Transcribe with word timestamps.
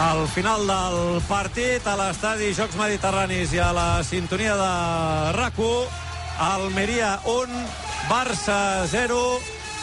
Al 0.00 0.26
final 0.32 0.62
del 0.64 1.20
partit, 1.28 1.84
a 1.84 1.92
l'estadi 1.92 2.54
Jocs 2.56 2.78
Mediterranis 2.80 3.50
i 3.52 3.58
a 3.60 3.66
la 3.76 4.00
sintonia 4.00 4.54
de 4.56 4.68
rac 5.36 5.58
Almeria 6.40 7.18
1, 7.28 7.58
Barça 8.08 8.86
0, 8.88 9.18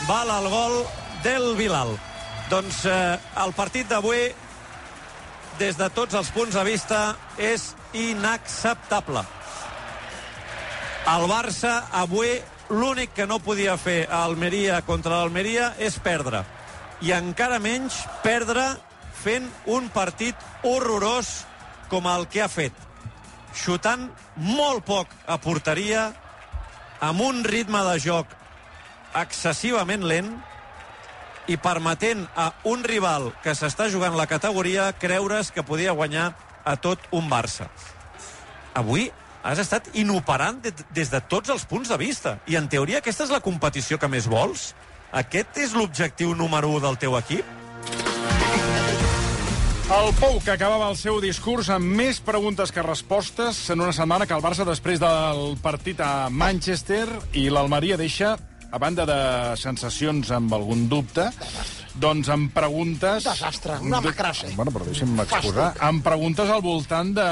val 0.07 0.31
el 0.39 0.49
gol 0.49 0.73
del 1.21 1.55
Bilal. 1.55 1.93
Doncs 2.49 2.79
eh, 2.89 3.19
el 3.43 3.53
partit 3.53 3.85
d'avui, 3.91 4.33
des 5.59 5.77
de 5.77 5.89
tots 5.93 6.17
els 6.17 6.33
punts 6.33 6.57
de 6.57 6.65
vista, 6.65 7.15
és 7.37 7.75
inacceptable. 7.93 9.21
El 11.13 11.29
Barça 11.29 11.91
avui 11.93 12.41
l'únic 12.73 13.13
que 13.13 13.29
no 13.29 13.37
podia 13.37 13.77
fer 13.77 14.07
a 14.09 14.25
Almeria 14.25 14.81
contra 14.81 15.21
l'Almeria 15.21 15.75
és 15.77 16.01
perdre. 16.01 16.41
I 17.05 17.13
encara 17.13 17.61
menys 17.61 18.01
perdre 18.25 18.65
fent 19.27 19.47
un 19.67 19.89
partit 19.91 20.35
horrorós 20.63 21.43
com 21.91 22.05
el 22.07 22.27
que 22.31 22.39
ha 22.43 22.47
fet. 22.47 22.75
Xutant 23.57 24.05
molt 24.39 24.85
poc 24.87 25.11
a 25.27 25.35
porteria, 25.43 26.11
amb 27.03 27.23
un 27.25 27.43
ritme 27.43 27.81
de 27.89 27.97
joc 27.99 28.31
excessivament 29.19 30.05
lent 30.07 30.31
i 31.51 31.57
permetent 31.59 32.23
a 32.39 32.51
un 32.71 32.85
rival 32.87 33.31
que 33.43 33.55
s'està 33.55 33.89
jugant 33.91 34.15
la 34.15 34.29
categoria 34.31 34.93
creure's 35.01 35.51
que 35.51 35.65
podia 35.65 35.95
guanyar 35.97 36.31
a 36.63 36.75
tot 36.79 37.03
un 37.11 37.27
Barça. 37.31 37.67
Avui 38.79 39.09
has 39.43 39.59
estat 39.59 39.91
inoperant 39.95 40.61
de, 40.63 40.71
des 40.95 41.11
de 41.11 41.19
tots 41.19 41.51
els 41.51 41.65
punts 41.67 41.91
de 41.91 41.99
vista. 41.99 42.37
I 42.47 42.59
en 42.59 42.71
teoria 42.71 43.03
aquesta 43.03 43.27
és 43.27 43.33
la 43.33 43.43
competició 43.43 43.99
que 43.99 44.11
més 44.11 44.27
vols? 44.27 44.71
Aquest 45.11 45.59
és 45.63 45.75
l'objectiu 45.75 46.35
número 46.35 46.71
1 46.79 46.85
del 46.87 47.01
teu 47.03 47.19
equip? 47.19 47.57
El 49.87 50.09
Pou, 50.19 50.35
que 50.43 50.51
acabava 50.51 50.89
el 50.91 50.97
seu 50.99 51.21
discurs 51.23 51.69
amb 51.71 51.87
més 51.95 52.17
preguntes 52.19 52.73
que 52.75 52.83
respostes 52.83 53.61
en 53.71 53.79
una 53.79 53.93
setmana 53.95 54.25
que 54.27 54.35
el 54.35 54.43
Barça, 54.43 54.65
després 54.67 54.99
del 54.99 55.53
partit 55.63 56.01
a 56.03 56.27
Manchester, 56.29 57.05
i 57.39 57.45
l'Almeria 57.49 57.95
deixa, 57.97 58.33
a 58.67 58.81
banda 58.83 59.05
de 59.07 59.15
sensacions 59.55 60.27
amb 60.35 60.51
algun 60.57 60.89
dubte, 60.91 61.29
doncs 61.95 62.27
amb 62.35 62.51
preguntes... 62.53 63.23
Desastre, 63.29 63.77
una 63.81 64.01
macrassa. 64.03 64.49
Bueno, 64.59 64.73
però 64.75 64.89
deixa'm 64.89 65.15
exposar. 65.23 65.69
Amb 65.87 66.03
preguntes 66.05 66.51
al 66.51 66.61
voltant 66.65 67.13
de- 67.15 67.29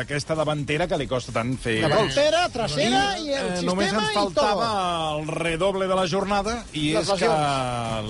d'aquesta 0.00 0.34
davantera 0.40 0.88
que 0.88 0.96
li 0.98 1.06
costa 1.10 1.36
tant 1.36 1.52
fer 1.60 1.82
gols. 1.84 1.92
Davantera, 2.16 2.46
trasera 2.56 3.04
i 3.20 3.28
el 3.28 3.36
Eh, 3.36 3.44
sistema 3.60 3.68
només 3.74 3.92
ens 3.92 4.08
i 4.08 4.16
faltava 4.16 4.72
el 5.18 5.28
redoble 5.36 5.84
de 5.86 6.00
la 6.00 6.08
jornada 6.08 6.62
i 6.72 6.94
Les 6.96 7.12
és 7.12 7.20
que. 7.26 7.30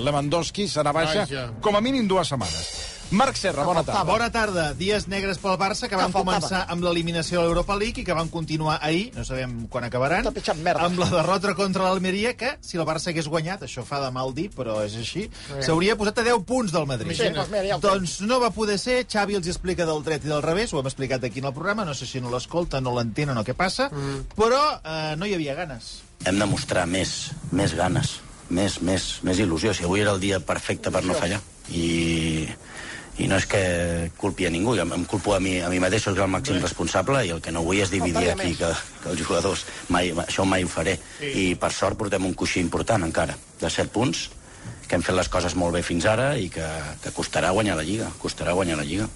Lewandowski 0.07 0.71
serà 0.71 0.95
baixa 0.95 1.27
Vaja. 1.27 1.49
com 1.61 1.75
a 1.77 1.83
mínim 1.83 2.07
dues 2.09 2.31
setmanes. 2.31 2.71
Marc 3.11 3.35
Serra, 3.35 3.65
bona 3.67 3.83
tarda. 3.83 4.05
Bona 4.07 4.29
tarda. 4.31 4.65
Dies 4.79 5.09
negres 5.11 5.39
pel 5.43 5.57
Barça 5.59 5.89
que 5.91 5.97
van 5.99 6.13
faltava. 6.15 6.37
començar 6.39 6.61
amb 6.71 6.85
l'eliminació 6.87 7.41
de 7.41 7.49
l'Europa 7.49 7.75
League 7.75 8.03
i 8.03 8.05
que 8.07 8.15
van 8.15 8.29
continuar 8.31 8.77
ahir, 8.87 9.09
no 9.17 9.25
sabem 9.27 9.67
quan 9.67 9.83
acabaran, 9.89 10.29
amb 10.29 10.99
la 11.03 11.09
derrota 11.11 11.55
contra 11.59 11.89
l'Almeria, 11.89 12.37
que 12.39 12.53
si 12.63 12.79
el 12.79 12.85
Barça 12.87 13.11
hagués 13.11 13.27
guanyat, 13.27 13.65
això 13.67 13.83
fa 13.83 13.99
de 14.05 14.13
mal 14.15 14.31
dir, 14.33 14.47
però 14.55 14.79
és 14.87 14.95
així, 14.95 15.25
s'hauria 15.59 15.97
posat 15.99 16.21
a 16.23 16.27
10 16.29 16.45
punts 16.47 16.71
del 16.73 16.87
Madrid. 16.87 17.17
Sí, 17.19 17.33
doncs 17.35 17.51
mira, 17.51 17.65
ja 17.73 17.77
ho 17.81 17.83
doncs 17.83 18.21
no 18.23 18.39
va 18.39 18.53
poder 18.55 18.79
ser, 18.79 19.01
Xavi 19.11 19.35
els 19.41 19.51
explica 19.51 19.85
del 19.91 20.05
dret 20.07 20.25
i 20.25 20.29
del 20.31 20.43
revés, 20.47 20.71
ho 20.73 20.79
hem 20.79 20.87
explicat 20.87 21.25
aquí 21.27 21.43
en 21.43 21.51
el 21.51 21.53
programa, 21.57 21.85
no 21.85 21.95
sé 21.99 22.07
si 22.07 22.21
no 22.23 22.31
l'escolta, 22.31 22.81
no 22.81 22.95
l'entenen 22.95 23.37
o 23.37 23.43
què 23.45 23.55
passa, 23.59 23.91
Mm. 23.91 24.23
però 24.39 24.61
eh, 24.85 25.17
no 25.19 25.27
hi 25.27 25.35
havia 25.35 25.55
ganes. 25.59 26.03
hem 26.25 26.39
de 26.39 26.47
mostrar 26.47 26.87
més, 26.87 27.33
més 27.51 27.75
ganes, 27.75 28.21
més, 28.51 28.81
més, 28.83 29.19
més 29.25 29.39
il·lusió. 29.41 29.75
Si 29.75 29.83
avui 29.83 30.01
era 30.01 30.13
el 30.13 30.21
dia 30.21 30.39
perfecte 30.39 30.91
per 30.93 31.03
no 31.05 31.15
fallar. 31.15 31.41
I, 31.71 32.47
i 33.19 33.27
no 33.29 33.37
és 33.37 33.47
que 33.51 33.61
culpi 34.21 34.47
a 34.47 34.51
ningú, 34.53 34.77
jo 34.79 34.87
em 34.87 35.05
culpo 35.05 35.35
a 35.35 35.41
mi, 35.43 35.59
a 35.61 35.69
mi 35.69 35.81
mateix, 35.83 36.07
soc 36.07 36.19
el 36.19 36.31
màxim 36.31 36.61
responsable 36.63 37.25
i 37.27 37.33
el 37.35 37.43
que 37.45 37.53
no 37.53 37.65
vull 37.67 37.83
és 37.83 37.93
dividir 37.93 38.31
aquí 38.33 38.55
que, 38.57 38.71
que 39.03 39.11
els 39.13 39.21
jugadors. 39.21 39.67
Mai, 39.89 40.13
això 40.25 40.47
mai 40.49 40.65
ho 40.65 40.71
faré. 40.71 40.97
I 41.21 41.55
per 41.61 41.73
sort 41.75 41.99
portem 42.01 42.25
un 42.25 42.35
coixí 42.35 42.63
important 42.63 43.05
encara, 43.05 43.37
de 43.61 43.71
7 43.71 43.93
punts, 43.93 44.29
que 44.89 44.99
hem 44.99 45.05
fet 45.07 45.15
les 45.15 45.29
coses 45.31 45.55
molt 45.55 45.77
bé 45.77 45.85
fins 45.87 46.07
ara 46.11 46.33
i 46.39 46.49
que, 46.51 46.67
que 47.03 47.15
costarà 47.15 47.53
guanyar 47.55 47.77
la 47.79 47.87
Lliga, 47.87 48.11
costarà 48.23 48.57
guanyar 48.57 48.81
la 48.81 48.89
Lliga. 48.89 49.07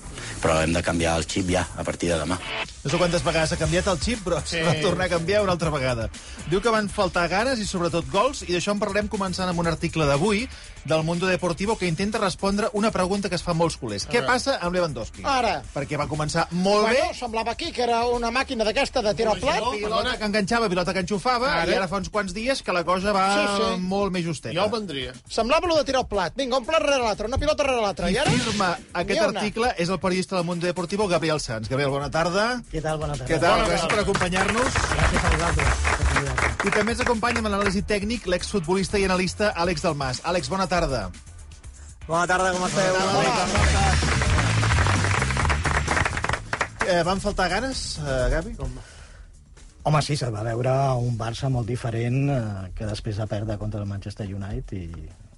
Però 0.42 0.60
hem 0.62 0.76
de 0.76 0.84
canviar 0.86 1.18
el 1.18 1.26
xip 1.26 1.50
ja, 1.50 1.66
a 1.74 1.86
partir 1.86 2.12
de 2.12 2.20
demà. 2.20 2.38
No 2.84 2.90
sé 2.92 2.98
quantes 3.00 3.24
vegades 3.24 3.52
ha 3.54 3.56
canviat 3.56 3.86
el 3.88 3.98
xip, 3.98 4.20
però 4.26 4.42
sí. 4.44 4.60
va 4.66 4.74
tornar 4.82 5.06
a 5.06 5.12
canviar 5.16 5.42
una 5.42 5.52
altra 5.56 5.70
vegada. 5.72 6.10
Diu 6.50 6.60
que 6.60 6.68
van 6.72 6.90
faltar 6.92 7.26
ganes 7.32 7.58
i 7.62 7.66
sobretot 7.66 8.10
gols, 8.12 8.42
i 8.44 8.52
d'això 8.52 8.74
en 8.76 8.82
parlem 8.82 9.08
començant 9.08 9.48
amb 9.48 9.62
un 9.62 9.70
article 9.70 10.04
d'avui 10.06 10.44
del 10.84 11.00
Mundo 11.02 11.24
Deportivo 11.26 11.78
que 11.80 11.88
intenta 11.88 12.18
respondre 12.20 12.68
una 12.76 12.90
pregunta 12.92 13.30
que 13.32 13.38
es 13.38 13.42
fa 13.42 13.54
molts 13.56 13.78
culers. 13.80 14.04
Què 14.06 14.20
passa 14.26 14.58
amb 14.60 14.76
Lewandowski? 14.76 15.22
Ara. 15.24 15.62
Perquè 15.72 15.96
va 15.96 16.04
començar 16.10 16.44
molt 16.52 16.84
Bueno, 16.84 17.06
bé, 17.08 17.14
semblava 17.16 17.54
aquí 17.54 17.70
que 17.72 17.82
era 17.86 18.02
una 18.12 18.28
màquina 18.30 18.66
d'aquesta 18.68 19.00
de 19.00 19.14
tirar 19.16 19.32
al 19.32 19.40
plat. 19.40 19.62
pilota 19.72 20.18
que 20.18 20.28
enganxava, 20.28 20.68
pilota 20.68 20.92
que 20.92 21.00
enxufava, 21.06 21.48
Ara. 21.62 21.72
i 21.72 21.78
ara 21.78 21.88
fa 21.88 21.96
uns 22.02 22.10
quants 22.12 22.34
dies 22.36 22.60
que 22.62 22.72
la 22.76 22.84
cosa 22.84 23.12
va 23.16 23.24
Sí, 23.32 23.46
sí. 23.62 23.80
molt 23.80 24.12
més 24.12 24.26
justeta. 24.26 24.52
Jo 24.60 24.68
vendria. 24.68 25.14
Semblava 25.26 25.66
lo 25.72 25.78
de 25.80 25.84
tirar 25.88 26.02
al 26.04 26.08
plat. 26.08 26.36
Vinga, 26.36 26.58
un 26.60 26.66
plat 26.68 26.82
rere 26.84 27.00
l'altre, 27.00 27.26
una 27.32 27.38
pilota 27.40 27.64
rere 27.64 27.80
l'altra. 27.80 28.06
Qui 28.12 28.18
I 28.18 28.20
ara... 28.20 28.30
firma 28.36 28.70
aquest 28.92 29.22
article 29.24 29.72
és 29.78 29.88
el 29.88 29.98
periodista 30.04 30.36
del 30.36 30.44
Mundo 30.44 30.66
Deportivo, 30.66 31.08
Gabriel 31.08 31.40
Sanz. 31.40 31.68
Gabriel, 31.72 31.88
bona 31.90 32.10
tarda. 32.10 32.60
Què 32.74 32.80
tal? 32.82 32.96
Bona 32.98 33.14
tarda. 33.14 33.28
Què 33.30 33.36
tal? 33.38 33.60
Gràcies 33.68 33.90
per 33.92 34.00
acompanyar-nos. 34.02 34.78
Gràcies 34.90 35.26
a 35.26 35.28
vosaltres. 35.34 35.82
I 36.66 36.72
també 36.74 36.94
ens 36.96 37.02
acompanya 37.04 37.38
amb 37.38 37.50
l'anàlisi 37.52 37.84
tècnic 37.86 38.26
l'exfutbolista 38.32 38.98
i 38.98 39.04
analista 39.06 39.52
Àlex 39.62 39.84
Dalmas. 39.84 40.18
Àlex, 40.26 40.50
bona 40.50 40.66
tarda. 40.66 41.04
Bona 42.08 42.24
tarda, 42.26 42.50
com 42.56 42.66
esteu? 42.66 42.98
Eh, 46.88 46.98
van 47.06 47.22
faltar 47.22 47.46
ganes, 47.54 47.84
eh, 48.02 48.18
Gavi? 48.34 48.56
Home, 48.58 50.02
sí, 50.02 50.18
se'l 50.18 50.34
va 50.34 50.42
veure 50.42 50.74
un 50.98 51.14
Barça 51.20 51.52
molt 51.54 51.70
diferent 51.70 52.20
eh, 52.26 52.42
que 52.74 52.90
després 52.90 53.22
de 53.22 53.30
perdre 53.30 53.54
contra 53.62 53.84
el 53.84 53.86
Manchester 53.86 54.26
United 54.26 54.74
i, 54.74 54.88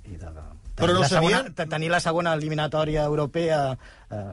i 0.08 0.16
de, 0.16 0.32
de, 0.32 0.50
Però 0.76 0.96
no 0.96 1.04
la 1.04 1.08
segona, 1.12 1.44
tenir 1.52 1.92
la 1.92 2.00
segona 2.00 2.32
eliminatòria 2.36 3.04
europea 3.04 3.60
eh, 4.08 4.24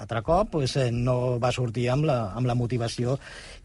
altre 0.00 0.22
cop, 0.26 0.50
pues, 0.56 0.76
eh, 0.76 0.90
no 0.90 1.38
va 1.42 1.52
sortir 1.52 1.88
amb 1.92 2.08
la, 2.08 2.20
amb 2.36 2.48
la 2.48 2.56
motivació 2.58 3.18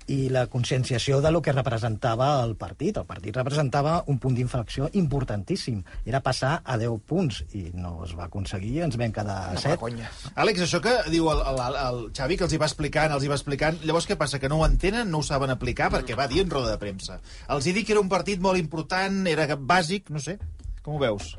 i 0.07 0.29
la 0.29 0.45
conscienciació 0.47 1.19
de 1.21 1.31
lo 1.31 1.41
que 1.41 1.53
representava 1.55 2.27
el 2.43 2.55
partit. 2.59 2.97
El 3.01 3.07
partit 3.09 3.35
representava 3.37 3.95
un 4.11 4.19
punt 4.21 4.35
d'inflexió 4.37 4.89
importantíssim. 4.93 5.81
Era 6.05 6.21
passar 6.25 6.59
a 6.63 6.77
10 6.77 6.99
punts 7.09 7.41
i 7.57 7.71
no 7.73 7.97
es 8.05 8.13
va 8.17 8.27
aconseguir, 8.29 8.83
ens 8.85 8.99
vam 9.01 9.15
quedar 9.15 9.39
a 9.55 9.57
7. 9.57 9.89
Àlex, 10.35 10.65
això 10.67 10.81
que 10.83 10.93
diu 11.09 11.31
el, 11.33 11.41
el, 11.41 11.79
el 11.87 12.01
Xavi, 12.15 12.37
que 12.37 12.45
els 12.45 12.53
hi 12.53 12.61
va 12.61 12.69
explicant, 12.69 13.15
els 13.15 13.25
hi 13.25 13.31
va 13.31 13.39
explicant, 13.39 13.81
llavors 13.83 14.09
què 14.09 14.19
passa? 14.19 14.41
Que 14.41 14.51
no 14.51 14.61
ho 14.61 14.67
entenen, 14.67 15.09
no 15.09 15.23
ho 15.23 15.25
saben 15.25 15.53
aplicar, 15.53 15.89
perquè 15.93 16.17
va 16.17 16.29
dir 16.29 16.45
en 16.45 16.53
roda 16.53 16.75
de 16.75 16.81
premsa. 16.81 17.19
Els 17.49 17.65
hi 17.65 17.73
dic 17.73 17.89
que 17.89 17.97
era 17.97 18.03
un 18.03 18.11
partit 18.11 18.41
molt 18.41 18.61
important, 18.61 19.23
era 19.31 19.49
bàsic, 19.57 20.13
no 20.13 20.21
sé, 20.21 20.37
com 20.85 20.99
ho 20.99 21.01
veus? 21.01 21.33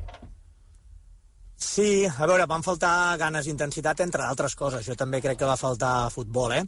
Sí, 1.77 2.07
a 2.09 2.25
veure, 2.25 2.47
van 2.49 2.63
faltar 2.65 3.17
ganes 3.21 3.45
i 3.45 3.51
intensitat, 3.53 3.99
entre 4.01 4.23
d'altres 4.25 4.55
coses. 4.57 4.85
Jo 4.87 4.95
també 4.97 5.19
crec 5.21 5.37
que 5.37 5.45
va 5.49 5.59
faltar 5.61 6.09
futbol, 6.09 6.55
eh? 6.55 6.63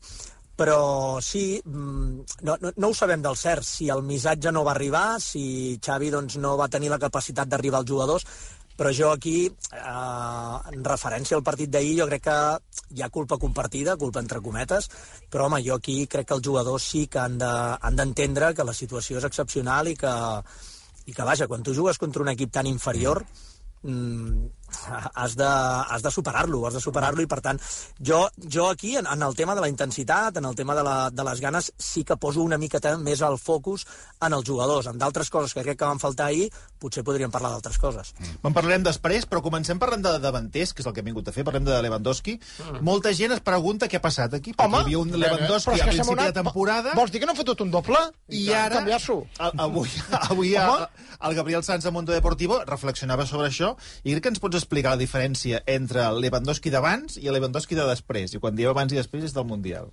Però 0.59 1.18
sí, 1.24 1.59
mm, 1.66 2.44
no, 2.46 2.58
no, 2.62 2.72
no 2.75 2.90
ho 2.92 2.94
sabem 2.94 3.24
del 3.25 3.38
cert, 3.40 3.66
si 3.66 3.88
el 3.90 4.03
missatge 4.06 4.52
no 4.53 4.62
va 4.68 4.75
arribar, 4.75 5.06
si 5.24 5.80
Xavi 5.81 6.12
doncs, 6.14 6.36
no 6.44 6.52
va 6.59 6.68
tenir 6.69 6.92
la 6.94 7.00
capacitat 7.02 7.50
d'arribar 7.50 7.80
als 7.81 7.90
jugadors, 7.90 8.28
però 8.78 8.92
jo 9.00 9.09
aquí, 9.16 9.48
eh, 9.48 10.75
en 10.75 10.86
referència 10.92 11.40
al 11.40 11.44
partit 11.48 11.72
d'ahir, 11.74 11.96
jo 12.03 12.08
crec 12.12 12.28
que 12.28 12.38
hi 12.94 13.02
ha 13.02 13.09
culpa 13.09 13.40
compartida, 13.42 13.98
culpa 13.98 14.22
entre 14.22 14.44
cometes, 14.46 14.92
però 15.31 15.48
home, 15.48 15.64
jo 15.66 15.80
aquí 15.80 16.06
crec 16.06 16.28
que 16.28 16.38
els 16.38 16.46
jugadors 16.52 16.84
sí 16.84 17.08
que 17.08 17.24
han 17.24 17.40
de- 17.40 17.78
han 17.81 17.96
d'entendre 17.96 18.53
que 18.53 18.64
la 18.64 18.78
situació 18.84 19.18
és 19.18 19.24
excepcional 19.31 19.88
i 19.88 19.96
que, 19.96 20.14
i 21.08 21.14
que, 21.14 21.24
vaja, 21.24 21.48
quan 21.48 21.64
tu 21.64 21.74
jugues 21.74 21.98
contra 21.98 22.22
un 22.22 22.30
equip 22.30 22.52
tan 22.52 22.68
inferior, 22.68 23.25
mm, 23.81 24.59
has 25.16 25.35
de, 25.40 25.46
has 25.47 26.01
de 26.04 26.12
superar-lo, 26.12 26.66
has 26.68 26.74
de 26.77 26.81
superar-lo 26.83 27.21
i 27.24 27.27
per 27.30 27.42
tant 27.45 27.60
jo, 28.00 28.21
jo 28.50 28.69
aquí 28.69 28.95
en, 28.98 29.07
en 29.07 29.24
el 29.24 29.36
tema 29.36 29.56
de 29.56 29.62
la 29.62 29.69
intensitat, 29.69 30.38
en 30.38 30.45
el 30.45 30.56
tema 30.56 30.75
de, 30.75 30.83
la, 30.83 31.10
de 31.10 31.24
les 31.24 31.42
ganes 31.42 31.71
sí 31.77 32.04
que 32.04 32.18
poso 32.18 32.42
una 32.44 32.57
miqueta 32.57 32.95
més 32.98 33.21
el 33.25 33.38
focus 33.38 33.86
en 34.21 34.33
els 34.33 34.45
jugadors, 34.48 34.88
en 34.92 34.98
d'altres 35.00 35.30
coses 35.30 35.54
que 35.54 35.63
crec 35.63 35.80
que 35.80 35.86
van 35.88 36.00
faltar 36.00 36.27
ahir, 36.30 36.50
potser 36.80 37.04
podríem 37.04 37.31
parlar 37.31 37.51
d'altres 37.54 37.77
coses. 37.80 38.13
En 38.44 38.54
parlarem 38.56 38.83
després, 38.83 39.25
però 39.30 39.42
comencem 39.44 39.80
parlant 39.80 40.04
de 40.04 40.16
davanters, 40.19 40.74
que 40.74 40.83
és 40.83 40.88
el 40.89 40.94
que 40.95 41.01
hem 41.04 41.10
vingut 41.12 41.27
a 41.30 41.33
fer, 41.36 41.44
parlem 41.48 41.66
de 41.68 41.77
Lewandowski. 41.83 42.38
Molta 42.86 43.13
gent 43.16 43.33
es 43.36 43.42
pregunta 43.45 43.88
què 43.92 44.00
ha 44.00 44.04
passat 44.04 44.33
aquí, 44.38 44.54
perquè 44.54 44.68
Home, 44.68 44.81
hi 44.83 44.88
havia 44.88 45.00
un 45.01 45.12
però 45.13 45.21
Lewandowski 45.24 45.75
a 45.80 45.88
principi 45.89 46.07
de 46.10 46.16
donat- 46.16 46.38
temporada... 46.42 46.94
Vols 47.00 47.12
dir 47.13 47.21
que 47.24 47.30
no 47.30 47.33
han 47.36 47.39
fotut 47.39 47.63
un 47.66 47.71
doble? 47.71 48.00
I 48.36 48.45
ara, 48.54 48.80
Canviar-s'ho. 48.80 49.18
a- 49.39 49.51
avui, 49.66 49.89
avui 50.31 50.56
a, 50.60 50.68
el 51.27 51.36
Gabriel 51.39 51.63
Sanz 51.63 51.86
a 51.88 51.92
Mundo 51.95 52.12
Deportivo 52.16 52.62
reflexionava 52.68 53.25
sobre 53.27 53.48
això 53.50 53.74
i 54.04 54.13
crec 54.13 54.24
que 54.27 54.33
ens 54.36 54.44
pots 54.44 54.58
explicar 54.59 54.95
la 54.95 55.01
diferència 55.01 55.63
entre 55.65 56.03
el 56.06 56.19
Lewandowski 56.23 56.73
d'abans 56.73 57.17
i 57.17 57.27
el 57.27 57.39
Lewandowski 57.39 57.77
de 57.79 57.88
després. 57.89 58.35
I 58.35 58.44
quan 58.44 58.57
dieu 58.57 58.71
abans 58.71 58.94
i 58.94 59.00
després 59.00 59.25
és 59.29 59.35
del 59.35 59.47
Mundial. 59.50 59.89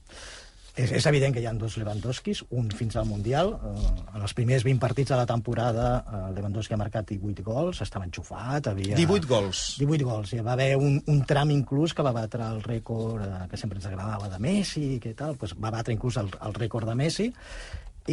És, 0.76 0.90
és 0.92 1.06
evident 1.08 1.32
que 1.32 1.40
hi 1.40 1.46
ha 1.48 1.54
dos 1.56 1.78
Lewandowskis, 1.80 2.42
un 2.52 2.66
fins 2.76 2.98
al 3.00 3.06
Mundial. 3.08 3.54
Eh, 3.56 3.92
en 4.12 4.20
els 4.26 4.34
primers 4.36 4.64
20 4.66 4.82
partits 4.82 5.14
de 5.14 5.16
la 5.16 5.24
temporada, 5.28 5.86
eh, 6.04 6.20
Lewandowski 6.36 6.76
ha 6.76 6.80
marcat 6.80 7.08
18 7.08 7.44
gols, 7.46 7.80
estava 7.80 8.04
enxufat, 8.04 8.68
havia... 8.68 8.98
18 8.98 9.30
gols. 9.30 9.62
18 9.80 10.04
gols. 10.04 10.34
Hi 10.36 10.44
va 10.44 10.52
haver 10.52 10.74
un, 10.76 11.00
un 11.08 11.24
tram 11.24 11.54
inclús 11.54 11.96
que 11.96 12.04
va 12.04 12.12
batre 12.12 12.44
el 12.44 12.60
rècord 12.66 13.24
eh, 13.24 13.42
que 13.48 13.60
sempre 13.60 13.80
ens 13.80 13.88
agradava 13.88 14.28
de 14.28 14.42
Messi, 14.42 14.86
que 15.00 15.14
tal, 15.16 15.40
pues 15.40 15.56
va 15.56 15.72
batre 15.72 15.96
inclús 15.96 16.20
el, 16.20 16.28
el 16.44 16.56
rècord 16.60 16.92
de 16.92 16.98
Messi, 17.00 17.30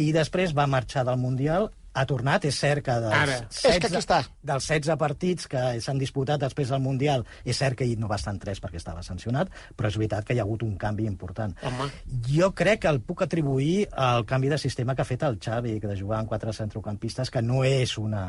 i 0.00 0.10
després 0.16 0.56
va 0.56 0.64
marxar 0.66 1.04
del 1.04 1.20
Mundial 1.20 1.68
ha 1.94 2.04
tornat, 2.10 2.44
és 2.48 2.58
cert 2.58 2.84
que 2.84 2.94
dels, 3.04 3.14
Ara. 3.14 3.36
És 3.70 3.78
que 3.80 3.90
està. 4.00 4.20
dels 4.42 4.66
16 4.66 4.98
partits 5.00 5.48
que 5.50 5.62
s'han 5.80 6.00
disputat 6.00 6.42
després 6.42 6.72
del 6.74 6.82
Mundial, 6.82 7.24
és 7.44 7.56
cert 7.56 7.78
que 7.78 7.86
ell 7.86 8.00
no 8.00 8.10
va 8.10 8.18
estar 8.20 8.34
en 8.34 8.40
3 8.42 8.60
perquè 8.62 8.80
estava 8.80 9.04
sancionat, 9.06 9.52
però 9.78 9.90
és 9.90 9.98
veritat 10.00 10.26
que 10.26 10.34
hi 10.34 10.42
ha 10.42 10.46
hagut 10.46 10.66
un 10.66 10.76
canvi 10.80 11.06
important. 11.06 11.54
Home. 11.62 11.90
Jo 12.28 12.50
crec 12.56 12.82
que 12.84 12.90
el 12.90 13.00
puc 13.06 13.22
atribuir 13.22 13.86
al 13.92 14.26
canvi 14.26 14.50
de 14.50 14.58
sistema 14.58 14.94
que 14.94 15.06
ha 15.06 15.08
fet 15.08 15.22
el 15.22 15.38
Xavi, 15.38 15.78
que 15.80 15.90
de 15.90 15.98
jugar 16.00 16.20
amb 16.20 16.32
quatre 16.32 16.52
centrocampistes, 16.52 17.30
que 17.30 17.42
no 17.42 17.62
és 17.64 17.96
una 17.98 18.24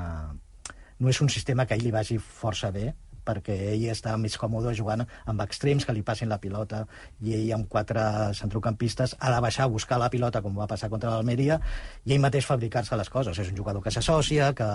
no 0.97 1.09
és 1.11 1.19
un 1.19 1.29
sistema 1.29 1.65
que 1.65 1.75
a 1.75 1.77
ell 1.77 1.83
li 1.83 1.91
vagi 1.91 2.15
força 2.21 2.69
bé, 2.71 2.93
perquè 3.25 3.55
ell 3.73 3.85
està 3.91 4.15
més 4.21 4.37
còmode 4.39 4.73
jugant 4.77 5.03
amb 5.05 5.43
extrems 5.45 5.85
que 5.85 5.95
li 5.95 6.03
passin 6.05 6.31
la 6.31 6.39
pilota 6.41 6.83
i 7.25 7.35
ell 7.37 7.53
amb 7.57 7.69
quatre 7.71 8.03
centrocampistes 8.37 9.15
ha 9.19 9.33
de 9.33 9.41
baixar 9.43 9.65
a 9.65 9.71
buscar 9.73 9.99
la 10.01 10.09
pilota 10.13 10.41
com 10.45 10.55
va 10.57 10.69
passar 10.69 10.89
contra 10.93 11.11
l'Almeria 11.13 11.59
i 12.05 12.15
ell 12.15 12.23
mateix 12.23 12.47
fabricar-se 12.47 12.97
les 12.99 13.09
coses. 13.09 13.39
És 13.41 13.51
un 13.51 13.57
jugador 13.57 13.83
que 13.83 13.93
s'associa, 13.93 14.51
que, 14.57 14.69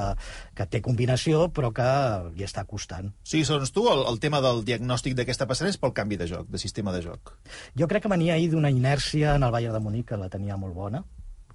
que 0.57 0.67
té 0.67 0.83
combinació, 0.85 1.47
però 1.55 1.73
que 1.75 1.89
li 2.35 2.47
està 2.47 2.67
costant. 2.69 3.13
Sí, 3.23 3.45
segons 3.47 3.73
tu, 3.75 3.87
el, 3.93 4.05
el 4.11 4.21
tema 4.23 4.43
del 4.45 4.65
diagnòstic 4.67 5.17
d'aquesta 5.19 5.49
passada 5.51 5.71
és 5.73 5.81
pel 5.81 5.95
canvi 5.97 6.21
de 6.21 6.29
joc, 6.31 6.51
de 6.51 6.61
sistema 6.63 6.95
de 6.97 7.03
joc. 7.07 7.35
Jo 7.79 7.89
crec 7.91 8.05
que 8.05 8.13
venia 8.13 8.37
ahir 8.37 8.51
d'una 8.53 8.73
inèrcia 8.75 9.37
en 9.39 9.47
el 9.47 9.55
Bayern 9.55 9.79
de 9.79 9.83
Munic 9.85 10.11
que 10.11 10.21
la 10.21 10.31
tenia 10.33 10.59
molt 10.61 10.75
bona, 10.77 11.05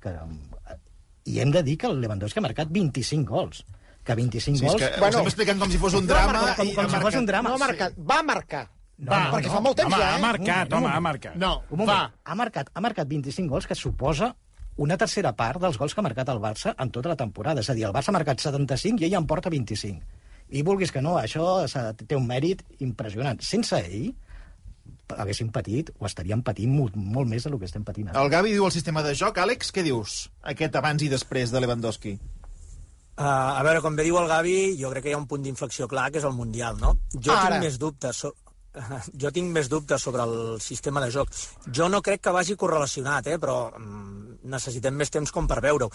que, 0.01 0.13
i 1.25 1.39
hem 1.42 1.51
de 1.51 1.63
dir 1.65 1.77
que 1.81 1.89
el 1.89 2.00
Lewandowski 2.01 2.39
ha 2.39 2.45
marcat 2.45 2.71
25 2.74 3.31
gols 3.31 3.63
que 4.06 4.16
25 4.16 4.57
Sí, 4.60 4.66
és 4.66 4.72
gols... 4.72 4.81
que 4.84 4.90
Bueno, 5.02 5.18
ho 5.18 5.25
estem 5.25 5.31
explicant 5.34 5.60
com 5.66 5.72
si 5.74 5.80
fos 5.81 5.98
un 5.98 6.06
ha 6.06 6.13
drama... 6.13 6.34
marcat, 6.38 6.57
com- 6.62 6.72
com 6.75 6.86
ha 6.86 6.88
si 6.88 6.96
fos 6.96 7.04
marcat. 7.04 7.19
un 7.19 7.25
drama. 7.31 7.50
No 7.50 7.56
ha 7.56 7.63
marcat, 7.66 8.00
va 8.13 8.19
marcar. 8.24 8.63
No, 8.98 9.12
va, 9.12 9.19
no, 9.25 9.31
perquè 9.36 9.50
no. 9.50 9.54
fa 9.57 9.60
molt 9.66 9.75
temps 9.81 9.92
home, 9.94 10.02
ja, 10.06 10.12
ha 10.13 10.18
eh? 10.18 10.22
marcat, 10.24 10.69
Un 10.72 10.78
home, 10.80 10.90
ha 10.96 11.00
marcat. 11.04 11.36
No, 11.36 11.54
Un 11.69 11.80
moment, 11.81 11.98
va. 11.98 12.13
ha 12.24 12.36
marcat, 12.40 12.69
ha 12.74 12.81
marcat 12.86 13.10
25 13.12 13.50
gols, 13.52 13.68
que 13.68 13.75
suposa 13.75 14.30
una 14.78 14.96
tercera 14.98 15.34
part 15.36 15.60
dels 15.63 15.78
gols 15.80 15.94
que 15.96 16.00
ha 16.00 16.04
marcat 16.06 16.30
el 16.31 16.40
Barça 16.44 16.72
en 16.80 16.92
tota 16.96 17.10
la 17.12 17.18
temporada. 17.19 17.60
És 17.60 17.69
a 17.69 17.74
dir, 17.75 17.84
el 17.90 17.92
Barça 17.96 18.13
ha 18.13 18.16
marcat 18.16 18.40
75 18.40 19.02
i 19.04 19.10
ell 19.10 19.18
en 19.19 19.28
porta 19.28 19.50
25. 19.52 20.00
I 20.56 20.62
vulguis 20.63 20.92
que 20.94 21.02
no, 21.02 21.18
això 21.19 21.66
té 22.07 22.16
un 22.16 22.28
mèrit 22.28 22.62
impressionant. 22.80 23.40
Sense 23.44 23.75
ell, 23.81 24.13
haguéssim 25.16 25.50
patit, 25.54 25.92
o 26.00 26.07
estaríem 26.07 26.42
patint 26.46 26.72
molt, 26.74 26.96
molt 26.98 27.30
més 27.30 27.44
del 27.46 27.57
que 27.62 27.68
estem 27.68 27.84
patint 27.86 28.10
ara. 28.10 28.22
El 28.24 28.30
Gavi 28.34 28.54
diu 28.56 28.66
el 28.66 28.72
sistema 28.74 29.04
de 29.06 29.13
joc. 29.18 29.38
Àlex, 29.42 29.72
què 29.75 29.84
dius? 29.86 30.30
Aquest 30.44 30.75
abans 30.80 31.04
i 31.06 31.10
després 31.12 31.52
de 31.54 31.62
Lewandowski. 31.62 32.16
Uh, 33.16 33.24
a 33.56 33.62
veure, 33.64 33.80
com 33.80 33.96
bé 33.96 34.04
diu 34.04 34.18
el 34.20 34.28
Gavi, 34.28 34.56
jo 34.76 34.90
crec 34.92 35.06
que 35.06 35.14
hi 35.14 35.16
ha 35.16 35.20
un 35.22 35.28
punt 35.30 35.44
d'inflexió 35.46 35.88
clar, 35.88 36.10
que 36.12 36.20
és 36.20 36.26
el 36.28 36.36
Mundial, 36.36 36.76
no? 36.82 36.98
Jo 37.16 37.32
Ara. 37.32 37.56
tinc 37.56 37.64
més 37.70 37.80
dubtes... 37.80 38.26
So... 38.26 38.34
Jo 39.22 39.31
tinc 39.33 39.51
més 39.56 39.69
dubtes 39.72 40.04
sobre 40.04 40.24
el 40.25 40.62
sistema 40.62 41.01
de 41.04 41.12
joc. 41.13 41.31
Jo 41.72 41.89
no 41.89 42.01
crec 42.06 42.24
que 42.25 42.33
vagi 42.36 42.57
correlacionat, 42.60 43.27
eh? 43.31 43.38
però 43.42 43.57
mm, 43.77 44.39
necessitem 44.51 44.95
més 44.95 45.12
temps 45.13 45.31
com 45.33 45.48
per 45.50 45.62
veure-ho. 45.63 45.89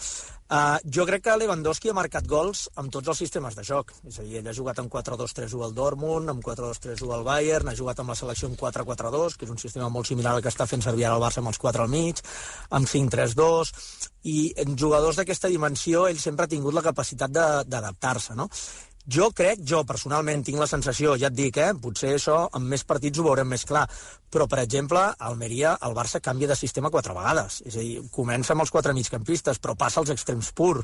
Uh, 0.51 0.77
jo 0.83 1.05
crec 1.07 1.23
que 1.25 1.37
Lewandowski 1.39 1.91
ha 1.91 1.95
marcat 1.95 2.27
gols 2.27 2.65
amb 2.81 2.91
tots 2.93 3.13
els 3.13 3.21
sistemes 3.23 3.55
de 3.57 3.65
joc. 3.67 3.93
És 4.07 4.19
a 4.19 4.25
dir, 4.27 4.39
ell 4.41 4.51
ha 4.51 4.55
jugat 4.57 4.81
amb 4.83 4.91
4-2-3-1 4.93 5.65
al 5.67 5.75
Dortmund, 5.77 6.33
amb 6.33 6.43
4-2-3-1 6.45 7.15
al 7.15 7.25
Bayern, 7.27 7.71
ha 7.71 7.77
jugat 7.77 8.01
amb 8.03 8.13
la 8.13 8.19
selecció 8.19 8.51
amb 8.51 8.59
4-4-2, 8.59 9.37
que 9.37 9.47
és 9.47 9.53
un 9.53 9.61
sistema 9.61 9.89
molt 9.89 10.11
similar 10.11 10.35
al 10.35 10.43
que 10.43 10.51
està 10.51 10.67
fent 10.69 10.83
servir 10.83 11.07
ara 11.07 11.19
el 11.19 11.23
Barça 11.23 11.43
amb 11.43 11.53
els 11.53 11.61
4 11.61 11.85
al 11.85 11.91
mig, 11.91 12.21
amb 12.77 12.89
5-3-2, 12.91 13.73
i 14.31 14.51
en 14.61 14.77
jugadors 14.77 15.17
d'aquesta 15.17 15.49
dimensió 15.49 16.05
ell 16.09 16.19
sempre 16.21 16.45
ha 16.45 16.51
tingut 16.51 16.75
la 16.75 16.85
capacitat 16.85 17.31
d'adaptar-se, 17.31 18.35
no? 18.37 18.49
Jo 19.11 19.27
crec, 19.35 19.59
jo 19.67 19.81
personalment 19.83 20.43
tinc 20.47 20.59
la 20.61 20.67
sensació, 20.69 21.17
ja 21.19 21.27
et 21.27 21.35
dic, 21.35 21.57
eh, 21.59 21.73
potser 21.83 22.13
això 22.15 22.37
amb 22.55 22.69
més 22.71 22.85
partits 22.87 23.19
ho 23.19 23.25
veurem 23.25 23.49
més 23.51 23.65
clar, 23.67 23.81
però, 24.31 24.47
per 24.47 24.61
exemple, 24.63 25.01
a 25.11 25.27
Almeria 25.27 25.73
el 25.83 25.93
Barça 25.97 26.21
canvia 26.23 26.47
de 26.47 26.55
sistema 26.55 26.89
quatre 26.89 27.13
vegades. 27.13 27.59
És 27.67 27.75
a 27.75 27.83
dir, 27.83 27.99
comença 28.15 28.55
amb 28.55 28.63
els 28.63 28.71
quatre 28.71 28.93
migcampistes, 28.95 29.59
però 29.59 29.75
passa 29.75 29.99
als 29.99 30.13
extrems 30.13 30.53
pur. 30.55 30.79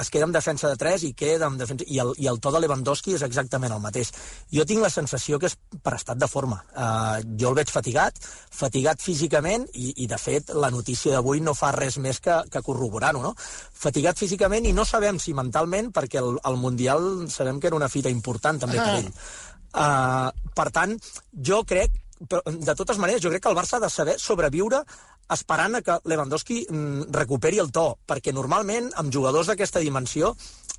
Es 0.00 0.10
queda 0.12 0.26
amb 0.28 0.36
defensa 0.36 0.68
de 0.68 0.76
tres 0.80 1.06
i 1.08 1.14
queda 1.16 1.48
amb 1.48 1.56
defensa... 1.60 1.86
I 1.88 2.02
el, 2.04 2.12
i 2.20 2.28
el 2.28 2.40
to 2.44 2.52
de 2.52 2.60
Lewandowski 2.60 3.16
és 3.16 3.24
exactament 3.24 3.72
el 3.72 3.80
mateix. 3.80 4.12
Jo 4.52 4.66
tinc 4.68 4.84
la 4.84 4.92
sensació 4.92 5.40
que 5.40 5.48
és 5.48 5.56
per 5.82 5.94
estat 5.96 6.20
de 6.20 6.28
forma. 6.28 6.60
Uh, 6.74 7.24
jo 7.40 7.54
el 7.54 7.56
veig 7.58 7.72
fatigat, 7.72 8.20
fatigat 8.52 9.00
físicament, 9.00 9.64
i, 9.72 9.94
i 10.04 10.10
de 10.10 10.20
fet 10.20 10.52
la 10.52 10.70
notícia 10.74 11.16
d'avui 11.16 11.40
no 11.40 11.56
fa 11.56 11.72
res 11.76 11.96
més 12.04 12.20
que, 12.20 12.36
que 12.52 12.62
corroborar-ho, 12.66 13.24
no? 13.24 13.32
Fatigat 13.80 14.20
físicament 14.20 14.68
i 14.68 14.74
no 14.76 14.84
sabem 14.84 15.18
si 15.22 15.32
mentalment, 15.36 15.88
perquè 15.96 16.20
el, 16.20 16.36
el 16.44 16.60
Mundial 16.60 17.08
sabem 17.32 17.60
que 17.60 17.72
era 17.72 17.80
una 17.80 17.88
fita 17.88 18.12
important 18.12 18.60
també 18.60 18.76
per 18.76 19.00
ell. 19.00 19.10
Uh, 19.70 20.28
per 20.52 20.68
tant, 20.74 20.96
jo 21.32 21.62
crec, 21.64 21.94
però, 22.28 22.42
de 22.44 22.74
totes 22.76 22.98
maneres, 23.00 23.22
jo 23.22 23.30
crec 23.32 23.44
que 23.44 23.52
el 23.52 23.56
Barça 23.56 23.78
ha 23.78 23.84
de 23.84 23.90
saber 23.90 24.18
sobreviure 24.20 24.82
esperant 25.30 25.78
a 25.78 25.82
que 25.82 25.98
Lewandowski 26.10 26.64
mm, 26.68 27.10
recuperi 27.14 27.60
el 27.62 27.70
to, 27.72 27.94
perquè 28.06 28.34
normalment 28.34 28.90
amb 29.00 29.12
jugadors 29.14 29.48
d'aquesta 29.50 29.80
dimensió 29.80 30.34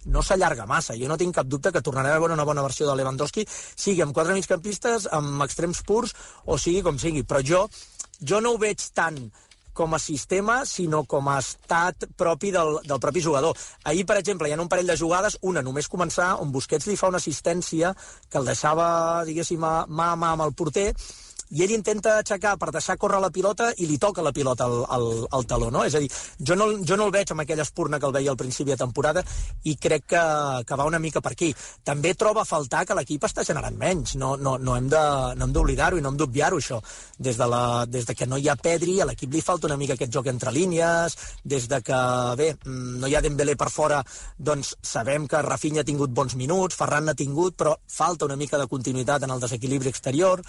no 0.06 0.24
s'allarga 0.26 0.66
massa. 0.70 0.98
Jo 0.98 1.08
no 1.10 1.18
tinc 1.18 1.36
cap 1.38 1.48
dubte 1.48 1.72
que 1.72 1.82
tornarem 1.82 2.16
a 2.16 2.20
veure 2.20 2.36
una 2.38 2.46
bona 2.48 2.66
versió 2.66 2.88
de 2.90 2.96
Lewandowski, 2.98 3.46
sigui 3.48 4.02
amb 4.02 4.14
quatre 4.14 4.36
migcampistes, 4.38 5.08
amb 5.14 5.46
extrems 5.46 5.84
purs, 5.88 6.14
o 6.46 6.58
sigui 6.58 6.82
com 6.86 7.00
sigui. 7.00 7.24
Però 7.24 7.42
jo, 7.46 7.68
jo 8.20 8.42
no 8.42 8.56
ho 8.56 8.62
veig 8.62 8.92
tant 8.98 9.22
com 9.74 9.94
a 9.96 10.00
sistema, 10.04 10.66
sinó 10.66 11.06
com 11.08 11.30
a 11.32 11.38
estat 11.40 12.10
propi 12.20 12.52
del, 12.52 12.82
del 12.84 13.00
propi 13.00 13.22
jugador. 13.24 13.58
Ahir, 13.88 14.06
per 14.06 14.18
exemple, 14.20 14.50
hi 14.50 14.54
ha 14.54 14.60
un 14.62 14.70
parell 14.70 14.90
de 14.90 14.98
jugades, 15.00 15.38
una 15.48 15.64
només 15.64 15.90
començar, 15.90 16.34
on 16.44 16.52
Busquets 16.52 16.90
li 16.90 16.98
fa 17.00 17.10
una 17.10 17.22
assistència 17.24 17.94
que 18.30 18.42
el 18.42 18.50
deixava, 18.52 19.24
diguéssim, 19.26 19.62
mà 19.62 20.12
a 20.12 20.18
mà 20.20 20.34
amb 20.36 20.46
el 20.50 20.54
porter, 20.58 20.92
i 21.52 21.64
ell 21.66 21.74
intenta 21.76 22.18
aixecar 22.22 22.56
per 22.58 22.72
deixar 22.72 22.98
córrer 22.98 23.20
la 23.22 23.32
pilota 23.32 23.72
i 23.78 23.88
li 23.90 23.98
toca 24.02 24.24
la 24.24 24.32
pilota 24.32 24.66
al, 24.66 24.86
al, 24.90 25.08
al 25.32 25.46
taló, 25.46 25.70
no? 25.72 25.84
És 25.86 25.96
a 25.96 26.02
dir, 26.04 26.10
jo 26.40 26.56
no, 26.56 26.70
jo 26.88 26.98
no 26.98 27.08
el 27.10 27.14
veig 27.16 27.32
amb 27.32 27.44
aquella 27.44 27.66
espurna 27.68 28.00
que 28.00 28.08
el 28.08 28.16
veia 28.16 28.32
al 28.32 28.40
principi 28.40 28.72
de 28.72 28.80
temporada 28.80 29.24
i 29.64 29.76
crec 29.76 30.06
que, 30.14 30.24
que 30.68 30.80
va 30.80 30.88
una 30.90 31.00
mica 31.00 31.22
per 31.22 31.34
aquí. 31.36 31.52
També 31.84 32.14
troba 32.16 32.42
a 32.44 32.48
faltar 32.50 32.86
que 32.88 32.96
l'equip 32.98 33.28
està 33.28 33.44
generant 33.48 33.78
menys, 33.78 34.16
no, 34.16 34.36
no, 34.38 34.58
no 34.58 34.76
hem 34.78 34.88
de- 34.90 35.36
no 35.38 35.48
d'oblidar-ho 35.52 35.98
i 36.00 36.02
no 36.02 36.10
hem 36.10 36.18
d'obviar-ho, 36.18 36.58
això. 36.62 36.80
Des 37.18 37.38
de, 37.38 37.48
la, 37.48 37.86
des 37.86 38.06
de 38.08 38.16
que 38.16 38.28
no 38.28 38.38
hi 38.38 38.48
ha 38.50 38.56
Pedri, 38.56 39.00
a 39.02 39.06
l'equip 39.10 39.34
li 39.34 39.42
falta 39.42 39.68
una 39.68 39.78
mica 39.78 39.94
aquest 39.98 40.14
joc 40.14 40.28
entre 40.32 40.52
línies, 40.56 41.18
des 41.44 41.68
de 41.68 41.82
que, 41.84 42.00
bé, 42.40 42.52
mm, 42.66 43.00
no 43.02 43.08
hi 43.08 43.16
ha 43.16 43.22
Dembélé 43.22 43.56
per 43.60 43.70
fora, 43.70 44.02
doncs 44.38 44.76
sabem 44.82 45.28
que 45.28 45.42
Rafinha 45.42 45.82
ha 45.82 45.88
tingut 45.88 46.14
bons 46.16 46.36
minuts, 46.40 46.76
Ferran 46.80 47.06
n'ha 47.06 47.14
tingut, 47.18 47.56
però 47.58 47.76
falta 47.88 48.26
una 48.26 48.40
mica 48.40 48.58
de 48.58 48.68
continuïtat 48.72 49.24
en 49.24 49.36
el 49.36 49.44
desequilibri 49.44 49.90
exterior. 49.90 50.42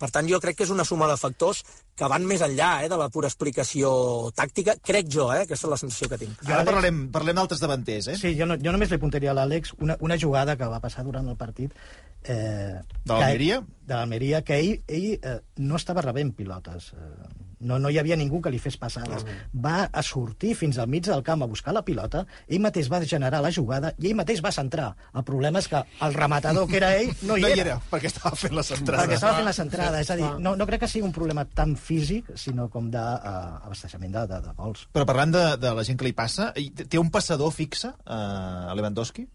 Per 0.00 0.10
tant, 0.10 0.28
jo 0.28 0.40
crec 0.40 0.49
que 0.56 0.64
és 0.66 0.70
una 0.74 0.84
suma 0.84 1.06
de 1.10 1.16
factors 1.20 1.62
que 1.96 2.08
van 2.08 2.24
més 2.26 2.40
enllà 2.42 2.70
eh, 2.84 2.88
de 2.88 2.96
la 2.96 3.08
pura 3.12 3.28
explicació 3.28 3.90
tàctica, 4.36 4.74
crec 4.82 5.08
jo, 5.12 5.28
eh, 5.34 5.42
aquesta 5.44 5.66
és 5.68 5.70
la 5.74 5.80
sensació 5.82 6.08
que 6.12 6.18
tinc. 6.22 6.44
Ara 6.48 6.64
parlarem, 6.64 7.02
parlem 7.12 7.36
d'altres 7.36 7.60
davanters, 7.60 8.08
eh? 8.08 8.16
Sí, 8.20 8.34
jo, 8.38 8.46
no, 8.48 8.56
jo 8.60 8.72
només 8.72 8.90
li 8.92 8.96
apuntaria 9.00 9.30
a 9.32 9.36
l'Àlex 9.36 9.74
una, 9.80 9.96
una 10.00 10.18
jugada 10.18 10.56
que 10.56 10.66
va 10.70 10.80
passar 10.80 11.04
durant 11.04 11.28
el 11.28 11.36
partit... 11.36 11.74
Eh, 12.22 12.80
De 13.04 13.12
l'Almeria? 13.14 13.60
que- 13.60 13.86
De 13.86 13.94
l'Almeria, 13.94 14.42
que 14.44 14.58
ell, 14.60 14.82
ell 14.88 15.06
eh, 15.22 15.38
no 15.56 15.76
estava 15.76 16.02
rebent 16.04 16.34
pilotes. 16.36 16.92
Eh, 16.92 17.48
no, 17.60 17.78
no 17.78 17.90
hi 17.90 17.98
havia 18.00 18.16
ningú 18.16 18.40
que 18.42 18.50
li 18.52 18.58
fes 18.62 18.76
passades. 18.80 19.24
Va 19.52 19.84
a 19.92 20.02
sortir 20.06 20.54
fins 20.58 20.78
al 20.78 20.88
mig 20.90 21.06
del 21.06 21.22
camp 21.26 21.44
a 21.44 21.48
buscar 21.50 21.74
la 21.76 21.84
pilota, 21.86 22.24
ell 22.48 22.62
mateix 22.64 22.90
va 22.92 23.02
generar 23.04 23.42
la 23.44 23.52
jugada 23.54 23.92
i 23.98 24.10
ell 24.10 24.16
mateix 24.18 24.42
va 24.44 24.52
centrar. 24.54 24.90
El 25.14 25.24
problema 25.28 25.60
és 25.62 25.68
que 25.70 25.82
el 26.06 26.16
rematador, 26.16 26.68
que 26.70 26.78
era 26.80 26.94
ell, 26.96 27.12
no 27.28 27.36
hi 27.36 27.44
no 27.44 27.50
era. 27.52 27.56
hi 27.56 27.64
era, 27.66 27.76
perquè 27.92 28.10
estava 28.10 28.34
fent 28.38 28.56
la 28.56 28.64
centrada. 28.66 29.04
Perquè 29.04 29.18
estava 29.20 29.38
fent 29.38 29.48
la 29.50 29.56
centrada. 29.56 30.00
És 30.00 30.12
a 30.12 30.18
dir, 30.18 30.28
no, 30.40 30.54
no 30.58 30.68
crec 30.68 30.84
que 30.84 30.90
sigui 30.90 31.06
un 31.06 31.14
problema 31.16 31.44
tan 31.44 31.76
físic, 31.76 32.32
sinó 32.40 32.68
com 32.72 32.90
d'abasteixament 32.92 34.16
de, 34.16 34.26
de, 34.32 34.42
de 34.48 34.56
gols. 34.58 34.86
Però 34.96 35.06
parlant 35.08 35.36
de, 35.36 35.46
de 35.60 35.74
la 35.76 35.86
gent 35.86 36.00
que 36.00 36.08
li 36.08 36.16
passa, 36.16 36.50
té 36.54 37.00
un 37.00 37.12
passador 37.12 37.52
fixe 37.54 37.92
eh, 37.92 38.70
a 38.70 38.76
Lewandowski? 38.76 39.26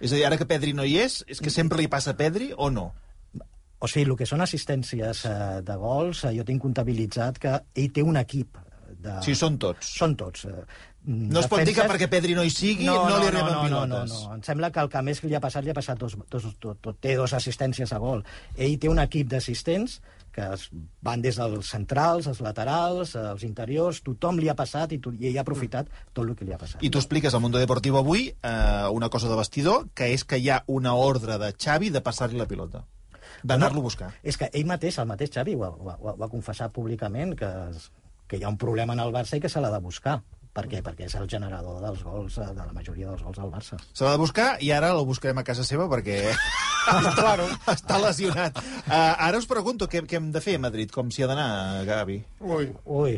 És 0.00 0.12
a 0.12 0.18
dir, 0.18 0.26
ara 0.28 0.38
que 0.40 0.48
Pedri 0.48 0.74
no 0.76 0.86
hi 0.86 0.98
és, 1.02 1.22
és 1.30 1.42
que 1.42 1.52
sempre 1.52 1.80
li 1.80 1.90
passa 1.90 2.14
a 2.14 2.18
Pedri 2.18 2.52
o 2.56 2.70
no? 2.70 2.90
O 3.82 3.88
sigui, 3.90 4.06
el 4.10 4.16
que 4.18 4.28
són 4.30 4.44
assistències 4.44 5.24
eh, 5.26 5.34
de 5.66 5.76
gols, 5.80 6.22
eh, 6.28 6.34
jo 6.36 6.46
tinc 6.46 6.62
comptabilitzat 6.62 7.40
que 7.42 7.56
ell 7.74 7.90
té 7.92 8.04
un 8.06 8.20
equip. 8.20 8.60
De... 9.02 9.16
Sí, 9.26 9.34
són 9.34 9.56
tots. 9.58 9.88
Són 9.98 10.12
tots. 10.14 10.44
eh, 10.46 10.62
No 11.02 11.40
es 11.40 11.48
pot 11.50 11.64
dir 11.66 11.72
que 11.74 11.82
perquè 11.90 12.06
Pedri 12.06 12.36
no 12.38 12.44
hi 12.46 12.50
sigui 12.54 12.86
no, 12.86 12.92
no 13.10 13.16
li 13.18 13.26
arriben 13.32 13.48
no, 13.48 13.56
no, 13.56 13.62
pilotes. 13.64 14.12
No, 14.12 14.18
no, 14.28 14.34
Em 14.36 14.42
sembla 14.46 14.68
que 14.70 14.78
el 14.84 14.90
que 14.92 15.00
més 15.02 15.18
li 15.24 15.34
ha 15.34 15.40
passat, 15.42 15.64
li 15.66 15.72
ha 15.72 15.74
passat 15.74 15.98
dos, 15.98 16.14
dos, 16.30 16.46
dos, 16.62 16.76
dos, 16.78 16.98
té 17.02 17.16
dos 17.18 17.34
assistències 17.34 17.90
a 17.90 17.98
gol. 17.98 18.22
Ell 18.54 18.76
té 18.78 18.86
un 18.92 19.02
equip 19.02 19.26
d'assistents 19.32 19.98
que 20.32 20.46
es 20.54 20.68
van 21.02 21.20
des 21.26 21.36
dels 21.42 21.72
centrals, 21.74 22.30
els 22.30 22.38
laterals, 22.46 23.16
els 23.18 23.42
interiors, 23.44 23.98
tothom 24.06 24.38
li 24.38 24.48
ha 24.48 24.54
passat 24.54 24.94
i, 24.94 25.00
to, 25.02 25.10
i 25.18 25.32
ell 25.32 25.42
ha 25.42 25.42
aprofitat 25.42 25.90
tot 26.14 26.22
el 26.22 26.36
que 26.38 26.46
li 26.46 26.54
ha 26.54 26.60
passat. 26.62 26.78
I 26.86 26.88
tu 26.94 27.02
expliques 27.02 27.34
al 27.34 27.42
Mundo 27.42 27.58
Deportivo 27.58 27.98
avui 27.98 28.28
eh, 28.30 28.86
una 28.94 29.10
cosa 29.10 29.28
de 29.28 29.36
vestidor, 29.42 29.88
que 29.98 30.12
és 30.14 30.22
que 30.24 30.38
hi 30.38 30.48
ha 30.54 30.62
una 30.70 30.94
ordre 30.94 31.36
de 31.42 31.50
Xavi 31.58 31.90
de 31.90 32.00
passar-li 32.00 32.38
la 32.38 32.46
pilota. 32.46 32.86
D'anar-lo 33.42 33.80
a 33.80 33.86
buscar. 33.88 34.10
És 34.22 34.36
que 34.38 34.50
ell 34.52 34.66
mateix, 34.66 34.98
el 34.98 35.06
mateix 35.10 35.30
Xavi, 35.34 35.54
ho, 35.56 35.60
va- 35.64 35.72
ho, 35.74 35.84
va- 35.84 35.98
ho 36.00 36.16
va 36.16 36.28
confessar 36.28 36.70
públicament, 36.72 37.34
que, 37.38 37.48
es- 37.70 37.90
que 38.28 38.36
hi 38.38 38.44
ha 38.44 38.48
un 38.48 38.56
problema 38.58 38.92
en 38.94 39.00
el 39.00 39.12
Barça 39.12 39.36
i 39.36 39.40
que 39.40 39.48
se 39.52 39.60
l'ha 39.60 39.70
de 39.70 39.80
buscar. 39.80 40.20
Per 40.52 40.66
què? 40.68 40.82
Perquè 40.84 41.06
és 41.06 41.14
el 41.16 41.26
generador 41.32 41.78
dels 41.80 42.02
gols, 42.04 42.34
eh, 42.36 42.44
de 42.52 42.60
la 42.60 42.72
majoria 42.76 43.08
dels 43.08 43.22
gols 43.24 43.38
del 43.40 43.48
Barça. 43.50 43.78
Se 43.92 44.04
l'ha 44.04 44.10
de 44.12 44.18
buscar 44.20 44.48
i 44.60 44.70
ara 44.70 44.90
el 44.92 45.04
buscarem 45.08 45.38
a 45.40 45.44
casa 45.44 45.64
seva 45.64 45.86
perquè 45.88 46.18
claro. 47.16 47.46
està 47.72 47.96
lesionat. 48.02 48.58
Uh, 48.86 48.92
ara 48.92 49.38
us 49.40 49.46
pregunto 49.48 49.88
què, 49.88 50.02
què 50.04 50.18
hem 50.20 50.30
de 50.34 50.42
fer 50.44 50.56
a 50.58 50.62
Madrid, 50.66 50.90
com 50.92 51.08
s'hi 51.10 51.24
ha 51.24 51.30
d'anar, 51.30 51.84
Gavi. 51.88 52.18
Ui. 52.40 52.68
Ui. 52.84 53.16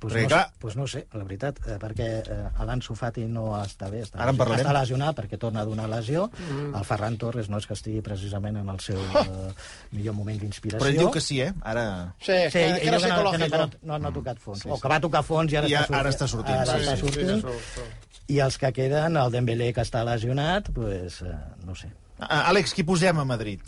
Pues 0.00 0.14
Perquè, 0.14 0.22
no, 0.22 0.28
clar- 0.32 0.52
pues 0.58 0.76
no 0.80 0.86
sé, 0.88 1.02
la 1.12 1.24
veritat, 1.28 1.58
eh, 1.68 1.74
perquè 1.78 2.04
eh, 2.24 2.64
l'Ansu 2.64 2.94
Fati 2.96 3.26
no 3.28 3.50
està 3.60 3.90
bé, 3.92 4.00
està, 4.06 4.16
Ara 4.24 4.32
en 4.32 4.38
parlarem. 4.40 4.64
està 4.64 4.72
lesionat 4.72 5.14
perquè 5.18 5.36
torna 5.38 5.60
d'una 5.68 5.84
lesió, 5.92 6.30
mm. 6.32 6.70
el 6.78 6.84
Ferran 6.88 7.18
Torres 7.20 7.50
no 7.52 7.58
és 7.60 7.66
que 7.68 7.74
estigui 7.76 8.00
precisament 8.00 8.56
en 8.56 8.68
el 8.72 8.80
seu 8.80 8.96
eh, 8.96 9.50
millor 9.92 10.14
moment 10.16 10.38
d'inspiració. 10.40 10.80
Però 10.80 10.88
ell 10.88 10.96
diu 11.02 11.10
que 11.12 11.20
sí, 11.20 11.42
eh? 11.44 11.52
Ara... 11.60 11.84
Sí, 12.18 12.32
Sí, 12.48 12.58
que, 12.58 12.62
que 12.80 12.80
que 12.80 12.90
no, 12.90 12.98
que 13.30 13.48
no, 13.50 13.68
no, 13.82 13.98
no, 13.98 14.08
ha 14.08 14.12
tocat 14.12 14.38
fons, 14.40 14.64
o 14.64 14.78
que 14.80 14.88
va 14.88 14.98
tocar 15.04 15.20
fons 15.22 15.52
i 15.52 15.56
ara, 15.60 15.68
I 15.68 15.76
està, 15.82 15.98
ara 16.00 16.08
està 16.14 16.26
sortint, 16.32 16.56
Ara 16.62 16.78
sí, 16.78 16.86
està 16.86 16.94
sí, 16.96 17.00
sortint. 17.04 17.44
sí, 17.44 17.58
sí, 17.74 17.82
sí. 17.82 18.34
I 18.36 18.38
els 18.40 18.56
que 18.62 18.72
queden, 18.72 19.16
el 19.20 19.30
Dembélé 19.34 19.72
que 19.74 19.82
està 19.84 20.00
lesionat, 20.06 20.70
pues, 20.72 21.20
eh, 21.28 21.34
no 21.66 21.74
sé. 21.76 21.90
Àlex, 22.20 22.72
qui 22.72 22.84
posem 22.88 23.18
a 23.20 23.24
Madrid? 23.28 23.60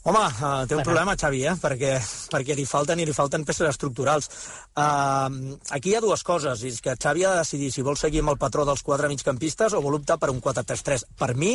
Home, 0.00 0.20
uh, 0.40 0.64
té 0.64 0.76
un 0.78 0.80
problema, 0.80 1.12
Xavi, 1.12 1.42
eh? 1.44 1.52
perquè, 1.60 1.90
perquè 2.32 2.54
li 2.56 2.64
falten 2.64 3.02
i 3.02 3.04
li 3.04 3.12
falten 3.12 3.44
peces 3.44 3.68
estructurals. 3.68 4.30
Uh, 4.72 5.58
aquí 5.76 5.92
hi 5.92 5.98
ha 5.98 6.00
dues 6.00 6.24
coses, 6.24 6.64
és 6.64 6.80
que 6.80 6.96
Xavi 6.96 7.26
ha 7.26 7.34
de 7.34 7.42
decidir 7.42 7.68
si 7.74 7.84
vol 7.84 8.00
seguir 8.00 8.22
amb 8.24 8.32
el 8.32 8.40
patró 8.40 8.64
dels 8.64 8.80
quatre 8.86 9.10
migcampistes 9.12 9.76
o 9.76 9.82
vol 9.84 9.98
optar 10.00 10.16
per 10.22 10.32
un 10.32 10.40
4-3-3. 10.40 11.04
Per 11.20 11.34
mi, 11.36 11.52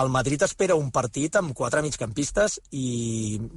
el 0.00 0.08
Madrid 0.12 0.40
espera 0.48 0.80
un 0.80 0.88
partit 0.92 1.36
amb 1.36 1.52
quatre 1.56 1.84
migcampistes 1.84 2.58
i 2.72 2.88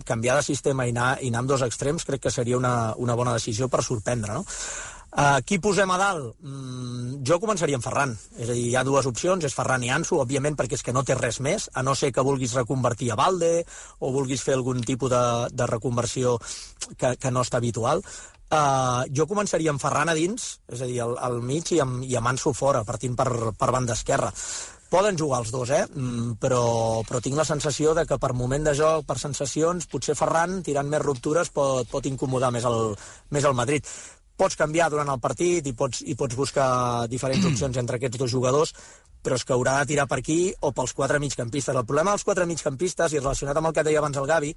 canviar 0.08 0.36
de 0.40 0.48
sistema 0.52 0.88
i 0.88 0.92
anar, 0.92 1.10
i 1.24 1.32
anar 1.32 1.46
amb 1.46 1.56
dos 1.56 1.64
extrems 1.64 2.08
crec 2.08 2.28
que 2.28 2.36
seria 2.36 2.60
una, 2.60 2.94
una 3.00 3.16
bona 3.16 3.40
decisió 3.40 3.72
per 3.72 3.86
sorprendre, 3.88 4.36
no? 4.36 4.44
Uh, 5.10 5.42
qui 5.42 5.58
posem 5.58 5.90
a 5.90 5.98
dalt? 5.98 6.36
Mm, 6.46 7.24
jo 7.26 7.40
començaria 7.42 7.80
amb 7.80 7.86
Ferran. 7.86 8.12
És 8.38 8.50
a 8.50 8.54
dir, 8.54 8.68
hi 8.70 8.76
ha 8.78 8.86
dues 8.86 9.08
opcions, 9.10 9.44
és 9.46 9.56
Ferran 9.58 9.84
i 9.84 9.90
Ansu, 9.90 10.20
òbviament 10.22 10.58
perquè 10.60 10.78
és 10.78 10.86
que 10.86 10.94
no 10.94 11.02
té 11.04 11.18
res 11.18 11.40
més, 11.42 11.66
a 11.74 11.82
no 11.82 11.96
ser 11.98 12.12
que 12.14 12.26
vulguis 12.26 12.54
reconvertir 12.54 13.10
a 13.10 13.18
Valde 13.18 13.64
o 14.00 14.12
vulguis 14.14 14.44
fer 14.46 14.54
algun 14.54 14.84
tipus 14.86 15.10
de, 15.10 15.24
de 15.50 15.70
reconversió 15.72 16.38
que, 16.96 17.16
que 17.18 17.32
no 17.34 17.42
està 17.42 17.58
habitual. 17.58 18.04
Uh, 18.50 19.06
jo 19.14 19.26
començaria 19.30 19.74
amb 19.74 19.82
Ferran 19.82 20.14
a 20.14 20.18
dins, 20.18 20.60
és 20.70 20.82
a 20.82 20.90
dir, 20.90 21.00
al, 21.02 21.18
al 21.18 21.42
mig 21.42 21.74
i 21.74 21.82
amb, 21.82 22.04
i 22.06 22.14
amb 22.18 22.30
Ansu 22.30 22.54
fora, 22.54 22.86
partint 22.86 23.18
per, 23.18 23.30
per 23.58 23.72
banda 23.74 23.98
esquerra. 23.98 24.30
Poden 24.90 25.18
jugar 25.18 25.42
els 25.44 25.52
dos, 25.54 25.70
eh? 25.70 25.84
Mm, 25.90 26.38
però, 26.42 27.02
però 27.06 27.22
tinc 27.22 27.38
la 27.38 27.46
sensació 27.46 27.94
de 27.98 28.06
que 28.10 28.18
per 28.22 28.32
moment 28.38 28.66
de 28.66 28.74
joc, 28.78 29.06
per 29.10 29.18
sensacions, 29.22 29.90
potser 29.90 30.18
Ferran, 30.18 30.64
tirant 30.66 30.90
més 30.90 31.02
ruptures, 31.02 31.50
pot, 31.54 31.90
pot 31.90 32.06
incomodar 32.10 32.50
més 32.54 32.66
el, 32.70 32.96
més 33.34 33.46
el 33.46 33.58
Madrid 33.58 33.86
pots 34.40 34.58
canviar 34.60 34.90
durant 34.92 35.12
el 35.12 35.20
partit 35.20 35.68
i 35.68 35.76
pots, 35.76 36.02
i 36.08 36.16
pots 36.16 36.38
buscar 36.40 36.70
diferents 37.12 37.46
opcions 37.52 37.78
entre 37.82 38.00
aquests 38.00 38.22
dos 38.22 38.32
jugadors, 38.32 38.74
però 39.24 39.36
és 39.36 39.44
que 39.44 39.54
haurà 39.54 39.76
de 39.82 39.90
tirar 39.92 40.08
per 40.08 40.22
aquí 40.22 40.40
o 40.64 40.72
pels 40.76 40.94
quatre 40.96 41.20
migcampistes. 41.20 41.76
El 41.76 41.86
problema 41.86 42.14
dels 42.16 42.24
quatre 42.24 42.48
migcampistes, 42.48 43.14
i 43.14 43.20
relacionat 43.20 43.60
amb 43.60 43.70
el 43.70 43.76
que 43.76 43.84
deia 43.84 44.00
abans 44.00 44.18
el 44.18 44.28
Gavi, 44.30 44.54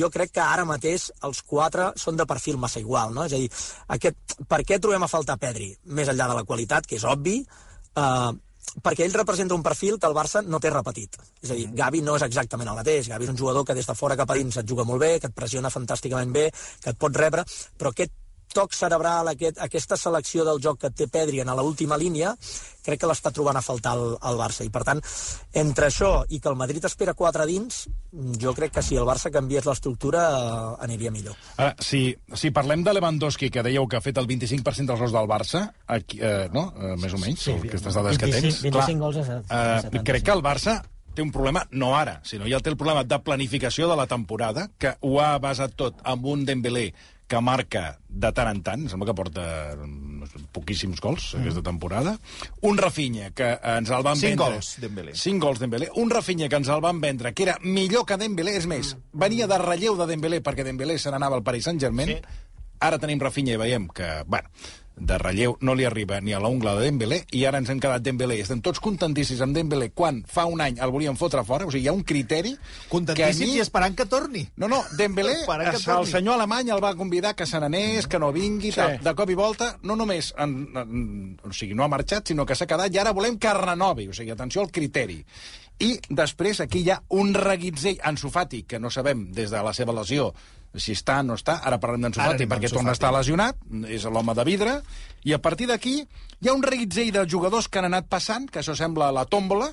jo 0.00 0.08
crec 0.10 0.32
que 0.32 0.44
ara 0.44 0.64
mateix 0.68 1.10
els 1.28 1.42
quatre 1.44 1.90
són 2.00 2.16
de 2.16 2.26
perfil 2.26 2.56
massa 2.60 2.80
igual, 2.80 3.12
no? 3.14 3.26
És 3.28 3.36
a 3.36 3.40
dir, 3.42 3.50
aquest, 3.98 4.38
per 4.48 4.62
què 4.64 4.80
trobem 4.80 5.04
a 5.04 5.10
faltar 5.12 5.36
Pedri? 5.40 5.74
Més 5.92 6.08
enllà 6.08 6.28
de 6.30 6.38
la 6.40 6.46
qualitat, 6.48 6.88
que 6.88 6.96
és 6.96 7.04
obvi, 7.04 7.42
eh, 7.44 8.30
perquè 8.84 9.04
ell 9.04 9.16
representa 9.16 9.56
un 9.56 9.64
perfil 9.64 9.98
que 10.00 10.08
el 10.08 10.16
Barça 10.16 10.42
no 10.44 10.60
té 10.60 10.72
repetit. 10.72 11.18
És 11.42 11.52
a 11.52 11.58
dir, 11.58 11.68
Gavi 11.76 12.00
no 12.04 12.16
és 12.16 12.24
exactament 12.24 12.68
el 12.72 12.80
mateix. 12.80 13.10
Gavi 13.12 13.28
és 13.28 13.34
un 13.34 13.40
jugador 13.40 13.66
que 13.68 13.76
des 13.76 13.86
de 13.86 13.96
fora 13.98 14.16
cap 14.16 14.30
a 14.30 14.38
dins 14.40 14.56
et 14.56 14.68
juga 14.68 14.88
molt 14.88 15.04
bé, 15.04 15.18
que 15.20 15.28
et 15.28 15.36
pressiona 15.36 15.72
fantàsticament 15.72 16.32
bé, 16.32 16.48
que 16.80 16.96
et 16.96 16.98
pot 17.00 17.16
rebre, 17.16 17.44
però 17.76 17.92
aquest 17.92 18.16
toc 18.58 18.74
cerebral, 18.74 19.30
aquest, 19.30 19.60
aquesta 19.62 19.96
selecció 20.00 20.44
del 20.48 20.58
joc 20.64 20.80
que 20.82 20.90
té 20.90 21.06
Pedri 21.12 21.40
en 21.44 21.50
l'última 21.58 21.96
línia, 22.00 22.34
crec 22.88 23.00
que 23.02 23.08
l'està 23.10 23.30
trobant 23.34 23.56
a 23.58 23.62
faltar 23.62 23.94
el, 23.98 24.16
el 24.18 24.38
Barça. 24.40 24.64
I, 24.66 24.70
per 24.74 24.82
tant, 24.88 25.00
entre 25.62 25.88
això 25.90 26.10
i 26.34 26.40
que 26.42 26.48
el 26.50 26.56
Madrid 26.58 26.84
espera 26.88 27.14
quatre 27.14 27.46
dins, 27.46 27.84
jo 28.42 28.54
crec 28.56 28.72
que 28.78 28.82
si 28.82 28.96
el 28.98 29.06
Barça 29.08 29.30
canviés 29.34 29.66
l'estructura 29.68 30.24
eh, 30.32 30.84
aniria 30.88 31.12
millor. 31.14 31.36
Ara, 31.56 31.74
si, 31.84 32.02
si 32.34 32.50
parlem 32.56 32.82
de 32.86 32.94
Lewandowski, 32.96 33.50
que 33.54 33.62
dèieu 33.66 33.86
que 33.86 33.98
ha 34.00 34.04
fet 34.04 34.18
el 34.18 34.26
25% 34.30 34.88
dels 34.90 35.02
gols 35.04 35.14
del 35.14 35.28
Barça, 35.30 35.66
aquí, 35.86 36.18
eh, 36.24 36.48
no? 36.54 36.70
Eh, 36.76 36.94
més 36.98 37.14
o 37.14 37.20
menys, 37.22 37.44
Sí, 37.44 37.52
sí, 37.54 37.68
aquestes 37.68 37.94
dades 38.00 38.18
25 38.18 38.24
que 38.24 38.40
tens. 38.48 38.62
25 38.66 39.04
gols 39.04 39.18
a- 39.22 39.26
a 39.28 39.60
eh, 39.78 39.82
75. 39.84 40.04
crec 40.12 40.24
que 40.24 40.34
el 40.38 40.42
Barça 40.42 40.80
té 41.14 41.22
un 41.22 41.32
problema, 41.34 41.64
no 41.72 41.92
ara, 41.98 42.20
sinó 42.24 42.46
ja 42.48 42.60
té 42.62 42.70
el 42.70 42.76
problema 42.78 43.02
de 43.04 43.18
planificació 43.26 43.88
de 43.90 43.96
la 43.98 44.06
temporada, 44.06 44.68
que 44.78 44.92
ho 45.02 45.16
ha 45.20 45.32
basat 45.42 45.74
tot 45.74 45.96
amb 46.06 46.24
un 46.30 46.44
Dembélé 46.46 46.92
que 47.28 47.40
marca 47.44 47.98
de 48.08 48.30
tant 48.32 48.48
en 48.50 48.62
tant, 48.64 48.86
sembla 48.88 49.10
que 49.10 49.14
porta 49.16 49.44
mm, 49.76 50.48
poquíssims 50.56 51.02
gols 51.04 51.34
mm. 51.34 51.42
aquesta 51.44 51.62
temporada, 51.66 52.16
un 52.66 52.80
Rafinha 52.80 53.30
que 53.36 53.52
ens 53.76 53.92
el 53.92 54.06
van 54.06 54.18
Cinc 54.18 54.34
vendre... 54.40 54.56
gols, 54.56 54.72
Dembélé. 54.82 55.14
Cinc 55.18 55.44
gols 55.44 55.60
Dembélé. 55.62 55.90
Un 56.00 56.10
Rafinha 56.10 56.48
que 56.48 56.58
ens 56.58 56.72
el 56.72 56.82
van 56.84 57.02
vendre, 57.04 57.34
que 57.36 57.44
era 57.44 57.58
millor 57.62 58.06
que 58.08 58.18
Dembélé, 58.20 58.56
és 58.58 58.66
més, 58.70 58.94
venia 59.12 59.46
de 59.50 59.60
relleu 59.62 59.98
de 60.00 60.08
Dembélé 60.08 60.40
perquè 60.44 60.66
Dembélé 60.66 60.98
se 60.98 61.12
n'anava 61.12 61.38
al 61.38 61.46
Paris 61.46 61.68
Saint-Germain. 61.68 62.16
Sí. 62.16 62.44
Ara 62.88 63.00
tenim 63.02 63.20
Rafinha 63.20 63.56
i 63.56 63.60
veiem 63.60 63.88
que, 63.92 64.08
bueno, 64.26 64.48
de 65.00 65.18
relleu 65.18 65.56
no 65.60 65.74
li 65.74 65.84
arriba 65.86 66.20
ni 66.20 66.32
a 66.34 66.40
la 66.40 66.48
ungla 66.48 66.74
de 66.76 66.84
Dembélé 66.88 67.20
i 67.32 67.44
ara 67.48 67.58
ens 67.58 67.70
hem 67.70 67.80
quedat 67.80 68.02
Dembélé. 68.02 68.40
Estem 68.42 68.60
tots 68.64 68.80
contentíssims 68.80 69.40
amb 69.44 69.56
Dembélé 69.56 69.90
quan 69.94 70.22
fa 70.26 70.44
un 70.46 70.60
any 70.60 70.78
el 70.82 70.90
volíem 70.90 71.16
fotre 71.16 71.44
fora. 71.44 71.66
O 71.66 71.70
sigui, 71.70 71.84
hi 71.84 71.88
ha 71.88 71.94
un 71.96 72.02
criteri 72.04 72.56
Contentíssims 72.88 73.50
mi- 73.52 73.56
i 73.56 73.60
esperant 73.60 73.94
que 73.96 74.06
torni. 74.06 74.46
no, 74.56 74.68
no, 74.68 74.82
Dembélé, 74.96 75.34
que 75.46 75.76
el 75.76 75.82
torni. 75.84 76.10
senyor 76.10 76.34
alemany 76.34 76.70
el 76.70 76.82
va 76.84 76.94
convidar 76.94 77.34
que 77.36 77.46
se 77.46 77.60
n'anés, 77.60 78.06
que 78.06 78.18
no 78.18 78.32
vingui, 78.32 78.72
sí. 78.72 78.76
tal. 78.80 78.98
de 79.02 79.14
cop 79.14 79.30
i 79.30 79.34
volta, 79.34 79.78
no 79.82 79.96
només, 79.96 80.34
en, 80.38 80.68
en, 80.76 81.38
o 81.44 81.52
sigui, 81.52 81.74
no 81.74 81.84
ha 81.84 81.88
marxat, 81.88 82.28
sinó 82.28 82.44
que 82.46 82.54
s'ha 82.58 82.66
quedat 82.66 82.92
i 82.94 82.98
ara 82.98 83.12
volem 83.12 83.38
que 83.38 83.52
renovi, 83.54 84.08
o 84.08 84.12
sigui, 84.12 84.30
atenció 84.32 84.62
al 84.62 84.70
criteri. 84.72 85.22
I 85.80 85.92
després 86.10 86.58
aquí 86.60 86.80
hi 86.82 86.90
ha 86.90 86.96
un 87.14 87.32
reguitzell, 87.34 88.00
Ansu 88.02 88.30
Fati, 88.34 88.64
que 88.66 88.80
no 88.82 88.90
sabem 88.90 89.28
des 89.32 89.50
de 89.52 89.60
la 89.62 89.70
seva 89.72 89.92
lesió 89.94 90.32
si 90.76 90.92
està 90.96 91.20
no 91.24 91.36
està, 91.38 91.58
ara 91.64 91.78
parlem 91.80 92.06
d'Ansu 92.06 92.20
Ara 92.20 92.32
Fati 92.32 92.44
anem 92.44 92.52
perquè 92.52 92.70
torna 92.72 92.92
a 92.92 92.98
estar 92.98 93.12
lesionat, 93.14 93.60
és 93.88 94.04
l'home 94.04 94.34
de 94.36 94.44
vidre, 94.48 94.74
i 95.24 95.32
a 95.32 95.40
partir 95.42 95.68
d'aquí 95.70 95.96
hi 96.02 96.48
ha 96.48 96.56
un 96.56 96.62
reguitzell 96.62 97.12
de 97.14 97.24
jugadors 97.28 97.68
que 97.68 97.80
han 97.80 97.88
anat 97.88 98.08
passant, 98.10 98.48
que 98.50 98.60
això 98.60 98.76
sembla 98.78 99.10
la 99.14 99.24
tòmbola, 99.26 99.72